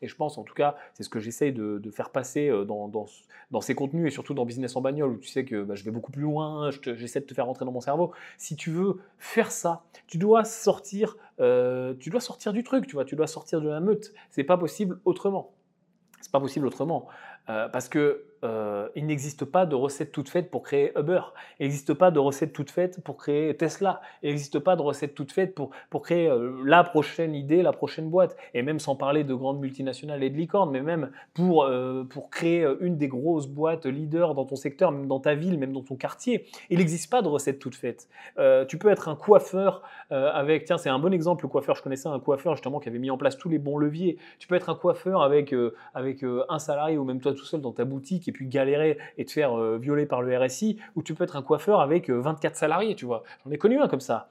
Et 0.00 0.08
je 0.08 0.14
pense, 0.14 0.38
en 0.38 0.44
tout 0.44 0.54
cas, 0.54 0.76
c'est 0.94 1.02
ce 1.02 1.08
que 1.08 1.18
j'essaye 1.18 1.52
de, 1.52 1.80
faire 1.90 2.10
passer 2.10 2.48
euh, 2.48 2.64
dans, 2.64 2.88
dans, 2.88 3.60
ces 3.60 3.74
contenus 3.74 4.06
et 4.06 4.10
surtout 4.10 4.34
dans 4.34 4.44
Business 4.44 4.74
en 4.76 4.80
bagnole, 4.80 5.10
où 5.10 5.18
tu 5.18 5.28
sais 5.28 5.44
que 5.44 5.62
bah, 5.62 5.74
je 5.74 5.84
vais 5.84 5.90
beaucoup 5.90 6.10
plus 6.10 6.22
loin, 6.22 6.70
j'essaie 6.70 7.20
de 7.20 7.26
te 7.26 7.34
faire 7.34 7.46
rentrer 7.46 7.64
dans 7.64 7.72
mon 7.72 7.80
cerveau. 7.80 8.12
Si 8.36 8.56
tu 8.56 8.70
veux 8.70 9.00
faire 9.18 9.52
ça, 9.52 9.82
tu 10.06 10.18
dois 10.18 10.44
sortir 10.44 11.16
euh, 11.40 11.94
tu 11.98 12.10
dois 12.10 12.20
sortir 12.20 12.52
du 12.52 12.62
truc, 12.62 12.83
tu 12.86 12.94
vois, 12.94 13.04
tu 13.04 13.16
dois 13.16 13.26
sortir 13.26 13.60
de 13.60 13.68
la 13.68 13.80
meute. 13.80 14.12
C'est 14.30 14.44
pas 14.44 14.56
possible 14.56 15.00
autrement. 15.04 15.54
C'est 16.20 16.32
pas 16.32 16.40
possible 16.40 16.66
autrement. 16.66 17.06
Euh, 17.48 17.68
parce 17.68 17.88
que 17.88 18.24
euh, 18.44 18.88
il 18.94 19.06
n'existe 19.06 19.44
pas 19.44 19.64
de 19.64 19.74
recette 19.74 20.12
toute 20.12 20.28
faite 20.28 20.50
pour 20.50 20.62
créer 20.62 20.92
Uber. 20.98 21.20
Il 21.58 21.64
n'existe 21.64 21.94
pas 21.94 22.10
de 22.10 22.18
recette 22.18 22.52
toute 22.52 22.70
faite 22.70 23.00
pour 23.02 23.16
créer 23.16 23.56
Tesla. 23.56 24.00
Il 24.22 24.28
n'existe 24.28 24.58
pas 24.58 24.76
de 24.76 24.82
recette 24.82 25.14
toute 25.14 25.32
faite 25.32 25.54
pour, 25.54 25.70
pour 25.88 26.02
créer 26.02 26.28
euh, 26.28 26.62
la 26.64 26.84
prochaine 26.84 27.34
idée, 27.34 27.62
la 27.62 27.72
prochaine 27.72 28.10
boîte. 28.10 28.36
Et 28.52 28.62
même 28.62 28.78
sans 28.78 28.96
parler 28.96 29.24
de 29.24 29.34
grandes 29.34 29.60
multinationales 29.60 30.22
et 30.22 30.30
de 30.30 30.36
licornes, 30.36 30.70
mais 30.70 30.82
même 30.82 31.10
pour, 31.32 31.64
euh, 31.64 32.04
pour 32.04 32.30
créer 32.30 32.66
une 32.80 32.96
des 32.96 33.08
grosses 33.08 33.46
boîtes 33.46 33.86
leaders 33.86 34.34
dans 34.34 34.44
ton 34.44 34.56
secteur, 34.56 34.92
même 34.92 35.06
dans 35.06 35.20
ta 35.20 35.34
ville, 35.34 35.58
même 35.58 35.72
dans 35.72 35.82
ton 35.82 35.96
quartier. 35.96 36.46
Il 36.68 36.78
n'existe 36.78 37.10
pas 37.10 37.22
de 37.22 37.28
recette 37.28 37.58
toute 37.58 37.74
faite. 37.74 38.08
tu 38.68 38.78
peux 38.78 38.88
être 38.88 39.08
un 39.08 39.16
coiffeur 39.16 39.82
avec, 40.10 40.64
tiens, 40.64 40.78
c'est 40.78 40.88
un 40.88 40.98
bon 40.98 41.12
exemple, 41.12 41.44
le 41.44 41.48
coiffeur. 41.48 41.76
Je 41.76 41.82
connaissais 41.82 42.08
un 42.08 42.20
coiffeur 42.20 42.54
justement 42.54 42.80
qui 42.80 42.88
avait 42.88 42.98
mis 42.98 43.10
en 43.10 43.16
place 43.16 43.38
tous 43.38 43.48
les 43.48 43.58
bons 43.58 43.78
leviers. 43.78 44.18
Tu 44.38 44.48
peux 44.48 44.54
être 44.54 44.68
un 44.68 44.74
coiffeur 44.74 45.22
avec, 45.22 45.54
avec 45.94 46.24
un 46.48 46.58
salarié 46.58 46.98
ou 46.98 47.04
même 47.04 47.20
toi 47.20 47.32
tout 47.32 47.44
seul 47.44 47.60
dans 47.60 47.72
ta 47.72 47.84
boutique 47.84 48.28
puis 48.34 48.46
galérer 48.46 48.98
et 49.16 49.24
te 49.24 49.32
faire 49.32 49.58
euh, 49.58 49.78
violer 49.78 50.04
par 50.04 50.20
le 50.20 50.36
RSI, 50.36 50.78
ou 50.94 51.02
tu 51.02 51.14
peux 51.14 51.24
être 51.24 51.36
un 51.36 51.42
coiffeur 51.42 51.80
avec 51.80 52.10
24 52.10 52.52
euh, 52.52 52.54
salariés, 52.54 52.94
tu 52.94 53.06
vois. 53.06 53.22
J'en 53.44 53.50
ai 53.50 53.56
connu 53.56 53.80
un 53.80 53.88
comme 53.88 54.00
ça. 54.00 54.30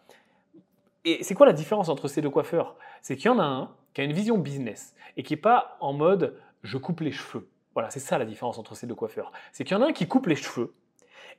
Et 1.05 1.23
c'est 1.23 1.33
quoi 1.33 1.47
la 1.47 1.53
différence 1.53 1.89
entre 1.89 2.07
ces 2.07 2.21
deux 2.21 2.29
coiffeurs? 2.29 2.75
C'est 3.01 3.15
qu'il 3.15 3.25
y 3.25 3.29
en 3.29 3.39
a 3.39 3.43
un 3.43 3.71
qui 3.93 4.01
a 4.01 4.03
une 4.03 4.13
vision 4.13 4.37
business 4.37 4.95
et 5.17 5.23
qui 5.23 5.33
n'est 5.33 5.41
pas 5.41 5.77
en 5.79 5.93
mode 5.93 6.35
je 6.61 6.77
coupe 6.77 7.01
les 7.01 7.11
cheveux. 7.11 7.47
Voilà, 7.73 7.89
c'est 7.89 7.99
ça 7.99 8.17
la 8.17 8.25
différence 8.25 8.57
entre 8.57 8.75
ces 8.75 8.87
deux 8.87 8.95
coiffeurs. 8.95 9.31
C'est 9.51 9.63
qu'il 9.63 9.75
y 9.75 9.79
en 9.79 9.83
a 9.83 9.87
un 9.87 9.93
qui 9.93 10.07
coupe 10.07 10.27
les 10.27 10.35
cheveux 10.35 10.73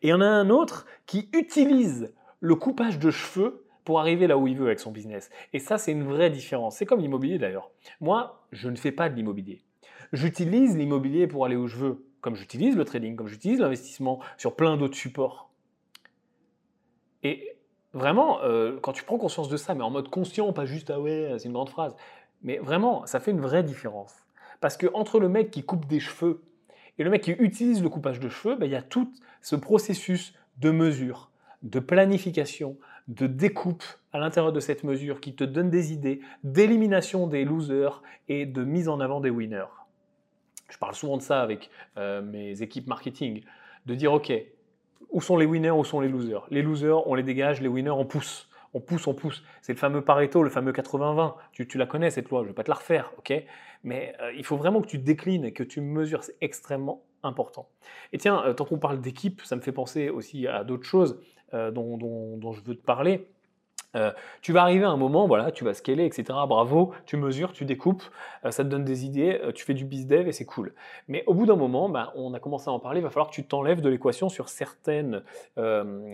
et 0.02 0.08
il 0.08 0.10
y 0.10 0.12
en 0.12 0.20
a 0.20 0.26
un 0.26 0.50
autre 0.50 0.86
qui 1.06 1.28
utilise 1.32 2.12
le 2.40 2.54
coupage 2.56 2.98
de 2.98 3.10
cheveux 3.10 3.64
pour 3.84 4.00
arriver 4.00 4.26
là 4.26 4.36
où 4.38 4.46
il 4.46 4.56
veut 4.56 4.66
avec 4.66 4.80
son 4.80 4.90
business. 4.90 5.30
Et 5.52 5.58
ça, 5.58 5.78
c'est 5.78 5.92
une 5.92 6.04
vraie 6.04 6.30
différence. 6.30 6.76
C'est 6.76 6.86
comme 6.86 7.00
l'immobilier 7.00 7.38
d'ailleurs. 7.38 7.70
Moi, 8.00 8.46
je 8.52 8.68
ne 8.68 8.76
fais 8.76 8.92
pas 8.92 9.08
de 9.08 9.14
l'immobilier. 9.14 9.62
J'utilise 10.12 10.76
l'immobilier 10.76 11.26
pour 11.26 11.44
aller 11.44 11.56
où 11.56 11.66
je 11.66 11.76
veux 11.76 12.04
comme 12.24 12.36
j'utilise 12.36 12.74
le 12.74 12.86
trading, 12.86 13.16
comme 13.16 13.28
j'utilise 13.28 13.60
l'investissement 13.60 14.18
sur 14.38 14.56
plein 14.56 14.78
d'autres 14.78 14.96
supports. 14.96 15.50
Et 17.22 17.54
vraiment, 17.92 18.40
euh, 18.40 18.78
quand 18.80 18.94
tu 18.94 19.04
prends 19.04 19.18
conscience 19.18 19.50
de 19.50 19.58
ça, 19.58 19.74
mais 19.74 19.82
en 19.82 19.90
mode 19.90 20.08
conscient, 20.08 20.50
pas 20.54 20.64
juste 20.64 20.88
ah 20.88 20.98
ouais, 20.98 21.34
c'est 21.36 21.48
une 21.48 21.52
grande 21.52 21.68
phrase, 21.68 21.94
mais 22.42 22.56
vraiment, 22.56 23.04
ça 23.04 23.20
fait 23.20 23.30
une 23.30 23.42
vraie 23.42 23.62
différence. 23.62 24.14
Parce 24.62 24.78
que 24.78 24.86
entre 24.94 25.20
le 25.20 25.28
mec 25.28 25.50
qui 25.50 25.64
coupe 25.64 25.84
des 25.84 26.00
cheveux 26.00 26.42
et 26.96 27.04
le 27.04 27.10
mec 27.10 27.24
qui 27.24 27.32
utilise 27.32 27.82
le 27.82 27.90
coupage 27.90 28.20
de 28.20 28.30
cheveux, 28.30 28.56
ben, 28.56 28.64
il 28.64 28.72
y 28.72 28.76
a 28.76 28.80
tout 28.80 29.12
ce 29.42 29.54
processus 29.54 30.32
de 30.56 30.70
mesure, 30.70 31.30
de 31.62 31.78
planification, 31.78 32.78
de 33.06 33.26
découpe 33.26 33.84
à 34.14 34.18
l'intérieur 34.18 34.54
de 34.54 34.60
cette 34.60 34.82
mesure 34.82 35.20
qui 35.20 35.34
te 35.34 35.44
donne 35.44 35.68
des 35.68 35.92
idées, 35.92 36.22
d'élimination 36.42 37.26
des 37.26 37.44
losers 37.44 38.02
et 38.28 38.46
de 38.46 38.64
mise 38.64 38.88
en 38.88 39.00
avant 39.00 39.20
des 39.20 39.28
winners 39.28 39.83
je 40.74 40.78
parle 40.80 40.94
souvent 40.96 41.16
de 41.16 41.22
ça 41.22 41.40
avec 41.40 41.70
euh, 41.98 42.20
mes 42.20 42.60
équipes 42.60 42.88
marketing, 42.88 43.44
de 43.86 43.94
dire 43.94 44.12
ok, 44.12 44.32
où 45.10 45.20
sont 45.20 45.36
les 45.36 45.46
winners, 45.46 45.70
où 45.70 45.84
sont 45.84 46.00
les 46.00 46.08
losers? 46.08 46.44
Les 46.50 46.62
losers, 46.62 47.06
on 47.06 47.14
les 47.14 47.22
dégage, 47.22 47.60
les 47.60 47.68
winners, 47.68 47.90
on 47.90 48.04
pousse. 48.04 48.48
On 48.72 48.80
pousse, 48.80 49.06
on 49.06 49.14
pousse. 49.14 49.44
C'est 49.62 49.72
le 49.72 49.78
fameux 49.78 50.02
Pareto, 50.02 50.42
le 50.42 50.50
fameux 50.50 50.72
80-20. 50.72 51.34
Tu, 51.52 51.78
la 51.78 51.86
connais 51.86 52.10
cette 52.10 52.28
loi, 52.28 52.40
je 52.40 52.46
ne 52.46 52.48
vais 52.48 52.54
pas 52.54 52.64
te 52.64 52.70
la 52.72 52.74
refaire, 52.74 53.12
ok? 53.18 53.32
Mais 53.84 54.16
euh, 54.20 54.32
il 54.32 54.44
faut 54.44 54.56
vraiment 54.56 54.80
que 54.80 54.88
tu 54.88 54.98
déclines 54.98 55.44
et 55.44 55.52
que 55.52 55.62
tu 55.62 55.80
mesures, 55.80 56.24
c'est 56.24 56.36
extrêmement 56.40 57.04
important. 57.22 57.68
Et 58.12 58.18
tiens, 58.18 58.42
euh, 58.44 58.52
tant 58.52 58.64
qu'on 58.64 58.80
parle 58.80 59.00
d'équipe, 59.00 59.42
ça 59.44 59.54
me 59.54 59.60
fait 59.60 59.70
penser 59.70 60.10
aussi 60.10 60.48
à 60.48 60.64
d'autres 60.64 60.86
choses 60.86 61.20
dont, 61.52 62.50
je 62.50 62.60
veux 62.64 62.74
te 62.74 62.84
parler. 62.84 63.28
Euh, 63.94 64.12
tu 64.42 64.52
vas 64.52 64.62
arriver 64.62 64.84
à 64.84 64.90
un 64.90 64.96
moment, 64.96 65.26
voilà, 65.26 65.50
tu 65.52 65.64
vas 65.64 65.74
scaler, 65.74 66.04
etc. 66.04 66.24
Bravo, 66.48 66.92
tu 67.06 67.16
mesures, 67.16 67.52
tu 67.52 67.64
découpes, 67.64 68.02
euh, 68.44 68.50
ça 68.50 68.64
te 68.64 68.68
donne 68.68 68.84
des 68.84 69.04
idées, 69.04 69.40
euh, 69.42 69.52
tu 69.52 69.64
fais 69.64 69.74
du 69.74 69.84
bizdev 69.84 70.28
et 70.28 70.32
c'est 70.32 70.44
cool. 70.44 70.74
Mais 71.08 71.24
au 71.26 71.34
bout 71.34 71.46
d'un 71.46 71.56
moment, 71.56 71.88
bah, 71.88 72.12
on 72.16 72.34
a 72.34 72.40
commencé 72.40 72.68
à 72.68 72.72
en 72.72 72.78
parler, 72.78 73.00
il 73.00 73.02
va 73.02 73.10
falloir 73.10 73.28
que 73.28 73.34
tu 73.34 73.44
t'enlèves 73.44 73.80
de 73.80 73.88
l'équation 73.88 74.28
sur, 74.28 74.48
certaines, 74.48 75.22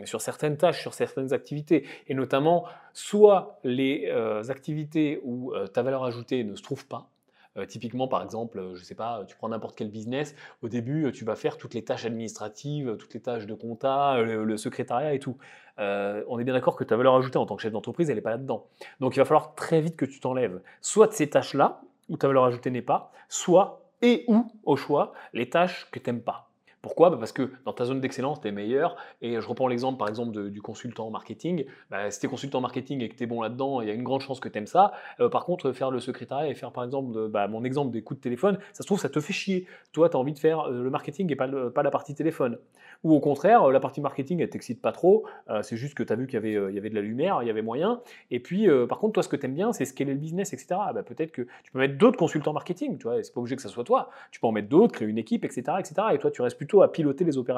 sur 0.04 0.20
certaines 0.20 0.56
tâches, 0.56 0.80
sur 0.80 0.94
certaines 0.94 1.32
activités. 1.32 1.86
Et 2.06 2.14
notamment, 2.14 2.64
soit 2.92 3.58
les 3.64 4.10
activités 4.48 5.20
où 5.24 5.52
ta 5.72 5.82
valeur 5.82 6.04
ajoutée 6.04 6.44
ne 6.44 6.54
se 6.54 6.62
trouve 6.62 6.86
pas, 6.86 7.08
euh, 7.56 7.66
typiquement, 7.66 8.06
par 8.06 8.22
exemple, 8.22 8.58
euh, 8.58 8.74
je 8.76 8.84
sais 8.84 8.94
pas, 8.94 9.24
tu 9.26 9.36
prends 9.36 9.48
n'importe 9.48 9.76
quel 9.76 9.90
business, 9.90 10.34
au 10.62 10.68
début, 10.68 11.06
euh, 11.06 11.12
tu 11.12 11.24
vas 11.24 11.34
faire 11.34 11.56
toutes 11.56 11.74
les 11.74 11.84
tâches 11.84 12.04
administratives, 12.04 12.96
toutes 12.96 13.14
les 13.14 13.20
tâches 13.20 13.46
de 13.46 13.54
compta, 13.54 14.20
le, 14.22 14.56
secrétariat 14.56 15.14
et 15.14 15.18
tout. 15.18 15.36
on 15.78 16.38
est 16.38 16.44
bien 16.44 16.54
d'accord 16.54 16.76
que 16.76 16.84
ta 16.84 16.96
valeur 16.96 17.14
ajoutée 17.14 17.38
en 17.38 17.46
tant 17.46 17.56
que 17.56 17.62
chef 17.62 17.72
d'entreprise, 17.72 18.10
elle 18.10 18.16
n'est 18.16 18.22
pas 18.22 18.30
là-dedans. 18.30 18.66
Donc 19.00 19.16
il 19.16 19.18
va 19.18 19.24
falloir 19.24 19.54
très 19.54 19.80
vite 19.80 19.96
que 19.96 20.04
tu 20.04 20.20
t'enlèves. 20.20 20.60
Soit 20.80 21.08
de 21.08 21.12
ces 21.12 21.30
tâches-là, 21.30 21.80
où 22.08 22.16
ta 22.16 22.26
valeur 22.26 22.44
ajoutée 22.44 22.70
n'est 22.70 22.82
pas, 22.82 23.10
soit 23.28 23.82
et 24.02 24.24
ou, 24.28 24.50
au 24.64 24.76
choix, 24.76 25.12
les 25.32 25.48
tâches 25.48 25.88
que 25.90 25.98
tu 25.98 26.10
n'aimes 26.10 26.22
pas. 26.22 26.49
Pourquoi? 26.82 27.10
Bah, 27.10 27.16
Parce 27.18 27.32
que 27.32 27.50
dans 27.64 27.72
ta 27.72 27.84
zone 27.84 28.00
d'excellence, 28.00 28.40
tu 28.40 28.48
es 28.48 28.52
meilleur. 28.52 28.96
Et 29.20 29.40
je 29.40 29.46
reprends 29.46 29.68
l'exemple 29.68 29.98
par 29.98 30.08
exemple 30.08 30.50
du 30.50 30.62
consultant 30.62 31.10
marketing. 31.10 31.64
Bah, 31.90 32.10
si 32.10 32.20
tu 32.20 32.26
es 32.26 32.28
consultant 32.28 32.60
marketing 32.60 33.02
et 33.02 33.08
que 33.08 33.16
tu 33.16 33.24
es 33.24 33.26
bon 33.26 33.42
là-dedans, 33.42 33.80
il 33.80 33.88
y 33.88 33.90
a 33.90 33.94
une 33.94 34.02
grande 34.02 34.22
chance 34.22 34.40
que 34.40 34.48
tu 34.48 34.58
aimes 34.58 34.66
ça. 34.66 34.92
Euh, 35.20 35.28
par 35.28 35.44
contre, 35.44 35.72
faire 35.72 35.90
le 35.90 36.00
secrétariat 36.00 36.48
et 36.48 36.54
faire 36.54 36.72
par 36.72 36.84
exemple 36.84 37.28
bah, 37.28 37.48
mon 37.48 37.64
exemple 37.64 37.90
des 37.90 38.02
coups 38.02 38.18
de 38.18 38.22
téléphone, 38.22 38.58
ça 38.72 38.82
se 38.82 38.86
trouve, 38.86 38.98
ça 38.98 39.08
te 39.08 39.20
fait 39.20 39.32
chier. 39.32 39.66
Toi, 39.92 40.08
tu 40.08 40.16
as 40.16 40.20
envie 40.20 40.32
de 40.32 40.38
faire 40.38 40.60
euh, 40.60 40.82
le 40.82 40.90
marketing 40.90 41.30
et 41.30 41.36
pas, 41.36 41.46
la 41.46 41.90
partie 41.90 42.14
téléphone. 42.14 42.58
Ou 43.04 43.14
au 43.14 43.20
contraire, 43.20 43.64
euh, 43.64 43.72
la 43.72 43.80
partie 43.80 44.00
marketing, 44.00 44.40
elle 44.40 44.50
t'excite 44.50 44.80
pas 44.80 44.92
trop. 44.92 45.24
c'est 45.62 45.76
juste 45.76 45.94
que 45.94 46.02
tu 46.02 46.12
as 46.12 46.16
vu 46.16 46.26
qu'il 46.26 46.34
y, 46.34 46.36
avait, 46.36 46.52
y 46.72 46.78
avait 46.78 46.90
de 46.90 46.94
la 46.94 47.00
lumière, 47.00 47.42
il 47.42 47.46
y 47.46 47.50
avait 47.50 47.62
moyen. 47.62 48.00
Et 48.30 48.40
puis, 48.40 48.68
par 48.88 48.98
contre, 48.98 49.14
toi, 49.14 49.22
ce 49.22 49.28
que 49.28 49.36
tu 49.36 49.46
aimes 49.46 49.54
bien, 49.54 49.72
c'est 49.72 49.84
scaler 49.84 50.12
le 50.12 50.18
business, 50.18 50.52
etc. 50.52 50.80
Peut-être 51.06 51.32
que 51.32 51.42
tu 51.62 51.72
peux 51.72 51.78
mettre 51.78 51.98
d'autres 51.98 52.18
consultants 52.18 52.52
marketing. 52.52 52.98
Tu 52.98 53.04
vois, 53.04 53.22
c'est 53.22 53.32
pas 53.32 53.40
obligé 53.40 53.56
que 53.56 53.62
ça 53.62 53.68
soit 53.68 53.84
toi. 53.84 54.10
Tu 54.30 54.40
peux 54.40 54.46
en 54.46 54.52
mettre 54.52 54.68
d'autres, 54.68 54.92
créer 54.92 55.08
une 55.08 55.18
équipe, 55.18 55.44
etc., 55.44 55.62
etc. 55.78 55.94
Et 56.12 56.18
toi, 56.18 56.30
tu 56.30 56.42
restes 56.42 56.58
à 56.82 56.90
piloter 56.90 57.24
les 57.24 57.36
opérations 57.38 57.50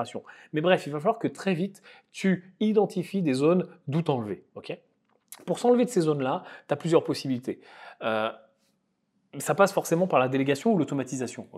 mais 0.53 0.61
bref, 0.61 0.87
il 0.87 0.93
va 0.93 0.99
falloir 0.99 1.19
que 1.19 1.29
très 1.29 1.55
vite, 1.55 1.83
tu 2.13 2.55
identifies 2.61 3.23
des 3.23 3.35
zones 3.35 3.67
d'où 3.89 4.03
t'enlever. 4.03 4.45
Pour 5.47 5.59
s'enlever 5.59 5.85
de 5.85 5.91
ces 5.91 6.03
zones-là, 6.03 6.45
tu 6.69 6.75
as 6.75 6.77
plusieurs 6.77 7.05
possibilités. 7.05 7.61
Euh, 8.03 8.31
ça 9.39 9.55
passe 9.55 9.73
forcément 9.73 10.07
par 10.07 10.21
la 10.21 10.29
délégation 10.29 10.73
ou 10.73 10.79
l'automatisation. 10.79 11.49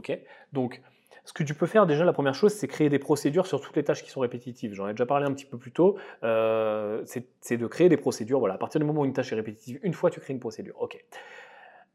Donc, 0.53 0.81
ce 1.25 1.33
que 1.33 1.43
tu 1.43 1.55
peux 1.55 1.67
faire 1.67 1.87
déjà, 1.87 2.05
la 2.05 2.13
première 2.13 2.35
chose, 2.35 2.53
c'est 2.53 2.69
créer 2.69 2.89
des 2.89 2.99
procédures 2.99 3.47
sur 3.47 3.61
toutes 3.61 3.77
les 3.77 3.83
tâches 3.83 4.05
qui 4.05 4.11
sont 4.11 4.21
répétitives. 4.21 4.75
J'en 4.75 4.87
ai 4.87 4.93
déjà 4.93 5.07
parlé 5.07 5.27
un 5.27 5.33
petit 5.33 5.47
peu 5.47 5.59
plus 5.59 5.73
tôt. 5.73 5.97
Euh, 6.23 7.03
c'est 7.05 7.57
de 7.57 7.67
créer 7.67 7.89
des 7.89 7.97
procédures. 7.97 8.39
Voilà, 8.39 8.55
à 8.55 8.59
partir 8.59 8.79
du 8.79 8.87
moment 8.87 9.03
où 9.03 9.05
une 9.05 9.13
tâche 9.13 9.33
est 9.33 9.37
répétitive, 9.37 9.81
une 9.83 9.95
fois 9.95 10.11
tu 10.11 10.21
crées 10.21 10.35
une 10.35 10.41
procédure. 10.41 10.81
Ok? 10.81 11.03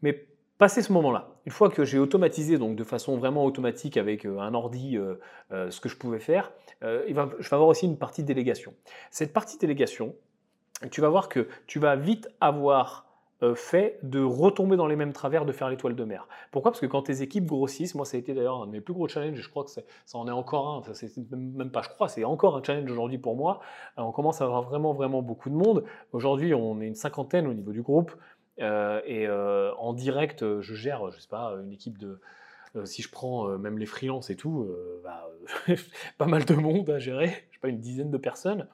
Mais 0.01 0.25
Passer 0.59 0.81
ce 0.81 0.91
moment-là, 0.91 1.29
une 1.45 1.53
fois 1.53 1.69
que 1.69 1.85
j'ai 1.85 1.99
automatisé, 1.99 2.57
donc 2.57 2.75
de 2.75 2.83
façon 2.83 3.15
vraiment 3.15 3.45
automatique 3.45 3.95
avec 3.95 4.25
euh, 4.25 4.39
un 4.39 4.53
ordi, 4.53 4.97
euh, 4.97 5.15
euh, 5.53 5.71
ce 5.71 5.79
que 5.79 5.87
je 5.87 5.95
pouvais 5.95 6.19
faire, 6.19 6.51
je 6.81 7.13
vais 7.13 7.53
avoir 7.53 7.69
aussi 7.69 7.85
une 7.85 7.97
partie 7.97 8.23
délégation. 8.23 8.73
Cette 9.09 9.31
partie 9.31 9.57
délégation, 9.57 10.15
tu 10.91 10.99
vas 10.99 11.07
voir 11.07 11.29
que 11.29 11.47
tu 11.65 11.79
vas 11.79 11.95
vite 11.95 12.27
avoir 12.41 13.05
fait 13.55 13.99
de 14.03 14.21
retomber 14.21 14.75
dans 14.75 14.87
les 14.87 14.97
mêmes 14.97 15.13
travers 15.13 15.45
de 15.45 15.53
faire 15.53 15.69
l'étoile 15.69 15.95
de 15.95 16.03
mer. 16.03 16.27
Pourquoi? 16.51 16.71
Parce 16.71 16.81
que 16.81 16.87
quand 16.87 17.03
tes 17.03 17.21
équipes 17.21 17.45
grossissent, 17.45 17.95
moi 17.95 18.03
ça 18.03 18.17
a 18.17 18.19
été 18.19 18.33
d'ailleurs 18.33 18.61
un 18.61 18.67
de 18.67 18.71
mes 18.71 18.81
plus 18.81 18.93
gros 18.93 19.07
challenges, 19.07 19.39
je 19.39 19.49
crois 19.49 19.63
que 19.63 19.69
ça 19.69 19.81
en 20.13 20.27
est 20.27 20.31
encore 20.31 20.67
un, 20.67 20.77
enfin, 20.79 20.93
c'est 20.93 21.15
même 21.31 21.71
pas 21.71 21.81
je 21.81 21.87
crois, 21.87 22.09
c'est 22.09 22.25
encore 22.25 22.57
un 22.57 22.63
challenge 22.63 22.91
aujourd'hui 22.91 23.17
pour 23.17 23.37
moi. 23.37 23.61
on 23.95 24.11
commence 24.11 24.41
à 24.41 24.43
avoir 24.43 24.63
vraiment 24.63 24.91
vraiment 24.91 25.21
beaucoup 25.21 25.49
de 25.49 25.55
monde. 25.55 25.85
Aujourd'hui 26.11 26.53
on 26.53 26.81
est 26.81 26.87
une 26.87 26.95
cinquantaine 26.95 27.47
au 27.47 27.53
niveau 27.53 27.71
du 27.71 27.81
groupe. 27.81 28.11
Euh, 28.61 29.01
et 29.05 29.27
euh, 29.27 29.73
en 29.75 29.93
direct, 29.93 30.59
je 30.61 30.73
gère, 30.75 31.11
je 31.11 31.19
sais 31.19 31.27
pas, 31.27 31.55
une 31.61 31.71
équipe 31.71 31.97
de, 31.97 32.19
si 32.85 33.01
je 33.01 33.09
prends 33.09 33.47
même 33.57 33.77
les 33.77 33.85
freelances 33.85 34.29
et 34.29 34.35
tout, 34.35 34.69
bah, 35.03 35.27
pas 36.17 36.25
mal 36.25 36.45
de 36.45 36.53
monde 36.53 36.89
à 36.89 36.99
gérer, 36.99 37.27
je 37.49 37.55
sais 37.55 37.59
pas, 37.61 37.69
une 37.69 37.79
dizaine 37.79 38.11
de 38.11 38.17
personnes. 38.17 38.67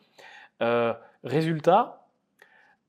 résultat, 1.23 2.07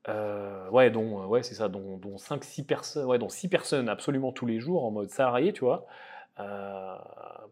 ouais, 0.07 0.89
dont, 0.91 1.25
ouais, 1.27 1.43
c'est 1.43 1.55
ça, 1.55 1.69
dont, 1.69 1.99
5-6 2.17 2.65
personnes, 2.65 3.05
ouais, 3.05 3.19
dont 3.19 3.29
6 3.29 3.47
personnes 3.49 3.89
absolument 3.89 4.31
tous 4.31 4.45
les 4.45 4.59
jours 4.59 4.85
en 4.85 4.91
mode 4.91 5.09
salarié, 5.09 5.53
tu 5.53 5.63
vois. 5.63 5.85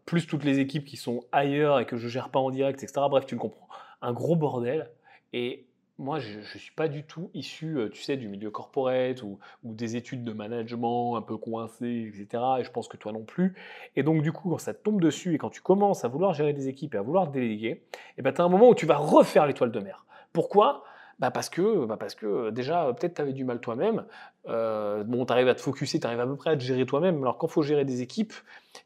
plus 0.04 0.26
toutes 0.26 0.44
les 0.44 0.58
équipes 0.58 0.84
qui 0.84 0.96
sont 0.96 1.24
ailleurs 1.32 1.80
et 1.80 1.86
que 1.86 1.96
je 1.96 2.08
gère 2.08 2.28
pas 2.30 2.40
en 2.40 2.50
direct, 2.50 2.82
etc. 2.82 3.06
Bref, 3.08 3.26
tu 3.26 3.36
le 3.36 3.40
comprends. 3.40 3.68
Un 4.02 4.12
gros 4.12 4.36
bordel. 4.36 4.90
Et 5.32 5.65
moi, 5.98 6.18
je 6.18 6.38
ne 6.38 6.42
suis 6.42 6.74
pas 6.74 6.88
du 6.88 7.04
tout 7.04 7.30
issu, 7.32 7.78
tu 7.92 8.02
sais, 8.02 8.16
du 8.16 8.28
milieu 8.28 8.50
corporate 8.50 9.22
ou, 9.22 9.38
des 9.62 9.96
études 9.96 10.24
de 10.24 10.32
management 10.32 11.16
un 11.16 11.22
peu 11.22 11.36
coincées, 11.36 12.12
etc. 12.12 12.42
Et 12.58 12.64
je 12.64 12.70
pense 12.70 12.88
que 12.88 12.96
toi 12.96 13.12
non 13.12 13.24
plus. 13.24 13.54
Et 13.96 14.02
donc, 14.02 14.22
du 14.22 14.32
coup, 14.32 14.50
quand 14.50 14.58
ça 14.58 14.74
te 14.74 14.82
tombe 14.82 15.00
dessus 15.00 15.34
et 15.34 15.38
quand 15.38 15.50
tu 15.50 15.62
commences 15.62 16.04
à 16.04 16.08
vouloir 16.08 16.34
gérer 16.34 16.52
des 16.52 16.68
équipes 16.68 16.94
et 16.94 16.98
à 16.98 17.02
vouloir 17.02 17.28
déléguer, 17.28 17.82
eh 18.18 18.22
ben, 18.22 18.32
tu 18.32 18.40
as 18.40 18.44
un 18.44 18.48
moment 18.48 18.68
où 18.68 18.74
tu 18.74 18.86
vas 18.86 18.96
refaire 18.96 19.46
l'étoile 19.46 19.72
de 19.72 19.80
mer. 19.80 20.04
Pourquoi? 20.32 20.84
Bah 21.18 21.30
parce 21.30 21.48
que, 21.48 21.86
bah 21.86 21.96
parce 21.96 22.14
que 22.14 22.50
déjà, 22.50 22.92
peut-être 22.92 23.14
tu 23.14 23.22
avais 23.22 23.32
du 23.32 23.44
mal 23.44 23.60
toi-même. 23.60 24.04
Euh, 24.48 25.02
bon, 25.04 25.24
tu 25.24 25.32
arrives 25.32 25.48
à 25.48 25.54
te 25.54 25.60
focuser, 25.60 25.98
tu 25.98 26.06
arrives 26.06 26.20
à 26.20 26.26
peu 26.26 26.36
près 26.36 26.50
à 26.50 26.56
te 26.56 26.62
gérer 26.62 26.84
toi-même. 26.84 27.22
Alors 27.22 27.38
quand 27.38 27.46
il 27.46 27.52
faut 27.52 27.62
gérer 27.62 27.84
des 27.86 28.02
équipes, 28.02 28.34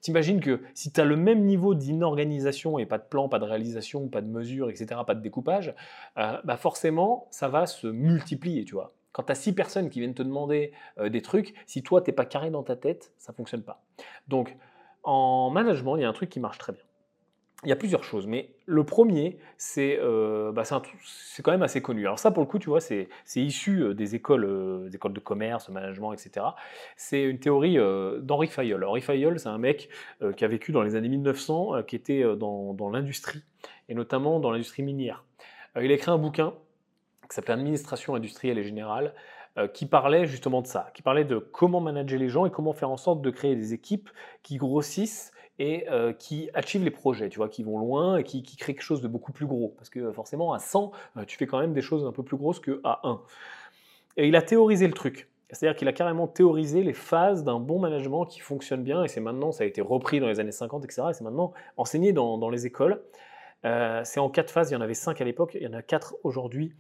t'imagines 0.00 0.40
que 0.40 0.60
si 0.74 0.92
tu 0.92 1.00
as 1.00 1.04
le 1.04 1.16
même 1.16 1.44
niveau 1.44 1.74
d'inorganisation 1.74 2.78
et 2.78 2.86
pas 2.86 2.98
de 2.98 3.04
plan, 3.04 3.28
pas 3.28 3.40
de 3.40 3.44
réalisation, 3.44 4.08
pas 4.08 4.20
de 4.20 4.28
mesure, 4.28 4.70
etc., 4.70 5.00
pas 5.06 5.14
de 5.14 5.20
découpage, 5.20 5.74
euh, 6.18 6.38
bah 6.44 6.56
forcément, 6.56 7.26
ça 7.30 7.48
va 7.48 7.66
se 7.66 7.88
multiplier, 7.88 8.64
tu 8.64 8.74
vois. 8.74 8.94
Quand 9.12 9.24
tu 9.24 9.32
as 9.32 9.34
six 9.34 9.52
personnes 9.52 9.90
qui 9.90 9.98
viennent 9.98 10.14
te 10.14 10.22
demander 10.22 10.72
euh, 10.98 11.08
des 11.08 11.22
trucs, 11.22 11.54
si 11.66 11.82
toi, 11.82 12.00
tu 12.00 12.10
n'es 12.10 12.14
pas 12.14 12.26
carré 12.26 12.50
dans 12.50 12.62
ta 12.62 12.76
tête, 12.76 13.12
ça 13.18 13.32
fonctionne 13.32 13.62
pas. 13.62 13.82
Donc, 14.28 14.56
en 15.02 15.50
management, 15.50 15.96
il 15.96 16.02
y 16.02 16.04
a 16.04 16.08
un 16.08 16.12
truc 16.12 16.30
qui 16.30 16.38
marche 16.38 16.58
très 16.58 16.72
bien 16.72 16.82
il 17.64 17.68
y 17.68 17.72
a 17.72 17.76
plusieurs 17.76 18.04
choses, 18.04 18.26
mais 18.26 18.54
le 18.64 18.84
premier, 18.84 19.38
c'est 19.58 19.98
euh, 20.00 20.50
bah, 20.50 20.62
quand 21.42 21.50
même 21.50 21.62
assez 21.62 21.82
connu. 21.82 22.06
Alors 22.06 22.18
ça, 22.18 22.30
pour 22.30 22.42
le 22.42 22.48
coup, 22.48 22.58
tu 22.58 22.70
vois, 22.70 22.80
c'est 22.80 23.08
issu 23.36 23.82
euh, 23.82 23.94
des 23.94 24.14
écoles, 24.14 24.44
euh, 24.44 24.88
des 24.88 24.96
écoles 24.96 25.12
de 25.12 25.20
commerce, 25.20 25.68
management, 25.68 26.14
etc. 26.14 26.46
C'est 26.96 27.22
une 27.22 27.38
théorie 27.38 27.78
euh, 27.78 28.18
d'Henri 28.20 28.46
Fayol. 28.46 28.82
Henri 28.84 29.02
Fayol, 29.02 29.38
c'est 29.38 29.48
un 29.48 29.58
mec 29.58 29.90
qui 30.36 30.44
a 30.44 30.48
vécu 30.48 30.72
dans 30.72 30.82
les 30.82 30.96
années 30.96 31.08
1900, 31.08 31.82
qui 31.82 31.96
était 31.96 32.24
dans, 32.36 32.72
dans 32.74 32.90
l'industrie, 32.90 33.42
et 33.88 33.94
notamment 33.94 34.40
dans 34.40 34.50
l'industrie 34.50 34.82
minière. 34.82 35.24
il 35.76 35.90
a 35.90 35.94
écrit 35.94 36.10
un 36.10 36.18
bouquin 36.18 36.54
qui 37.28 37.34
s'appelait 37.34 37.54
Administration 37.54 38.14
industrielle 38.14 38.58
et 38.58 38.64
générale, 38.64 39.14
qui 39.74 39.86
parlait 39.86 40.26
justement 40.26 40.62
de 40.62 40.66
ça, 40.66 40.90
qui 40.94 41.02
parlait 41.02 41.24
de 41.24 41.38
comment 41.38 41.80
manager 41.80 42.18
les 42.18 42.28
gens 42.28 42.46
et 42.46 42.50
comment 42.50 42.72
faire 42.72 42.90
en 42.90 42.96
sorte 42.96 43.22
de 43.22 43.30
créer 43.30 43.56
des 43.56 43.72
équipes 43.72 44.10
qui 44.42 44.56
grossissent 44.56 45.32
et 45.60 45.86
euh, 45.90 46.14
qui 46.14 46.48
achievent 46.54 46.84
les 46.84 46.90
projets, 46.90 47.28
tu 47.28 47.36
vois, 47.36 47.50
qui 47.50 47.62
vont 47.62 47.78
loin 47.78 48.16
et 48.16 48.24
qui, 48.24 48.42
créent 48.42 48.72
quelque 48.72 48.82
chose 48.82 49.02
de 49.02 49.08
beaucoup 49.08 49.30
plus 49.30 49.46
gros. 49.46 49.74
Parce 49.76 49.90
que 49.90 50.10
forcément, 50.10 50.54
à 50.54 50.58
100, 50.58 50.90
euh, 51.18 51.24
tu 51.26 51.36
fais 51.36 51.46
quand 51.46 51.60
même 51.60 51.74
des 51.74 51.82
choses 51.82 52.06
un 52.06 52.12
peu 52.12 52.22
plus 52.22 52.38
grosses 52.38 52.60
qu'à 52.60 53.00
1. 53.04 53.20
Et 54.16 54.26
il 54.26 54.36
a 54.36 54.42
théorisé 54.42 54.86
le 54.86 54.94
truc. 54.94 55.28
C'est-à-dire 55.50 55.76
qu'il 55.76 55.86
a 55.86 55.92
carrément 55.92 56.28
théorisé 56.28 56.82
les 56.82 56.94
phases 56.94 57.44
d'un 57.44 57.60
bon 57.60 57.78
management 57.78 58.24
qui 58.24 58.40
fonctionne 58.40 58.82
bien, 58.82 59.04
et 59.04 59.08
c'est 59.08 59.20
maintenant, 59.20 59.52
ça 59.52 59.64
a 59.64 59.66
été 59.66 59.82
repris 59.82 60.18
dans 60.18 60.28
les 60.28 60.40
années 60.40 60.50
50, 60.50 60.84
etc., 60.84 61.08
et 61.10 61.12
c'est 61.12 61.24
maintenant 61.24 61.52
enseigné 61.76 62.14
dans, 62.14 62.48
les 62.48 62.66
écoles. 62.66 63.02
Euh, 63.66 64.00
c'est 64.04 64.20
en 64.20 64.30
quatre 64.30 64.50
phases, 64.50 64.70
il 64.70 64.74
y 64.74 64.76
en 64.76 64.80
avait 64.80 64.94
cinq 64.94 65.20
à 65.20 65.24
l'époque, 65.24 65.58
il 65.60 65.62
y 65.62 65.66
en 65.66 65.74
a 65.74 65.82
quatre 65.82 66.16
aujourd'hui. 66.22 66.72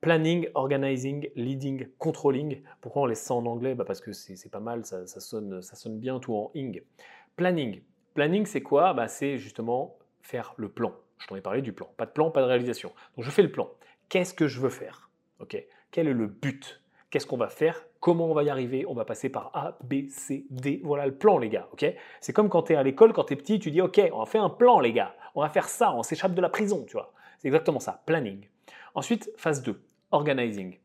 Planning, 0.00 0.48
organizing, 0.54 1.28
leading, 1.34 1.88
controlling. 1.98 2.62
Pourquoi 2.80 3.02
on 3.02 3.06
laisse 3.06 3.20
ça 3.20 3.34
en 3.34 3.44
anglais? 3.44 3.74
Bah 3.74 3.84
Parce 3.84 4.00
que 4.00 4.12
c'est 4.12 4.50
pas 4.50 4.60
mal, 4.60 4.86
ça 4.86 5.06
sonne 5.06 5.98
bien 5.98 6.18
tout 6.18 6.34
en 6.34 6.50
ing. 6.54 6.82
Planning, 7.34 7.82
Planning, 8.16 8.46
c'est 8.46 8.62
quoi? 8.62 8.94
Bah, 8.94 9.08
C'est 9.08 9.36
justement 9.36 9.98
faire 10.22 10.54
le 10.56 10.70
plan. 10.70 10.94
Je 11.18 11.26
t'en 11.26 11.36
ai 11.36 11.42
parlé 11.42 11.60
du 11.60 11.74
plan. 11.74 11.90
Pas 11.98 12.06
de 12.06 12.10
plan, 12.10 12.30
pas 12.30 12.40
de 12.40 12.46
réalisation. 12.46 12.90
Donc 13.14 13.26
je 13.26 13.30
fais 13.30 13.42
le 13.42 13.52
plan. 13.52 13.68
Qu'est-ce 14.08 14.32
que 14.32 14.48
je 14.48 14.58
veux 14.58 14.70
faire? 14.70 15.10
Quel 15.90 16.08
est 16.08 16.14
le 16.14 16.26
but? 16.26 16.80
Qu'est-ce 17.10 17.26
qu'on 17.26 17.36
va 17.36 17.48
faire? 17.48 17.84
Comment 18.00 18.30
on 18.30 18.32
va 18.32 18.42
y 18.42 18.48
arriver? 18.48 18.86
On 18.88 18.94
va 18.94 19.04
passer 19.04 19.28
par 19.28 19.50
A, 19.52 19.76
B, 19.84 20.08
C, 20.08 20.46
D. 20.48 20.80
Voilà 20.82 21.04
le 21.04 21.14
plan, 21.14 21.36
les 21.36 21.50
gars. 21.50 21.68
C'est 22.22 22.32
comme 22.32 22.48
quand 22.48 22.62
tu 22.62 22.72
es 22.72 22.76
à 22.76 22.82
l'école, 22.82 23.12
quand 23.12 23.24
tu 23.24 23.34
es 23.34 23.36
petit, 23.36 23.58
tu 23.58 23.70
dis 23.70 23.82
Ok, 23.82 24.00
on 24.10 24.20
va 24.20 24.26
faire 24.26 24.42
un 24.42 24.50
plan, 24.50 24.80
les 24.80 24.94
gars. 24.94 25.14
On 25.34 25.42
va 25.42 25.50
faire 25.50 25.68
ça, 25.68 25.92
on 25.94 26.02
s'échappe 26.02 26.34
de 26.34 26.40
la 26.40 26.48
prison, 26.48 26.86
tu 26.88 26.94
vois. 26.94 27.12
C'est 27.38 27.48
exactement 27.48 27.80
ça. 27.80 28.02
Planning. 28.06 28.46
Ensuite, 28.94 29.30
phase 29.36 29.62
2, 29.62 29.78
organizing. 30.10 30.78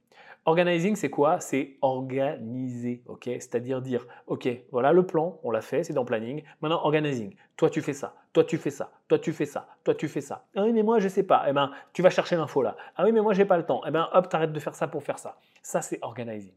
Organizing, 0.45 0.95
c'est 0.95 1.11
quoi? 1.11 1.39
C'est 1.39 1.77
organiser, 1.81 3.03
ok? 3.05 3.25
C'est-à-dire 3.25 3.81
dire, 3.81 4.07
ok, 4.25 4.49
voilà 4.71 4.91
le 4.91 5.05
plan, 5.05 5.39
on 5.43 5.51
l'a 5.51 5.61
fait, 5.61 5.83
c'est 5.83 5.93
dans 5.93 6.03
planning. 6.03 6.43
Maintenant, 6.61 6.81
organizing. 6.83 7.35
Toi, 7.57 7.69
tu 7.69 7.81
fais 7.81 7.93
ça. 7.93 8.15
Toi, 8.33 8.43
tu 8.43 8.57
fais 8.57 8.71
ça. 8.71 8.91
Toi, 9.07 9.19
tu 9.19 9.33
fais 9.33 9.45
ça. 9.45 9.67
Toi, 9.83 9.93
tu 9.93 10.07
fais 10.07 10.21
ça. 10.21 10.45
Ah 10.55 10.63
oui, 10.63 10.73
mais 10.73 10.81
moi, 10.81 10.99
je 10.99 11.07
sais 11.09 11.23
pas. 11.23 11.45
Eh 11.47 11.53
ben, 11.53 11.71
tu 11.93 12.01
vas 12.01 12.09
chercher 12.09 12.37
l'info 12.37 12.63
là. 12.63 12.75
Ah 12.95 13.03
oui, 13.03 13.11
mais 13.11 13.21
moi, 13.21 13.33
j'ai 13.33 13.45
pas 13.45 13.57
le 13.57 13.65
temps. 13.65 13.81
Eh 13.87 13.91
ben, 13.91 14.09
hop, 14.13 14.29
t'arrêtes 14.29 14.53
de 14.53 14.59
faire 14.59 14.73
ça 14.73 14.87
pour 14.87 15.03
faire 15.03 15.19
ça. 15.19 15.37
Ça, 15.61 15.81
c'est 15.81 15.99
organizing. 16.01 16.53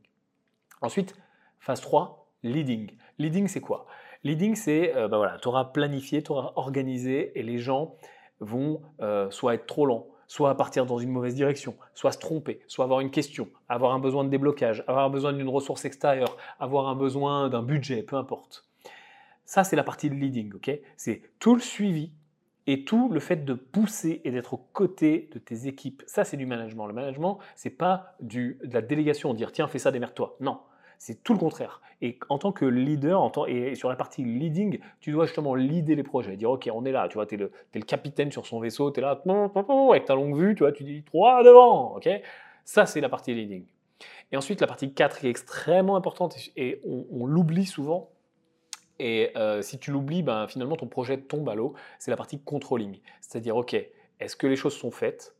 Ensuite, 0.80 1.14
phase 1.60 1.82
3, 1.82 2.26
leading. 2.42 2.90
Leading, 3.18 3.48
c'est 3.48 3.60
quoi? 3.60 3.86
Leading, 4.22 4.54
c'est, 4.54 4.96
euh, 4.96 5.08
ben 5.08 5.18
voilà, 5.18 5.36
tu 5.38 5.48
auras 5.48 5.66
planifié, 5.66 6.22
tu 6.22 6.32
auras 6.32 6.52
organisé 6.56 7.38
et 7.38 7.42
les 7.42 7.58
gens 7.58 7.96
vont 8.40 8.80
euh, 9.00 9.30
soit 9.30 9.54
être 9.54 9.66
trop 9.66 9.84
lents, 9.84 10.06
soit 10.26 10.56
partir 10.56 10.86
dans 10.86 10.98
une 10.98 11.10
mauvaise 11.10 11.34
direction, 11.34 11.74
soit 11.94 12.12
se 12.12 12.18
tromper, 12.18 12.60
soit 12.66 12.84
avoir 12.84 13.00
une 13.00 13.10
question, 13.10 13.48
avoir 13.68 13.92
un 13.92 13.98
besoin 13.98 14.24
de 14.24 14.28
déblocage, 14.28 14.84
avoir 14.86 15.10
besoin 15.10 15.32
d'une 15.32 15.48
ressource 15.48 15.84
extérieure, 15.84 16.36
avoir 16.58 16.88
un 16.88 16.94
besoin 16.94 17.48
d'un 17.48 17.62
budget, 17.62 18.02
peu 18.02 18.16
importe. 18.16 18.64
Ça, 19.44 19.64
c'est 19.64 19.76
la 19.76 19.84
partie 19.84 20.08
de 20.08 20.14
leading, 20.14 20.54
ok? 20.54 20.70
C'est 20.96 21.22
tout 21.38 21.54
le 21.54 21.60
suivi 21.60 22.12
et 22.66 22.84
tout 22.84 23.10
le 23.10 23.20
fait 23.20 23.44
de 23.44 23.54
pousser 23.54 24.22
et 24.24 24.30
d'être 24.30 24.54
aux 24.54 24.68
côtés 24.72 25.28
de 25.32 25.38
tes 25.38 25.66
équipes. 25.66 26.02
Ça, 26.06 26.24
c'est 26.24 26.36
du 26.36 26.46
management. 26.46 26.86
Le 26.86 26.94
management, 26.94 27.38
c'est 27.54 27.70
pas 27.70 28.16
du, 28.20 28.58
de 28.64 28.72
la 28.72 28.80
délégation, 28.80 29.34
dire 29.34 29.52
tiens, 29.52 29.68
fais 29.68 29.78
ça, 29.78 29.90
démerde-toi. 29.90 30.36
Non, 30.40 30.60
c'est 30.98 31.22
tout 31.22 31.32
le 31.32 31.38
contraire. 31.38 31.80
Et 32.02 32.18
en 32.28 32.38
tant 32.38 32.52
que 32.52 32.64
leader, 32.64 33.20
en 33.20 33.46
et 33.46 33.74
sur 33.74 33.88
la 33.88 33.96
partie 33.96 34.24
leading, 34.24 34.78
tu 35.00 35.12
dois 35.12 35.26
justement 35.26 35.54
leader 35.54 35.96
les 35.96 36.02
projets, 36.02 36.36
dire 36.36 36.50
ok, 36.50 36.68
on 36.72 36.84
est 36.84 36.92
là, 36.92 37.08
tu 37.08 37.14
vois, 37.14 37.26
tu 37.26 37.36
es, 37.36 37.42
es, 37.42 37.78
le 37.78 37.84
capitaine 37.84 38.30
sur 38.30 38.46
son 38.46 38.60
vaisseau, 38.60 38.90
tu 38.90 39.00
es 39.00 39.02
là, 39.02 39.22
avec 39.90 40.04
ta 40.04 40.14
longue 40.14 40.36
vue, 40.36 40.54
tu 40.54 40.64
vois, 40.64 40.72
tu 40.72 40.84
dis 40.84 41.02
trois 41.02 41.42
devant, 41.42 41.96
ok? 41.96 42.08
Ça, 42.64 42.86
c'est 42.86 43.00
la 43.00 43.08
partie 43.08 43.34
leading. 43.34 43.64
Et 44.32 44.36
ensuite, 44.36 44.60
la 44.60 44.66
partie 44.66 44.92
4 44.92 45.20
qui 45.20 45.26
est 45.26 45.30
extrêmement 45.30 45.96
importante, 45.96 46.36
et 46.56 46.80
on, 46.84 47.26
l'oublie 47.26 47.66
souvent, 47.66 48.10
et 48.98 49.30
euh, 49.36 49.62
si 49.62 49.78
tu 49.78 49.90
l'oublies, 49.90 50.22
ben, 50.22 50.46
finalement, 50.48 50.76
ton 50.76 50.86
projet 50.86 51.18
tombe 51.18 51.48
à 51.48 51.54
l'eau, 51.54 51.74
c'est 51.98 52.10
la 52.10 52.16
partie 52.16 52.40
controlling. 52.40 53.00
C'est-à-dire, 53.20 53.56
ok, 53.56 53.74
est-ce 54.20 54.36
que 54.36 54.46
les 54.46 54.56
choses 54.56 54.74
sont 54.74 54.90
faites? 54.90 55.34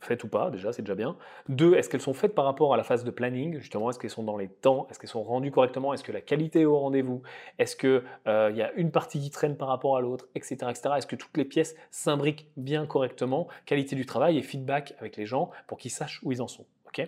Faites 0.00 0.24
ou 0.24 0.28
pas, 0.28 0.50
déjà, 0.50 0.72
c'est 0.72 0.82
déjà 0.82 0.94
bien. 0.94 1.16
Deux, 1.48 1.74
est-ce 1.74 1.88
qu'elles 1.88 2.00
sont 2.00 2.14
faites 2.14 2.34
par 2.34 2.44
rapport 2.44 2.74
à 2.74 2.76
la 2.76 2.84
phase 2.84 3.04
de 3.04 3.10
planning 3.10 3.58
Justement, 3.58 3.90
est-ce 3.90 3.98
qu'elles 3.98 4.10
sont 4.10 4.22
dans 4.22 4.36
les 4.36 4.48
temps 4.48 4.86
Est-ce 4.90 4.98
qu'elles 4.98 5.10
sont 5.10 5.22
rendues 5.22 5.50
correctement 5.50 5.92
Est-ce 5.94 6.04
que 6.04 6.12
la 6.12 6.20
qualité 6.20 6.62
est 6.62 6.64
au 6.64 6.78
rendez-vous 6.78 7.22
Est-ce 7.58 7.76
qu'il 7.76 8.02
euh, 8.26 8.50
y 8.54 8.62
a 8.62 8.72
une 8.72 8.90
partie 8.90 9.20
qui 9.20 9.30
traîne 9.30 9.56
par 9.56 9.68
rapport 9.68 9.96
à 9.96 10.00
l'autre 10.00 10.28
Etc. 10.34 10.56
etc. 10.68 10.90
Est-ce 10.96 11.06
que 11.06 11.16
toutes 11.16 11.36
les 11.36 11.44
pièces 11.44 11.76
s'imbriquent 11.90 12.48
bien 12.56 12.86
correctement 12.86 13.48
Qualité 13.66 13.96
du 13.96 14.06
travail 14.06 14.38
et 14.38 14.42
feedback 14.42 14.94
avec 14.98 15.16
les 15.16 15.26
gens 15.26 15.50
pour 15.66 15.78
qu'ils 15.78 15.90
sachent 15.90 16.20
où 16.22 16.32
ils 16.32 16.42
en 16.42 16.48
sont. 16.48 16.66
ok? 16.86 17.06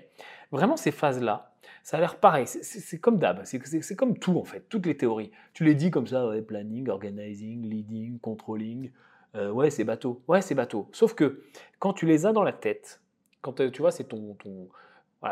Vraiment, 0.51 0.77
ces 0.77 0.91
phases-là, 0.91 1.53
ça 1.83 1.97
a 1.97 2.01
l'air 2.01 2.17
pareil. 2.17 2.47
C'est 2.47 2.99
comme 2.99 3.19
d'hab. 3.19 3.43
C'est 3.45 3.97
comme 3.97 4.19
tout, 4.19 4.39
en 4.39 4.45
fait. 4.45 4.69
Toutes 4.69 4.87
les 4.87 4.97
théories. 4.97 5.31
Tu 5.55 5.65
les 5.65 5.75
dis 5.75 5.91
comme 5.91 6.07
ça, 6.07 6.31
planning, 6.47 6.89
organizing, 6.89 7.69
leading, 7.69 8.19
controlling. 8.21 8.91
Euh, 9.35 9.51
ouais, 9.51 9.71
c'est 9.71 9.85
bateau. 9.85 10.23
Ouais, 10.29 10.42
c'est 10.42 10.55
bateau. 10.55 10.88
Sauf 10.92 11.14
que 11.14 11.42
quand 11.79 11.92
tu 11.92 12.07
les 12.07 12.27
as 12.27 12.33
dans 12.33 12.42
la 12.42 12.53
tête, 12.53 13.01
quand 13.40 13.61
euh, 13.61 13.71
tu 13.71 13.81
vois, 13.81 13.90
c'est 13.90 14.05
ton, 14.05 14.35
ton, 14.35 14.68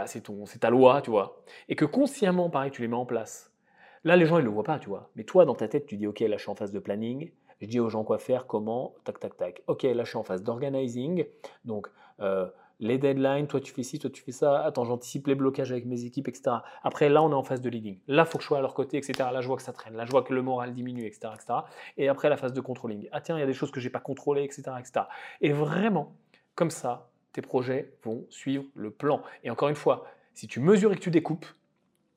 c'est 0.07 0.23
ton, 0.23 0.47
c'est 0.47 0.61
ta 0.61 0.71
loi, 0.71 1.03
tu 1.03 1.11
vois, 1.11 1.43
et 1.69 1.77
que 1.77 1.85
consciemment, 1.85 2.51
pareil, 2.51 2.71
tu 2.71 2.83
les 2.83 2.89
mets 2.89 2.97
en 2.97 3.07
place. 3.07 3.53
Là, 4.05 4.17
les 4.17 4.25
gens, 4.27 4.39
ils 4.39 4.45
le 4.45 4.51
voient 4.51 4.65
pas, 4.65 4.79
tu 4.79 4.89
vois. 4.89 5.11
Mais 5.15 5.25
toi, 5.25 5.45
dans 5.45 5.55
ta 5.55 5.69
tête, 5.69 5.87
tu 5.87 5.97
dis, 5.97 6.07
ok, 6.07 6.21
là, 6.21 6.37
je 6.37 6.43
suis 6.43 6.51
en 6.51 6.55
phase 6.55 6.73
de 6.73 6.79
planning. 6.79 7.31
Je 7.61 7.67
dis 7.67 7.81
aux 7.81 7.91
gens 7.91 8.05
quoi 8.05 8.19
faire, 8.19 8.47
comment, 8.47 8.95
tac, 9.05 9.21
tac, 9.21 9.37
tac. 9.37 9.63
Ok, 9.67 9.83
là, 9.83 10.05
je 10.05 10.09
suis 10.09 10.17
en 10.17 10.23
phase 10.23 10.43
d'organizing. 10.43 11.27
Donc, 11.67 11.89
euh, 12.21 12.49
les 12.81 12.99
deadlines, 12.99 13.47
toi 13.47 13.61
tu 13.61 13.73
fais 13.73 13.83
ci, 13.83 13.99
toi 13.99 14.11
tu 14.11 14.23
fais 14.23 14.33
ça, 14.33 14.63
attends, 14.65 14.85
j'anticipe 14.85 15.27
les 15.27 15.35
blocages 15.35 15.71
avec 15.71 15.87
mes 15.87 16.05
équipes, 16.05 16.29
etc. 16.29 16.57
Après, 16.83 17.09
là, 17.09 17.23
on 17.23 17.31
est 17.31 17.35
en 17.35 17.43
phase 17.43 17.61
de 17.61 17.69
leading. 17.69 17.99
Là, 18.09 18.25
il 18.27 18.31
faut 18.31 18.39
que 18.39 18.43
je 18.43 18.49
sois 18.49 18.59
à 18.59 18.61
leur 18.63 18.75
côté, 18.75 18.97
etc. 18.97 19.13
Là, 19.33 19.41
je 19.41 19.47
vois 19.47 19.57
que 19.57 19.63
ça 19.63 19.73
traîne. 19.73 19.95
Là, 19.95 20.07
je 20.07 20.11
vois 20.11 20.23
que 20.23 20.35
le 20.35 20.43
moral 20.43 20.73
diminue, 20.73 21.07
etc. 21.07 21.33
etc. 21.35 21.61
Et 21.97 22.09
après, 22.09 22.29
la 22.29 22.37
phase 22.37 22.53
de 22.53 22.61
controlling. 22.61 23.09
Ah 23.13 23.21
tiens, 23.21 23.37
il 23.37 23.41
y 23.41 23.45
a 23.45 23.47
des 23.47 23.55
choses 23.55 23.71
que 23.71 23.81
je 23.81 23.87
n'ai 23.87 23.93
pas 23.93 24.01
contrôlées, 24.01 24.43
etc., 24.43 24.63
etc. 24.79 25.03
Et 25.41 25.53
vraiment, 25.53 26.17
comme 26.55 26.71
ça, 26.71 27.11
tes 27.33 27.43
projets 27.43 27.93
vont 28.03 28.27
suivre 28.31 28.65
le 28.75 28.91
plan. 28.91 29.23
Et 29.45 29.51
encore 29.51 29.69
une 29.69 29.77
fois, 29.77 30.07
si 30.35 30.49
tu 30.49 30.59
mesures 30.59 30.93
et 30.93 30.97
que 30.97 31.01
tu 31.01 31.11
découpes, 31.11 31.47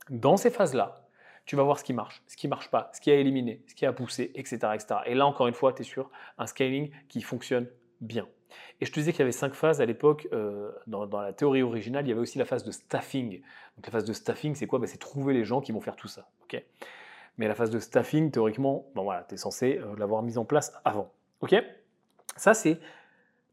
dans 0.10 0.38
ces 0.38 0.50
phases-là, 0.50 1.08
tu 1.46 1.56
vas 1.56 1.64
voir 1.64 1.78
ce 1.78 1.84
qui 1.84 1.94
marche, 1.94 2.24
ce 2.28 2.38
qui 2.38 2.48
marche 2.48 2.70
pas, 2.72 2.90
ce 2.94 3.02
qui 3.02 3.12
a 3.12 3.16
éliminé, 3.16 3.62
ce 3.68 3.76
qui 3.76 3.86
a 3.86 3.92
poussé, 3.92 4.32
etc. 4.36 4.60
etc. 4.74 4.96
Et 5.06 5.14
là, 5.14 5.26
encore 5.26 5.48
une 5.48 5.54
fois, 5.54 5.74
tu 5.74 5.82
es 5.82 5.86
sur 5.86 6.10
un 6.38 6.48
scaling 6.48 6.92
qui 7.10 7.22
fonctionne 7.22 7.68
bien. 8.00 8.28
Et 8.82 8.86
je 8.86 8.92
te 8.92 9.00
disais 9.00 9.12
qu'il 9.12 9.20
y 9.20 9.24
avait 9.24 9.32
cinq 9.32 9.54
phases 9.54 9.82
à 9.82 9.86
l'époque. 9.86 10.28
Euh, 10.34 10.72
dans, 10.88 11.06
la 11.06 11.34
théorie 11.34 11.62
originale, 11.62 12.06
il 12.06 12.10
y 12.10 12.12
avait 12.12 12.22
aussi 12.22 12.38
la 12.38 12.46
phase 12.46 12.64
de 12.64 12.72
staffing. 12.72 13.42
Donc 13.76 13.86
la 13.86 13.92
phase 13.92 14.06
de 14.06 14.14
staffing, 14.14 14.56
c'est 14.56 14.68
quoi? 14.68 14.80
Ben, 14.80 14.88
C'est 14.88 14.98
trouver 14.98 15.34
les 15.34 15.44
gens 15.44 15.62
qui 15.62 15.72
vont 15.72 15.82
faire 15.82 15.96
tout 15.96 16.08
ça. 16.08 16.28
ok? 16.44 16.62
Mais 17.38 17.48
la 17.48 17.56
phase 17.56 17.70
de 17.70 17.80
staffing, 17.80 18.30
théoriquement, 18.32 18.86
bon, 18.94 19.04
voilà, 19.04 19.26
tu 19.28 19.36
es 19.36 19.38
censé 19.38 19.80
euh, 19.80 19.96
l'avoir 19.98 20.22
mise 20.22 20.38
en 20.38 20.46
place 20.46 20.74
avant. 20.86 21.12
ok? 21.42 21.56
Ça, 22.36 22.54
c'est 22.54 22.80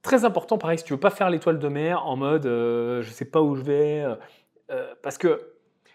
très 0.02 0.24
important. 0.24 0.58
Pareil, 0.58 0.78
si 0.78 0.84
tu 0.84 0.92
veux 0.92 1.00
pas 1.00 1.10
faire 1.10 1.30
l'étoile 1.30 1.58
de 1.58 1.68
mer 1.68 2.06
en 2.06 2.16
mode 2.16 2.46
euh, 2.46 3.02
je 3.02 3.10
sais 3.10 3.24
pas 3.24 3.40
où 3.40 3.54
je 3.54 3.62
vais. 3.62 4.04
parce 5.02 5.18
que 5.18 5.52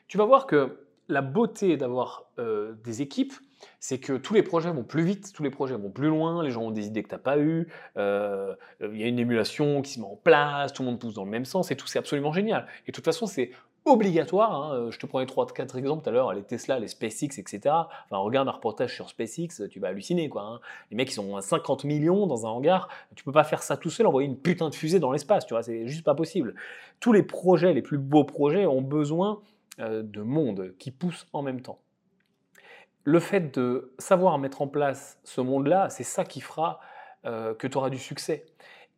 tu 0.07 0.17
vas 0.17 0.25
voir 0.25 0.47
que 0.47 0.85
la 1.07 1.21
beauté 1.21 1.77
d'avoir 1.77 2.29
des 2.37 3.01
équipes, 3.01 3.33
c'est 3.79 3.99
que 3.99 4.13
tous 4.13 4.33
les 4.33 4.43
projets 4.43 4.71
vont 4.71 4.83
plus 4.83 5.03
vite, 5.03 5.31
tous 5.33 5.43
les 5.43 5.49
projets 5.49 5.75
vont 5.75 5.89
plus 5.89 6.07
loin, 6.07 6.43
les 6.43 6.51
gens 6.51 6.63
ont 6.63 6.71
des 6.71 6.87
idées 6.87 7.03
que 7.03 7.09
tu 7.09 7.15
n'as 7.15 7.19
pas 7.19 7.37
eues, 7.37 7.67
euh, 7.97 8.55
il 8.81 8.99
y 8.99 9.03
a 9.03 9.07
une 9.07 9.19
émulation 9.19 9.81
qui 9.81 9.93
se 9.93 9.99
met 9.99 10.05
en 10.05 10.15
place, 10.15 10.73
tout 10.73 10.83
le 10.83 10.89
monde 10.89 10.99
pousse 10.99 11.13
dans 11.13 11.25
le 11.25 11.31
même 11.31 11.45
sens 11.45 11.71
et 11.71 11.75
tout, 11.75 11.87
c'est 11.87 11.99
absolument 11.99 12.33
génial. 12.33 12.67
Et 12.87 12.91
de 12.91 12.95
toute 12.95 13.05
façon, 13.05 13.25
c'est 13.25 13.51
obligatoire. 13.85 14.73
Hein, 14.73 14.89
je 14.89 14.97
te 14.97 15.05
prenais 15.05 15.25
3-4 15.25 15.77
exemples 15.77 16.03
tout 16.03 16.09
à 16.09 16.11
l'heure, 16.11 16.33
les 16.33 16.43
Tesla, 16.43 16.79
les 16.79 16.87
SpaceX, 16.87 17.37
etc. 17.39 17.59
Enfin, 17.65 18.17
regarde 18.17 18.47
un 18.47 18.51
reportage 18.51 18.93
sur 18.93 19.09
SpaceX, 19.09 19.67
tu 19.69 19.79
vas 19.79 19.89
halluciner. 19.89 20.27
Quoi, 20.27 20.41
hein. 20.41 20.59
Les 20.91 20.97
mecs, 20.97 21.09
ils 21.09 21.13
sont 21.13 21.39
50 21.39 21.83
millions 21.85 22.27
dans 22.27 22.45
un 22.45 22.49
hangar. 22.49 22.89
Tu 23.15 23.23
peux 23.23 23.31
pas 23.31 23.43
faire 23.43 23.63
ça 23.63 23.77
tout 23.77 23.89
seul, 23.89 24.07
envoyer 24.07 24.27
une 24.27 24.37
putain 24.37 24.69
de 24.69 24.75
fusée 24.75 24.99
dans 24.99 25.11
l'espace. 25.11 25.45
Tu 25.45 25.53
vois, 25.53 25.63
c'est 25.63 25.87
juste 25.87 26.03
pas 26.03 26.15
possible. 26.15 26.55
Tous 26.99 27.13
les 27.13 27.23
projets, 27.23 27.73
les 27.73 27.81
plus 27.81 27.97
beaux 27.97 28.23
projets, 28.23 28.65
ont 28.65 28.81
besoin 28.81 29.39
euh, 29.79 30.03
de 30.03 30.21
monde 30.21 30.73
qui 30.79 30.91
pousse 30.91 31.27
en 31.33 31.41
même 31.41 31.61
temps 31.61 31.79
le 33.05 33.19
fait 33.19 33.55
de 33.55 33.93
savoir 33.99 34.37
mettre 34.39 34.61
en 34.61 34.67
place 34.67 35.19
ce 35.23 35.39
monde-là, 35.39 35.89
c'est 35.89 36.03
ça 36.03 36.25
qui 36.25 36.41
fera 36.41 36.79
euh, 37.25 37.53
que 37.53 37.67
tu 37.67 37.77
auras 37.77 37.89
du 37.89 37.99
succès. 37.99 38.45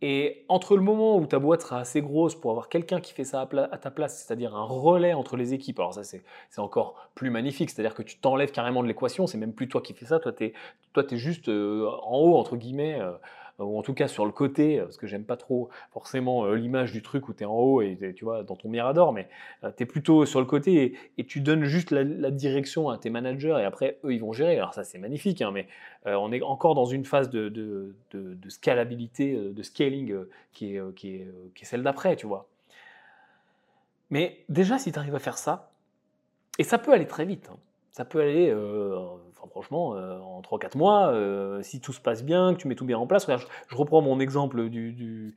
Et 0.01 0.45
entre 0.47 0.75
le 0.77 0.81
moment 0.83 1.17
où 1.17 1.25
ta 1.25 1.39
boîte 1.39 1.61
sera 1.61 1.79
assez 1.79 2.01
grosse 2.01 2.35
pour 2.35 2.51
avoir 2.51 2.69
quelqu'un 2.69 3.01
qui 3.01 3.13
fait 3.13 3.23
ça 3.23 3.41
à, 3.41 3.77
ta 3.77 3.91
place, 3.91 4.23
c'est-à-dire 4.23 4.55
un 4.55 4.63
relais 4.63 5.13
entre 5.13 5.35
les 5.37 5.55
équipes, 5.55 5.79
alors 5.79 5.95
ça 5.95 6.03
c'est 6.03 6.21
encore 6.57 7.09
plus 7.15 7.31
magnifique, 7.31 7.71
c'est-à-dire 7.71 7.95
que 7.95 8.03
tu 8.03 8.19
t'enlèves 8.19 8.51
carrément 8.51 8.83
de 8.83 8.87
l'équation, 8.87 9.25
c'est 9.25 9.39
même 9.39 9.53
plus 9.53 9.67
toi 9.67 9.81
qui 9.81 9.93
fais 9.93 10.05
ça, 10.05 10.19
toi 10.19 10.31
tu 10.31 10.45
es, 10.45 10.53
es, 10.95 11.17
juste 11.17 11.49
euh, 11.49 11.89
en 12.03 12.17
haut, 12.19 12.37
entre 12.37 12.57
guillemets, 12.57 13.01
euh, 13.01 13.13
ou 13.59 13.77
en 13.77 13.81
tout 13.81 13.93
cas 13.93 14.07
sur 14.07 14.25
le 14.25 14.31
côté, 14.31 14.79
parce 14.79 14.97
que 14.97 15.07
j'aime 15.07 15.23
pas 15.23 15.37
trop 15.37 15.69
forcément 15.91 16.45
euh, 16.45 16.55
l'image 16.55 16.91
du 16.91 17.01
truc 17.01 17.27
où 17.27 17.33
tu 17.33 17.43
es 17.43 17.45
en 17.45 17.53
haut 17.53 17.81
et 17.81 18.13
tu 18.15 18.23
vois 18.23 18.43
dans 18.43 18.55
ton 18.55 18.69
mirador, 18.69 19.13
mais 19.13 19.27
euh, 19.63 19.71
tu 19.75 19.83
es 19.83 19.85
plutôt 19.85 20.25
sur 20.25 20.39
le 20.39 20.45
côté 20.45 20.95
et, 21.17 21.23
tu 21.25 21.41
donnes 21.41 21.63
juste 21.63 21.91
la, 21.91 22.31
direction 22.31 22.89
à 22.89 22.97
tes 22.97 23.09
managers 23.09 23.57
et 23.59 23.63
après 23.63 23.97
eux 24.03 24.13
ils 24.13 24.21
vont 24.21 24.33
gérer. 24.33 24.57
Alors 24.57 24.73
ça 24.73 24.83
c'est 24.83 24.99
magnifique, 24.99 25.41
hein, 25.41 25.51
mais 25.51 25.67
euh, 26.05 26.15
on 26.15 26.31
est 26.31 26.41
encore 26.41 26.75
dans 26.75 26.85
une 26.85 27.05
phase 27.05 27.29
de, 27.29 27.49
de, 27.49 27.93
scalabilité, 28.49 29.35
de 29.35 29.63
scaling 29.63 30.15
qui 30.53 30.75
est, 30.75 31.27
celle 31.63 31.83
d'après, 31.83 32.15
tu 32.15 32.27
vois. 32.27 32.47
Mais 34.09 34.45
déjà 34.49 34.77
si 34.77 34.91
tu 34.91 34.99
arrives 34.99 35.15
à 35.15 35.19
faire 35.19 35.37
ça, 35.37 35.71
et 36.59 36.63
ça 36.63 36.77
peut 36.77 36.91
aller 36.91 37.07
très 37.07 37.25
vite, 37.25 37.49
hein, 37.51 37.57
ça 37.97 38.05
peut 38.05 38.21
aller, 38.21 38.49
euh, 38.51 38.99
franchement, 39.49 39.95
euh, 39.95 40.19
en 40.19 40.41
3-4 40.41 40.77
mois, 40.77 41.07
euh, 41.09 41.61
si 41.61 41.79
tout 41.79 41.93
se 41.93 42.01
passe 42.01 42.23
bien, 42.23 42.53
que 42.53 42.59
tu 42.59 42.67
mets 42.67 42.75
tout 42.75 42.85
bien 42.85 42.97
en 42.97 43.07
place. 43.07 43.27
je, 43.27 43.75
reprends 43.75 44.01
mon 44.01 44.19
exemple 44.19 44.69
du, 44.69 45.35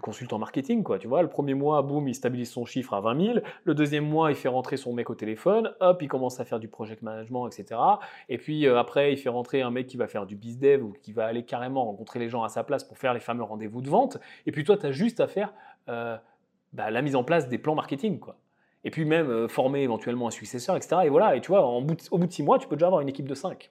consultant 0.00 0.38
marketing, 0.38 0.82
quoi. 0.82 0.98
Tu 0.98 1.08
vois, 1.08 1.22
le 1.22 1.28
premier 1.28 1.54
mois, 1.54 1.82
boum, 1.82 2.06
il 2.08 2.14
stabilise 2.14 2.50
son 2.50 2.64
chiffre 2.64 2.94
à 2.94 3.00
20 3.00 3.24
000. 3.24 3.38
Le 3.64 3.74
deuxième 3.74 4.06
mois, 4.06 4.30
il 4.30 4.36
fait 4.36 4.48
rentrer 4.48 4.76
son 4.76 4.92
mec 4.92 5.10
au 5.10 5.14
téléphone. 5.14 5.72
Hop, 5.80 6.02
il 6.02 6.08
commence 6.08 6.38
à 6.40 6.44
faire 6.44 6.60
du 6.60 6.68
project 6.68 7.02
management, 7.02 7.46
etc. 7.48 7.80
Et 8.28 8.38
puis 8.38 8.66
après, 8.68 9.12
il 9.12 9.16
fait 9.16 9.30
rentrer 9.30 9.62
un 9.62 9.70
mec 9.70 9.86
qui 9.86 9.96
va 9.96 10.06
faire 10.06 10.26
du 10.26 10.36
biz 10.36 10.58
dev 10.58 10.82
ou 10.82 10.92
qui 11.02 11.12
va 11.12 11.26
aller 11.26 11.44
carrément 11.44 11.84
rencontrer 11.84 12.18
les 12.18 12.28
gens 12.28 12.42
à 12.42 12.48
sa 12.48 12.64
place 12.64 12.84
pour 12.84 12.98
faire 12.98 13.14
les 13.14 13.20
fameux 13.20 13.42
rendez-vous 13.42 13.80
de 13.80 13.88
vente. 13.88 14.18
Et 14.46 14.52
puis 14.52 14.64
toi, 14.64 14.76
tu 14.76 14.86
as 14.86 14.92
juste 14.92 15.20
à 15.20 15.26
faire 15.26 15.52
bah, 15.86 16.90
la 16.90 17.02
mise 17.02 17.16
en 17.16 17.24
place 17.24 17.48
des 17.48 17.58
plans 17.58 17.74
marketing, 17.74 18.18
quoi 18.18 18.36
et 18.84 18.90
puis 18.90 19.04
même 19.04 19.28
euh, 19.28 19.48
former 19.48 19.82
éventuellement 19.82 20.28
un 20.28 20.30
successeur, 20.30 20.76
etc. 20.76 21.02
Et 21.04 21.08
voilà, 21.08 21.36
et 21.36 21.40
tu 21.40 21.48
vois, 21.48 21.66
au 21.66 21.82
bout 21.82 21.94
de 21.94 22.32
six 22.32 22.42
mois, 22.42 22.58
tu 22.58 22.68
peux 22.68 22.76
déjà 22.76 22.86
avoir 22.86 23.00
une 23.00 23.08
équipe 23.08 23.28
de 23.28 23.34
5. 23.34 23.70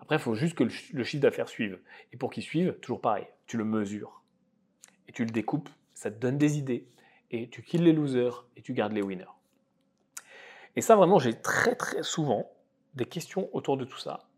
Après, 0.00 0.16
il 0.16 0.20
faut 0.20 0.34
juste 0.34 0.54
que 0.54 0.64
le, 0.64 1.04
chiffre 1.04 1.22
d'affaires 1.22 1.48
suive. 1.48 1.78
Et 2.12 2.16
pour 2.16 2.30
qu'il 2.30 2.42
suive, 2.42 2.74
toujours 2.80 3.00
pareil, 3.00 3.26
tu 3.46 3.56
le 3.56 3.64
mesures. 3.64 4.22
Et 5.08 5.12
tu 5.12 5.24
le 5.24 5.30
découpes, 5.30 5.68
ça 5.94 6.10
te 6.10 6.18
donne 6.18 6.38
des 6.38 6.58
idées. 6.58 6.86
Et 7.30 7.48
tu 7.48 7.62
kills 7.62 7.82
les 7.82 7.92
losers 7.92 8.46
et 8.56 8.62
tu 8.62 8.72
gardes 8.72 8.92
les 8.92 9.02
winners. 9.02 9.24
Et 10.76 10.80
ça, 10.80 10.96
vraiment, 10.96 11.18
j'ai 11.18 11.34
très 11.34 11.74
très 11.74 12.02
souvent 12.02 12.50
des 12.94 13.04
questions 13.04 13.48
autour 13.52 13.76
de 13.76 13.84
tout 13.84 13.98
ça. 13.98 14.28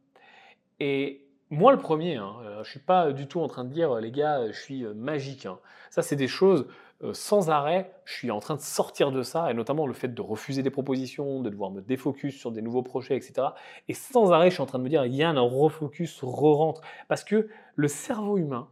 Et 0.81 1.27
moi, 1.51 1.73
le 1.73 1.79
premier, 1.79 2.17
hein, 2.17 2.37
euh, 2.43 2.55
je 2.55 2.59
ne 2.61 2.65
suis 2.65 2.81
pas 2.81 3.13
du 3.13 3.27
tout 3.29 3.41
en 3.41 3.49
train 3.49 3.65
de 3.65 3.73
dire, 3.73 3.95
les 3.97 4.11
gars, 4.11 4.51
je 4.51 4.59
suis 4.59 4.85
euh, 4.85 4.95
magique. 4.95 5.47
Hein. 5.47 5.59
Ça, 5.91 6.03
c'est 6.03 6.17
des 6.17 6.29
choses 6.29 6.67
euh, 7.03 7.15
sans 7.15 7.49
arrêt, 7.49 7.93
je 8.05 8.13
suis 8.13 8.31
en 8.31 8.41
train 8.41 8.57
de 8.57 8.61
sortir 8.61 9.11
de 9.11 9.23
ça, 9.23 9.51
et 9.51 9.55
notamment 9.55 9.87
le 9.87 9.95
fait 9.95 10.09
de 10.09 10.21
refuser 10.21 10.63
des 10.63 10.71
propositions, 10.71 11.41
de 11.41 11.49
devoir 11.49 11.71
me 11.71 11.81
défocus 11.81 12.37
sur 12.39 12.53
des 12.53 12.61
nouveaux 12.61 12.83
projets, 12.83 13.17
etc. 13.17 13.49
Et 13.89 13.95
sans 13.95 14.33
arrêt, 14.33 14.51
je 14.51 14.55
suis 14.55 14.63
en 14.63 14.67
train 14.67 14.79
de 14.79 14.85
me 14.85 14.89
dire, 14.89 15.05
il 15.07 15.15
y 15.15 15.23
a 15.23 15.31
un 15.31 15.41
refocus, 15.41 16.21
re-rentre. 16.23 16.83
Parce 17.09 17.25
que 17.25 17.49
le 17.75 17.89
cerveau 17.89 18.37
humain 18.37 18.69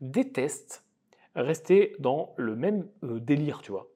déteste 0.00 0.84
rester 1.34 1.94
dans 1.98 2.32
le 2.36 2.56
même 2.56 2.88
euh, 3.04 3.20
délire, 3.20 3.60
tu 3.62 3.72
vois 3.72 3.88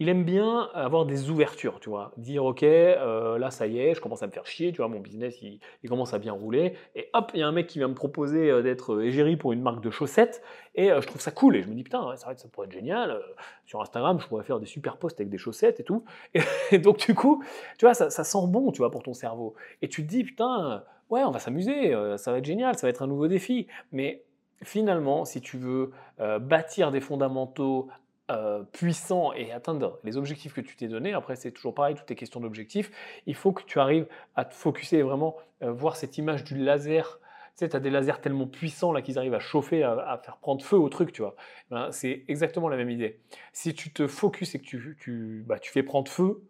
il 0.00 0.08
aime 0.08 0.24
bien 0.24 0.68
avoir 0.74 1.06
des 1.06 1.30
ouvertures, 1.30 1.78
tu 1.78 1.88
vois. 1.88 2.12
Dire, 2.16 2.44
OK, 2.44 2.64
euh, 2.64 3.38
là, 3.38 3.52
ça 3.52 3.68
y 3.68 3.78
est, 3.78 3.94
je 3.94 4.00
commence 4.00 4.24
à 4.24 4.26
me 4.26 4.32
faire 4.32 4.44
chier, 4.44 4.72
tu 4.72 4.78
vois, 4.78 4.88
mon 4.88 4.98
business, 4.98 5.40
il, 5.40 5.60
commence 5.88 6.14
à 6.14 6.18
bien 6.18 6.32
rouler. 6.32 6.74
Et 6.96 7.10
hop, 7.12 7.30
il 7.32 7.40
y 7.40 7.42
a 7.44 7.46
un 7.46 7.52
mec 7.52 7.68
qui 7.68 7.78
vient 7.78 7.86
me 7.86 7.94
proposer 7.94 8.50
euh, 8.50 8.62
d'être 8.62 8.94
euh, 8.94 9.04
égérie 9.04 9.36
pour 9.36 9.52
une 9.52 9.62
marque 9.62 9.82
de 9.82 9.90
chaussettes. 9.90 10.42
Et 10.74 10.88
je 10.88 11.06
trouve 11.06 11.20
ça 11.20 11.30
cool. 11.30 11.54
Et 11.54 11.62
je 11.62 11.68
me 11.68 11.74
dis, 11.74 11.84
putain, 11.84 12.16
ça 12.16 12.34
pourrait 12.50 12.66
être 12.66 12.72
génial. 12.72 13.22
sur 13.66 13.80
Instagram, 13.80 14.18
je 14.18 14.26
pourrais 14.26 14.42
faire 14.42 14.58
des 14.58 14.66
super 14.66 14.96
posts 14.96 15.20
avec 15.20 15.30
des 15.30 15.38
chaussettes 15.38 15.78
et 15.78 15.84
tout. 15.84 16.04
Et, 16.72 16.78
donc, 16.78 16.98
du 17.06 17.14
coup, 17.14 17.44
tu 17.78 17.84
vois, 17.84 17.94
ça, 17.94 18.10
ça, 18.10 18.24
sent 18.24 18.46
bon, 18.48 18.72
tu 18.72 18.78
vois, 18.78 18.90
pour 18.90 19.04
ton 19.04 19.14
cerveau. 19.14 19.54
Et 19.82 19.88
tu 19.88 20.02
te 20.02 20.08
dis, 20.08 20.24
putain, 20.24 20.82
ouais, 21.10 21.22
on 21.22 21.30
va 21.30 21.38
s'amuser, 21.38 21.94
ça 22.16 22.32
va 22.32 22.38
être 22.38 22.44
génial, 22.44 22.74
ça 22.76 22.88
va 22.88 22.90
être 22.90 23.02
un 23.02 23.06
nouveau 23.06 23.28
défi. 23.28 23.68
Mais 23.92 24.24
finalement, 24.64 25.24
si 25.24 25.40
tu 25.40 25.58
veux 25.58 25.92
bâtir 26.40 26.90
des 26.90 27.00
fondamentaux 27.00 27.88
euh, 28.30 28.62
puissant 28.62 29.34
et 29.34 29.52
atteindre 29.52 29.98
les 30.02 30.16
objectifs 30.16 30.54
que 30.54 30.62
tu 30.62 30.76
t'es 30.76 30.88
donnés, 30.88 31.12
après 31.12 31.36
c'est 31.36 31.52
toujours 31.52 31.74
pareil, 31.74 31.94
tout 31.94 32.10
est 32.10 32.16
question 32.16 32.40
d'objectifs, 32.40 32.90
il 33.26 33.34
faut 33.34 33.52
que 33.52 33.62
tu 33.64 33.78
arrives 33.78 34.06
à 34.34 34.46
te 34.46 34.54
focuser 34.54 34.98
et 34.98 35.02
vraiment 35.02 35.36
euh, 35.62 35.70
voir 35.70 35.96
cette 35.96 36.16
image 36.16 36.42
du 36.42 36.56
laser. 36.56 37.20
Tu 37.20 37.58
sais, 37.60 37.68
tu 37.68 37.76
as 37.76 37.80
des 37.80 37.90
lasers 37.90 38.20
tellement 38.22 38.46
puissants 38.46 38.92
là 38.92 39.02
qu'ils 39.02 39.18
arrivent 39.18 39.34
à 39.34 39.40
chauffer, 39.40 39.82
à, 39.82 40.18
faire 40.24 40.38
prendre 40.38 40.64
feu 40.64 40.76
au 40.76 40.88
truc, 40.88 41.12
tu 41.12 41.20
vois. 41.22 41.36
Ben, 41.70 41.92
c'est 41.92 42.24
exactement 42.26 42.68
la 42.68 42.76
même 42.76 42.90
idée. 42.90 43.20
Si 43.52 43.74
tu 43.74 43.92
te 43.92 44.06
focuses 44.06 44.54
et 44.54 44.58
que 44.58 44.64
tu, 44.64 44.96
tu, 44.98 45.44
bah, 45.46 45.58
tu 45.58 45.70
fais 45.70 45.82
prendre 45.82 46.10
feu, 46.10 46.42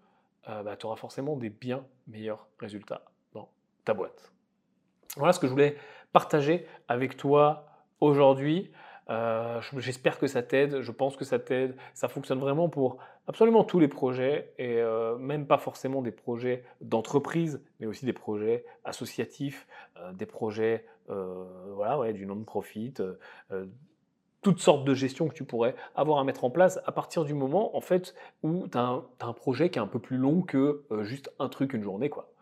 euh, 0.49 0.63
bah, 0.63 0.77
tu 0.77 0.87
auras 0.87 0.97
forcément 0.97 1.37
des 1.37 1.51
bien 1.51 1.85
meilleurs 2.07 2.47
résultats 2.61 3.03
dans 3.33 3.51
ta 3.85 3.95
boîte. 3.95 4.33
Voilà 5.17 5.33
ce 5.33 5.41
que 5.41 5.47
je 5.47 5.53
voulais 5.53 5.77
partager 6.13 6.67
avec 6.89 7.17
toi 7.17 7.67
aujourd'hui. 8.01 8.71
Euh, 9.11 9.61
j'espère 9.77 10.19
que 10.19 10.27
ça 10.27 10.43
t'aide, 10.43 10.81
je 10.81 10.91
pense 10.91 11.17
que 11.17 11.25
ça 11.25 11.39
t'aide. 11.39 11.77
Ça 11.95 12.09
fonctionne 12.09 12.39
vraiment 12.39 12.69
pour 12.69 12.99
absolument 13.27 13.65
tous 13.65 13.79
les 13.79 13.89
projets 13.89 14.53
et 14.59 14.81
euh, 14.81 15.17
même 15.17 15.47
pas 15.47 15.59
forcément 15.59 16.03
des 16.03 16.11
projets 16.11 16.65
d'entreprise, 16.81 17.63
mais 17.81 17.87
aussi 17.87 18.07
des 18.07 18.13
projets 18.13 18.65
associatifs, 18.85 19.67
euh, 19.99 20.13
des 20.13 20.27
projets 20.27 20.87
voilà, 21.07 21.99
ouais, 21.99 22.15
du 22.15 22.25
non-profit, 22.25 22.95
toutes 24.41 24.59
sortes 24.59 24.87
de 24.87 24.95
gestions 24.95 25.29
que 25.29 25.35
tu 25.35 25.45
pourrais 25.45 25.75
avoir 25.95 26.19
à 26.19 26.25
mettre 26.25 26.45
en 26.45 26.51
place 26.51 26.81
à 26.87 26.93
partir 26.93 27.27
du 27.27 27.35
moment 27.35 27.77
en 27.77 27.83
fait 27.83 28.15
où 28.43 28.67
tu 28.69 28.79
as, 28.79 29.03
un 29.21 29.33
projet 29.35 29.69
qui 29.69 29.79
est 29.79 29.83
un 29.83 29.87
peu 29.87 29.99
plus 29.99 30.17
long 30.17 30.41
que 30.41 30.83
juste 31.03 31.31
un 31.39 31.51
truc, 31.51 31.75
une 31.75 31.83
journée. 31.83 32.09
quoi. 32.09 32.33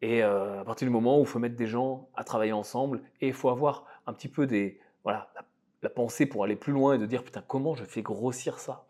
Et 0.00 0.22
à 0.22 0.62
partir 0.64 0.86
du 0.86 0.92
moment 0.92 1.18
où 1.18 1.24
il 1.24 1.26
faut 1.26 1.38
mettre 1.38 1.56
des 1.56 1.66
gens 1.66 2.08
à 2.14 2.24
travailler 2.24 2.54
ensemble 2.54 3.02
et 3.20 3.26
il 3.26 3.34
faut 3.34 3.50
avoir 3.50 3.84
un 4.06 4.14
petit 4.14 4.28
peu 4.28 4.46
des, 4.46 4.80
voilà, 5.02 5.30
pensée 5.90 6.26
pour 6.26 6.44
aller 6.44 6.56
plus 6.56 6.72
loin 6.72 6.94
et 6.94 6.98
de 6.98 7.06
dire 7.06 7.24
putain 7.24 7.42
comment 7.46 7.74
je 7.74 7.84
fais 7.84 8.02
grossir 8.02 8.58
ça? 8.58 8.84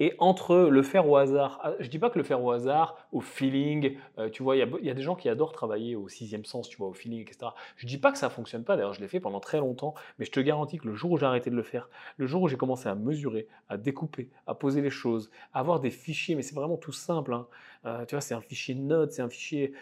Et 0.00 0.14
entre 0.18 0.56
le 0.56 0.82
faire 0.82 1.08
au 1.08 1.16
hasard, 1.16 1.60
ah, 1.62 1.72
je 1.78 1.88
dis 1.88 2.00
pas 2.00 2.10
que 2.10 2.18
le 2.18 2.24
faire 2.24 2.42
au 2.42 2.50
hasard, 2.50 2.96
au 3.12 3.20
feeling, 3.20 3.96
euh, 4.18 4.28
tu 4.28 4.42
vois, 4.42 4.56
il 4.56 4.68
y, 4.82 4.90
a 4.90 4.94
des 4.94 5.02
gens 5.02 5.14
qui 5.14 5.28
adorent 5.28 5.52
travailler 5.52 5.94
au 5.94 6.08
sixième 6.08 6.44
sens, 6.44 6.68
tu 6.68 6.76
vois, 6.76 6.88
au 6.88 6.92
feeling, 6.92 7.20
etc. 7.20 7.52
Je 7.76 7.86
dis 7.86 7.98
pas 7.98 8.10
que 8.10 8.18
ça 8.18 8.28
fonctionne 8.28 8.64
pas, 8.64 8.76
d'ailleurs 8.76 8.92
je 8.92 9.00
l'ai 9.00 9.06
fait 9.06 9.20
pendant 9.20 9.38
très 9.38 9.58
longtemps, 9.58 9.94
mais 10.18 10.24
je 10.24 10.32
te 10.32 10.40
garantis 10.40 10.78
que 10.78 10.88
le 10.88 10.94
jour 10.94 11.12
où 11.12 11.16
j'ai 11.16 11.26
arrêté 11.26 11.48
de 11.48 11.54
le 11.54 11.62
faire, 11.62 11.88
le 12.16 12.26
jour 12.26 12.42
où 12.42 12.48
j'ai 12.48 12.56
commencé 12.56 12.88
à 12.88 12.96
mesurer, 12.96 13.46
à 13.68 13.76
découper, 13.76 14.30
à 14.48 14.54
poser 14.54 14.80
les 14.80 14.90
choses, 14.90 15.30
à 15.52 15.60
avoir 15.60 15.78
des 15.78 15.90
fichiers, 15.90 16.34
mais 16.34 16.42
c'est 16.42 16.56
vraiment 16.56 16.76
tout 16.76 16.92
simple, 16.92 17.32
hein. 17.32 17.46
euh, 17.86 18.04
tu 18.04 18.16
vois, 18.16 18.20
c'est 18.20 18.34
un 18.34 18.40
fichier 18.40 18.74
notes, 18.74 19.12
c'est 19.12 19.22
un 19.22 19.30
fichier, 19.30 19.74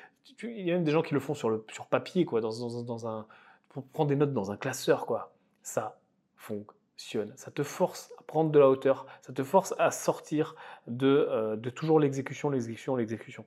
il 0.42 0.60
y 0.60 0.70
a 0.70 0.74
même 0.74 0.84
des 0.84 0.92
gens 0.92 1.02
qui 1.02 1.14
le 1.14 1.20
font 1.20 1.34
sur, 1.34 1.48
le, 1.48 1.64
sur 1.72 1.86
papier, 1.86 2.26
quoi, 2.26 2.42
dans, 2.42 2.50
dans, 2.50 2.82
dans 2.82 3.06
un, 3.08 3.26
pour 3.70 3.86
prendre 3.86 4.10
des 4.10 4.16
notes 4.16 4.34
dans 4.34 4.50
un 4.50 4.58
classeur, 4.58 5.06
quoi. 5.06 5.32
Ça, 5.62 6.01
fonctionne. 6.42 7.32
Ça 7.36 7.50
te 7.50 7.62
force 7.62 8.12
à 8.18 8.22
prendre 8.24 8.50
de 8.50 8.58
la 8.58 8.68
hauteur, 8.68 9.06
ça 9.20 9.32
te 9.32 9.42
force 9.42 9.74
à 9.78 9.90
sortir 9.90 10.56
de, 10.86 11.26
euh, 11.30 11.56
de 11.56 11.70
toujours 11.70 12.00
l'exécution, 12.00 12.50
l'exécution, 12.50 12.96
l'exécution. 12.96 13.44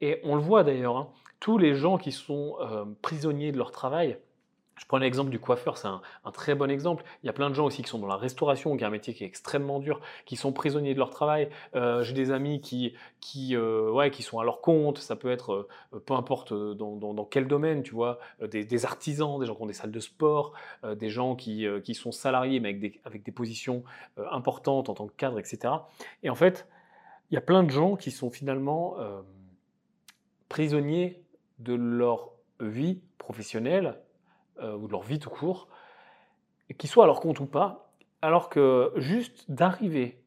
Et 0.00 0.20
on 0.24 0.34
le 0.34 0.42
voit 0.42 0.64
d'ailleurs, 0.64 0.96
hein, 0.96 1.08
tous 1.38 1.58
les 1.58 1.74
gens 1.74 1.98
qui 1.98 2.12
sont 2.12 2.56
euh, 2.60 2.84
prisonniers 3.00 3.52
de 3.52 3.58
leur 3.58 3.70
travail, 3.70 4.18
Je 4.76 4.86
prends 4.86 4.98
l'exemple 4.98 5.30
du 5.30 5.38
coiffeur, 5.38 5.76
c'est 5.76 5.88
un, 5.88 6.00
très 6.32 6.54
bon 6.54 6.70
exemple. 6.70 7.04
Il 7.22 7.26
y 7.26 7.30
a 7.30 7.32
plein 7.32 7.50
de 7.50 7.54
gens 7.54 7.66
aussi 7.66 7.82
qui 7.82 7.90
sont 7.90 7.98
dans 7.98 8.06
la 8.06 8.16
restauration, 8.16 8.76
qui 8.76 8.84
est 8.84 8.86
un 8.86 8.90
métier 8.90 9.12
qui 9.12 9.22
est 9.22 9.26
extrêmement 9.26 9.80
dur, 9.80 10.00
qui 10.24 10.36
sont 10.36 10.52
prisonniers 10.52 10.94
de 10.94 10.98
leur 10.98 11.10
travail. 11.10 11.50
Euh, 11.74 12.02
j'ai 12.02 12.14
des 12.14 12.30
amis 12.30 12.60
qui, 12.60 12.94
qui, 13.20 13.54
euh, 13.54 13.90
ouais, 13.90 14.10
qui 14.10 14.22
sont 14.22 14.38
à 14.38 14.44
leur 14.44 14.60
compte, 14.60 14.98
ça 14.98 15.14
peut 15.14 15.30
être 15.30 15.68
euh, 15.92 16.00
peu 16.00 16.14
importe 16.14 16.54
dans, 16.54 16.96
dans, 16.96 17.24
quel 17.24 17.46
domaine, 17.46 17.82
tu 17.82 17.94
vois, 17.94 18.18
des, 18.40 18.84
artisans, 18.84 19.38
des 19.38 19.46
gens 19.46 19.54
qui 19.54 19.62
ont 19.62 19.66
des 19.66 19.72
salles 19.72 19.92
de 19.92 20.00
sport, 20.00 20.54
des 20.84 21.10
gens 21.10 21.36
qui, 21.36 21.66
qui, 21.84 21.94
sont 21.94 22.12
salariés 22.12 22.58
mais 22.58 22.70
avec 22.70 22.80
des, 22.80 23.00
avec 23.04 23.22
des 23.22 23.32
positions 23.32 23.84
importantes 24.30 24.88
en 24.88 24.94
tant 24.94 25.06
que 25.06 25.12
cadre, 25.16 25.38
etc. 25.38 25.74
Et 26.22 26.30
en 26.30 26.34
fait, 26.34 26.66
il 27.30 27.34
y 27.34 27.38
a 27.38 27.40
plein 27.42 27.62
de 27.62 27.70
gens 27.70 27.96
qui 27.96 28.10
sont 28.10 28.30
finalement 28.30 28.96
prisonniers 30.48 31.22
de 31.58 31.74
leur 31.74 32.30
vie 32.60 33.00
professionnelle 33.18 33.98
euh, 34.62 34.76
ou 34.76 34.86
de 34.86 34.92
leur 34.92 35.02
vie 35.02 35.18
tout 35.18 35.30
court, 35.30 35.68
qu'ils 36.78 36.88
soient 36.88 37.04
à 37.04 37.06
leur 37.06 37.20
compte 37.20 37.40
ou 37.40 37.46
pas, 37.46 37.92
alors 38.22 38.48
que 38.48 38.92
juste 38.96 39.50
d'arriver 39.50 40.22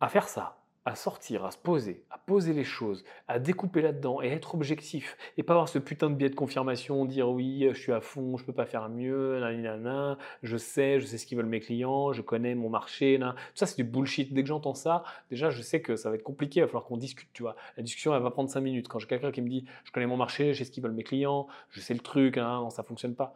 à 0.00 0.08
faire 0.08 0.28
ça, 0.28 0.63
à 0.86 0.94
sortir, 0.94 1.44
à 1.46 1.50
se 1.50 1.56
poser, 1.56 2.04
à 2.10 2.18
poser 2.18 2.52
les 2.52 2.64
choses, 2.64 3.04
à 3.26 3.38
découper 3.38 3.80
là-dedans 3.80 4.20
et 4.20 4.28
être 4.28 4.54
objectif 4.54 5.16
et 5.38 5.42
pas 5.42 5.54
avoir 5.54 5.68
ce 5.68 5.78
putain 5.78 6.10
de 6.10 6.14
biais 6.14 6.28
de 6.28 6.34
confirmation, 6.34 7.06
dire 7.06 7.30
oui, 7.30 7.66
je 7.72 7.78
suis 7.78 7.92
à 7.92 8.02
fond, 8.02 8.36
je 8.36 8.44
peux 8.44 8.52
pas 8.52 8.66
faire 8.66 8.90
mieux, 8.90 9.40
nanana, 9.40 10.18
je 10.42 10.58
sais, 10.58 11.00
je 11.00 11.06
sais 11.06 11.16
ce 11.16 11.26
qu'ils 11.26 11.38
veulent 11.38 11.46
mes 11.46 11.60
clients, 11.60 12.12
je 12.12 12.20
connais 12.20 12.54
mon 12.54 12.68
marché, 12.68 13.18
tout 13.18 13.34
ça 13.54 13.66
c'est 13.66 13.76
du 13.76 13.84
bullshit. 13.84 14.34
Dès 14.34 14.42
que 14.42 14.48
j'entends 14.48 14.74
ça, 14.74 15.04
déjà 15.30 15.48
je 15.48 15.62
sais 15.62 15.80
que 15.80 15.96
ça 15.96 16.10
va 16.10 16.16
être 16.16 16.22
compliqué, 16.22 16.60
il 16.60 16.62
va 16.62 16.66
falloir 16.66 16.84
qu'on 16.84 16.98
discute, 16.98 17.30
tu 17.32 17.42
vois. 17.42 17.56
La 17.78 17.82
discussion 17.82 18.14
elle 18.14 18.22
va 18.22 18.30
prendre 18.30 18.50
5 18.50 18.60
minutes. 18.60 18.88
Quand 18.88 18.98
j'ai 18.98 19.06
quelqu'un 19.06 19.32
qui 19.32 19.40
me 19.40 19.48
dit 19.48 19.64
je 19.84 19.92
connais 19.92 20.06
mon 20.06 20.18
marché, 20.18 20.52
je 20.52 20.58
sais 20.58 20.64
ce 20.64 20.70
qu'ils 20.70 20.82
veulent 20.82 20.92
mes 20.92 21.04
clients, 21.04 21.46
je 21.70 21.80
sais 21.80 21.94
le 21.94 22.00
truc, 22.00 22.36
hein, 22.36 22.60
non, 22.60 22.70
ça 22.70 22.82
fonctionne 22.82 23.14
pas. 23.14 23.34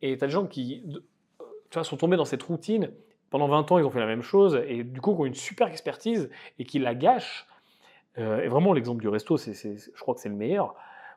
Et 0.00 0.16
tu 0.16 0.24
as 0.24 0.26
des 0.26 0.32
gens 0.32 0.46
qui 0.46 0.82
tu 1.70 1.74
vois, 1.74 1.84
sont 1.84 1.96
tombés 1.98 2.16
dans 2.16 2.24
cette 2.24 2.42
routine 2.42 2.90
pendant 3.30 3.48
20 3.48 3.72
ans, 3.72 3.78
ils 3.78 3.84
ont 3.84 3.90
fait 3.90 4.00
la 4.00 4.06
même 4.06 4.22
chose 4.22 4.60
et 4.66 4.84
du 4.84 5.00
coup, 5.00 5.12
ils 5.12 5.20
ont 5.20 5.26
une 5.26 5.34
super 5.34 5.68
expertise 5.68 6.30
et 6.58 6.64
qui 6.64 6.78
la 6.78 6.94
gâchent. 6.94 7.46
Euh, 8.18 8.42
et 8.42 8.48
vraiment, 8.48 8.72
l'exemple 8.72 9.00
du 9.00 9.08
resto, 9.08 9.36
c'est, 9.36 9.54
je 9.54 10.00
crois 10.00 10.14
que 10.14 10.20
c'est 10.20 10.28
le 10.28 10.36
meilleur. 10.36 10.74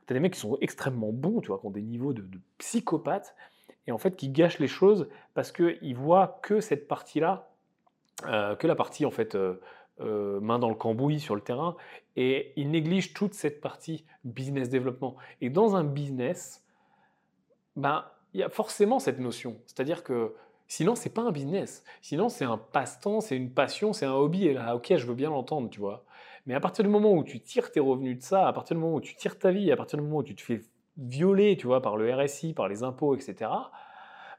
Tu 0.08 0.14
as 0.14 0.16
des 0.16 0.20
mecs 0.20 0.34
qui 0.34 0.40
sont 0.40 0.58
extrêmement 0.62 1.12
bons, 1.12 1.42
tu 1.42 1.48
vois, 1.48 1.60
qui 1.60 1.66
ont 1.66 1.72
des 1.72 1.82
niveaux 1.82 2.14
de, 2.14 2.24
psychopathes 2.58 3.36
et 3.88 3.92
en 3.92 3.98
fait 3.98 4.16
qui 4.16 4.30
gâchent 4.30 4.60
les 4.60 4.68
choses 4.68 5.08
parce 5.34 5.52
qu'ils 5.52 5.96
voient 5.96 6.40
que 6.44 6.60
cette 6.60 6.88
partie-là, 6.88 7.50
euh, 8.26 8.56
que 8.56 8.68
la 8.68 8.76
partie 8.76 9.06
en 9.06 9.12
fait 9.12 9.36
euh, 9.36 9.60
main 10.42 10.60
dans 10.60 10.70
le 10.70 10.76
cambouis 10.76 11.20
sur 11.20 11.36
le 11.36 11.42
terrain 11.42 11.78
et 12.16 12.52
ils 12.56 12.70
négligent 12.70 13.14
toute 13.14 13.34
cette 13.34 13.62
partie 13.62 14.06
business 14.24 14.70
développement. 14.70 15.16
Et 15.42 15.50
dans 15.50 15.76
un 15.76 15.84
business, 15.84 16.66
ben, 17.76 18.04
il 18.34 18.42
y 18.42 18.44
a 18.44 18.50
forcément 18.50 19.00
cette 19.00 19.20
notion. 19.20 19.58
C'est-à-dire 19.66 20.04
que 20.04 20.36
Sinon, 20.70 20.94
c'est 20.94 21.10
pas 21.10 21.24
un 21.24 21.32
business. 21.32 21.84
Sinon, 22.04 22.30
c'est 22.30 22.46
un 22.46 22.58
passe-temps, 22.58 23.22
c'est 23.22 23.36
une 23.36 23.52
passion, 23.52 23.92
c'est 23.92 24.06
un 24.06 24.14
hobby. 24.14 24.46
Et 24.46 24.54
là, 24.54 24.76
ok, 24.76 24.94
je 24.96 25.06
veux 25.08 25.16
bien 25.16 25.32
l'entendre, 25.32 25.68
tu 25.68 25.80
vois. 25.80 26.06
Mais 26.46 26.54
à 26.54 26.60
partir 26.60 26.84
du 26.84 26.92
moment 26.92 27.12
où 27.12 27.24
tu 27.24 27.42
tires 27.42 27.72
tes 27.72 27.80
revenus 27.80 28.20
de 28.20 28.24
ça, 28.24 28.48
à 28.48 28.54
partir 28.54 28.76
du 28.76 28.82
moment 28.84 28.96
où 28.96 29.02
tu 29.02 29.16
tires 29.16 29.40
ta 29.40 29.52
vie, 29.52 29.72
à 29.72 29.76
partir 29.76 29.98
du 29.98 30.06
moment 30.06 30.20
où 30.20 30.24
tu 30.24 30.36
te 30.36 30.42
fais 30.42 30.62
violer, 30.98 31.58
tu 31.58 31.66
vois, 31.66 31.82
par 31.82 31.98
le 31.98 32.14
RSI, 32.14 32.54
par 32.54 32.68
les 32.68 32.84
impôts, 32.84 33.16
etc., 33.16 33.52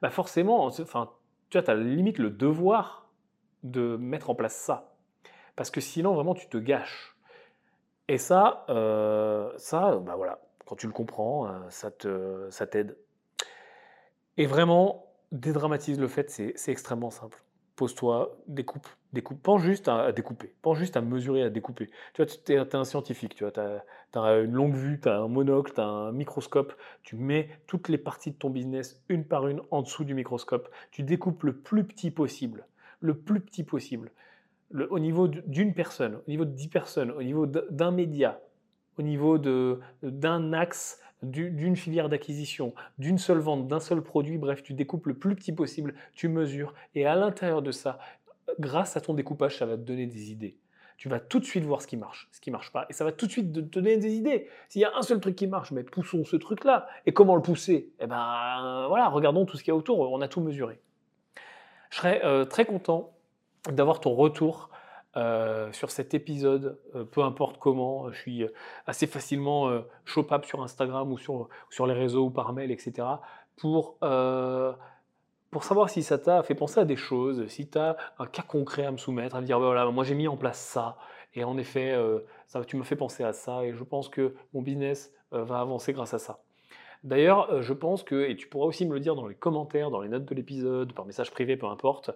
bah 0.03 0.11
forcément, 0.11 0.65
enfin, 0.67 1.11
tu 1.51 1.59
vois, 1.59 1.69
as 1.69 1.75
limite 1.75 2.19
le 2.19 2.31
devoir 2.31 3.09
de 3.65 3.97
mettre 3.97 4.31
en 4.31 4.37
place 4.37 4.55
ça. 4.55 4.95
Parce 5.57 5.71
que 5.71 5.81
sinon, 5.81 6.15
vraiment, 6.15 6.35
tu 6.35 6.49
te 6.49 6.59
gâches. 6.59 7.17
Et 8.07 8.19
ça, 8.19 8.65
euh, 8.69 9.53
ça, 9.57 9.97
bah 9.97 10.15
voilà, 10.17 10.39
quand 10.65 10.77
tu 10.77 10.87
le 10.87 10.93
comprends, 10.93 11.49
euh, 11.49 11.59
ça 11.71 11.91
te, 11.91 12.47
ça 12.51 12.69
t'aide. 12.69 12.97
Et 14.37 14.47
vraiment, 14.47 15.10
dédramatise 15.33 15.99
le 15.99 16.09
fait, 16.09 16.31
c'est 16.31 16.73
extrêmement 16.73 17.11
simple. 17.11 17.43
Pose-toi, 17.77 18.37
découpe, 18.47 18.87
découpe. 19.13 19.43
Pense 19.43 19.63
juste 19.63 19.89
à, 19.89 20.13
découper, 20.13 20.53
pense 20.61 20.77
juste 20.77 20.97
à 20.99 21.01
mesurer, 21.01 21.43
à 21.43 21.51
découper. 21.51 21.87
Tu 22.13 22.23
vois, 22.23 22.27
tu 22.27 22.53
es, 22.53 22.77
un 22.77 22.85
scientifique, 22.85 23.35
tu 23.35 23.45
vois, 23.45 23.53
as, 24.15 24.39
une 24.41 24.53
longue 24.53 24.75
vue, 24.75 25.01
tu 25.01 25.09
as 25.09 25.19
un 25.19 25.29
monocle, 25.29 25.73
tu 25.73 25.81
as 25.81 25.87
un 25.87 26.13
microscope, 26.13 26.75
tu 27.03 27.17
mets 27.17 27.49
toutes 27.67 27.89
les 27.89 27.97
parties 27.97 28.33
de 28.33 28.37
ton 28.37 28.51
business 28.51 29.03
une 29.09 29.25
par 29.25 29.49
une 29.49 29.63
en 29.71 29.81
dessous 29.81 30.05
du 30.05 30.15
microscope, 30.15 30.69
tu 30.91 31.03
découpes 31.03 31.43
le 31.45 31.57
plus 31.57 31.85
petit 31.85 32.11
possible, 32.11 32.67
le 33.01 33.15
plus 33.15 33.41
petit 33.41 33.65
possible, 33.65 34.11
le, 34.71 34.93
au 34.93 34.99
niveau 34.99 35.29
d'une 35.29 35.73
personne, 35.73 36.17
au 36.17 36.31
niveau 36.31 36.45
de 36.45 36.53
dix 36.53 36.69
personnes, 36.69 37.11
au 37.11 37.23
niveau 37.23 37.47
d'un 37.47 37.91
média, 37.93 38.41
au 38.99 39.03
niveau 39.03 39.39
d'un 39.39 40.53
axe 40.53 41.01
d'une 41.23 41.77
filière 41.77 42.09
d'acquisition, 42.09 42.75
d'une 42.99 43.19
seule 43.19 43.39
vente, 43.39 43.69
d'un 43.69 43.81
seul 43.81 44.03
produit, 44.03 44.39
bref, 44.39 44.63
tu 44.63 44.73
découpes 44.73 45.07
le 45.07 45.15
plus 45.15 45.35
petit 45.35 45.53
possible, 45.53 45.95
tu 46.15 46.29
mesures, 46.29 46.75
et 46.95 47.07
à 47.07 47.15
l'intérieur 47.15 47.63
de 47.63 47.73
ça, 47.73 47.99
grâce 48.59 48.97
à 48.97 49.01
ton 49.01 49.15
découpage, 49.15 49.59
ça 49.59 49.67
va 49.67 49.77
te 49.77 49.83
donner 49.83 50.07
des 50.07 50.31
idées. 50.31 50.57
Tu 50.97 51.09
vas 51.09 51.19
tout 51.19 51.41
de 51.41 51.45
suite 51.45 51.65
voir 51.65 51.81
ce 51.81 51.87
qui 51.87 51.97
marche, 51.97 52.29
ce 52.31 52.41
qui 52.41 52.51
marche 52.51 52.73
pas, 52.73 52.87
et 52.91 52.93
ça 52.93 53.05
va 53.05 53.13
tout 53.13 53.27
de 53.27 53.31
suite 53.31 53.53
te 53.53 53.61
donner 53.61 53.97
des 53.97 54.15
idées. 54.15 54.49
S'il 54.69 54.83
y 54.83 54.85
a 54.85 54.95
un 54.95 55.03
seul 55.03 55.19
truc 55.19 55.35
qui 55.35 55.47
marche, 55.47 55.73
mais 55.73 55.83
poussons 55.83 56.25
ce 56.25 56.37
truc-là. 56.37 56.87
Et 57.07 57.13
comment 57.13 57.37
le 57.37 57.43
pousser? 57.43 57.91
Eh 58.01 58.07
ben 58.07 58.87
voilà, 58.89 59.09
regardons 59.09 59.47
tout 59.47 59.57
ce 59.57 59.65
qu'il 59.65 59.71
y 59.71 59.75
a 59.75 59.77
autour, 59.77 59.99
on 60.13 60.21
a 60.21 60.29
tout 60.29 60.43
mesuré. 60.43 60.79
Je 61.91 61.97
serais 61.97 62.21
euh, 62.25 62.45
très 62.45 62.67
content 62.67 63.13
d'avoir 63.71 64.01
ton 64.01 64.15
retour 64.15 64.71
euh, 65.17 65.73
sur 65.73 65.91
cet 65.91 66.15
épisode, 66.15 66.79
euh, 66.95 67.03
peu 67.05 67.23
importe 67.23 67.59
comment. 67.59 68.13
Je 68.13 68.19
suis 68.19 68.47
assez 68.87 69.09
facilement 69.09 69.69
euh, 69.69 69.81
chopable 70.05 70.45
sur 70.45 70.63
Instagram 70.63 71.11
ou 71.11 71.19
sur, 71.19 71.49
les 71.87 71.95
réseaux 71.95 72.27
ou 72.27 72.31
par 72.31 72.53
mail, 72.53 72.71
etc. 72.71 73.09
pour, 73.57 73.99
pour 75.51 75.65
savoir 75.65 75.91
si 75.91 76.05
ça 76.05 76.19
t'a 76.19 76.45
fait 76.45 76.55
penser 76.55 76.79
à 76.79 76.85
des 76.85 76.97
choses, 76.97 77.49
si 77.49 77.69
tu 77.69 77.77
as 77.77 77.97
un 78.21 78.27
cas 78.27 78.43
concret 78.43 78.87
à 78.87 78.93
me 78.93 78.99
soumettre, 78.99 79.35
à 79.35 79.41
me 79.41 79.47
dire 79.47 79.59
voilà, 79.59 79.85
moi 79.91 80.05
j'ai 80.05 80.15
mis 80.15 80.29
en 80.29 80.37
place 80.37 80.61
ça. 80.61 80.97
Et 81.35 81.43
en 81.45 81.59
effet, 81.59 81.97
tu 82.67 82.77
me 82.77 82.83
fais 82.85 82.97
penser 82.97 83.25
à 83.25 83.33
ça 83.33 83.65
et 83.65 83.73
je 83.73 83.85
pense 83.85 84.09
que 84.09 84.35
mon 84.55 84.63
business 84.63 85.13
va 85.33 85.61
avancer 85.61 85.93
grâce 85.93 86.15
à 86.15 86.19
ça. 86.19 86.41
D'ailleurs, 87.03 87.63
je 87.63 87.73
pense 87.73 88.03
que, 88.05 88.29
et 88.29 88.37
tu 88.37 88.47
pourras 88.47 88.67
aussi 88.67 88.87
me 88.87 88.95
le 88.95 89.01
dire 89.01 89.15
dans 89.15 89.27
les 89.27 89.35
commentaires, 89.35 89.91
dans 89.91 90.01
les 90.01 90.09
notes 90.09 90.25
de 90.25 90.35
l'épisode, 90.35 90.93
par 90.93 91.07
message 91.07 91.31
privé, 91.31 91.57
peu 91.57 91.67
importe, 91.67 92.11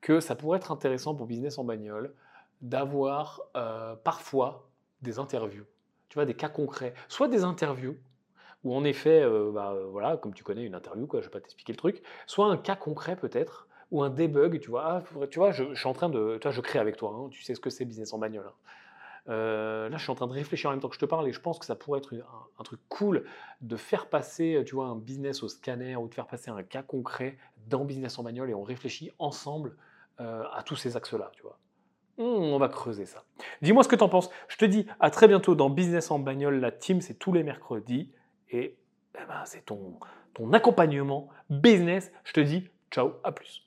que 0.00 0.20
ça 0.20 0.36
pourrait 0.36 0.58
être 0.58 0.70
intéressant 0.70 1.14
pour 1.14 1.26
Business 1.26 1.58
en 1.58 1.64
bagnole 1.64 2.14
d'avoir 2.60 3.42
euh, 3.56 3.94
parfois 3.96 4.68
des 5.02 5.18
interviews, 5.18 5.64
tu 6.08 6.14
vois, 6.14 6.24
des 6.24 6.34
cas 6.34 6.48
concrets, 6.48 6.94
soit 7.08 7.28
des 7.28 7.44
interviews 7.44 7.96
où 8.64 8.74
en 8.74 8.82
effet, 8.84 9.22
euh, 9.22 9.52
bah, 9.52 9.72
euh, 9.72 9.86
voilà, 9.86 10.16
comme 10.16 10.34
tu 10.34 10.42
connais 10.42 10.64
une 10.64 10.74
interview, 10.74 11.06
quoi, 11.06 11.20
je 11.20 11.26
vais 11.26 11.30
pas 11.30 11.40
t'expliquer 11.40 11.72
le 11.72 11.78
truc, 11.78 12.02
soit 12.26 12.46
un 12.46 12.56
cas 12.56 12.74
concret 12.74 13.14
peut-être, 13.14 13.68
ou 13.92 14.02
un 14.02 14.10
debug, 14.10 14.58
tu 14.60 14.70
vois, 14.70 14.84
ah, 14.84 15.26
tu 15.30 15.38
vois, 15.38 15.52
je, 15.52 15.74
suis 15.74 15.86
en 15.86 15.92
train 15.92 16.08
de, 16.08 16.38
tu 16.40 16.42
vois, 16.42 16.50
je 16.50 16.60
crée 16.60 16.78
avec 16.78 16.96
toi, 16.96 17.14
hein, 17.16 17.28
tu 17.30 17.42
sais 17.42 17.54
ce 17.54 17.60
que 17.60 17.70
c'est 17.70 17.84
business 17.84 18.12
en 18.12 18.18
bagnole. 18.18 18.46
Hein. 18.46 19.88
là, 19.88 19.96
je 19.96 20.02
suis 20.02 20.10
en 20.10 20.16
train 20.16 20.26
de 20.26 20.32
réfléchir 20.32 20.70
en 20.70 20.72
même 20.72 20.80
temps 20.80 20.88
que 20.88 20.96
je 20.96 21.00
te 21.00 21.06
parle 21.06 21.28
et 21.28 21.32
je 21.32 21.40
pense 21.40 21.58
que 21.58 21.64
ça 21.64 21.76
pourrait 21.76 22.00
être 22.00 22.14
un, 22.58 22.64
truc 22.64 22.80
cool 22.88 23.24
de 23.60 23.76
faire 23.76 24.08
passer, 24.08 24.62
tu 24.66 24.74
vois, 24.74 24.86
un 24.86 24.96
business 24.96 25.42
au 25.44 25.48
scanner 25.48 25.94
ou 25.96 26.08
de 26.08 26.14
faire 26.14 26.26
passer 26.26 26.50
un 26.50 26.62
cas 26.64 26.82
concret 26.82 27.38
dans 27.68 27.84
business 27.84 28.18
en 28.18 28.24
bagnole 28.24 28.50
et 28.50 28.54
on 28.54 28.64
réfléchit 28.64 29.12
ensemble 29.18 29.76
à 30.18 30.62
tous 30.66 30.74
ces 30.74 30.96
axes-là, 30.96 31.30
tu 31.32 31.42
vois. 31.42 31.58
Hmm, 32.18 32.22
on 32.24 32.58
va 32.58 32.68
creuser 32.68 33.06
ça. 33.06 33.24
Dis-moi 33.62 33.84
ce 33.84 33.88
que 33.88 33.96
tu 33.96 34.02
en 34.02 34.08
penses. 34.08 34.28
Je 34.48 34.56
te 34.56 34.64
dis 34.64 34.86
à 34.98 35.10
très 35.10 35.28
bientôt 35.28 35.54
dans 35.54 35.70
Business 35.70 36.10
en 36.10 36.18
bagnole. 36.18 36.60
La 36.60 36.72
team, 36.72 37.00
c'est 37.00 37.14
tous 37.14 37.32
les 37.32 37.44
mercredis. 37.44 38.12
Et 38.50 38.76
eh 39.14 39.26
ben, 39.26 39.44
c'est 39.44 39.64
ton, 39.64 39.98
ton 40.34 40.52
accompagnement 40.52 41.28
business. 41.48 42.12
Je 42.24 42.32
te 42.32 42.40
dis 42.40 42.68
ciao, 42.90 43.14
à 43.22 43.32
plus. 43.32 43.62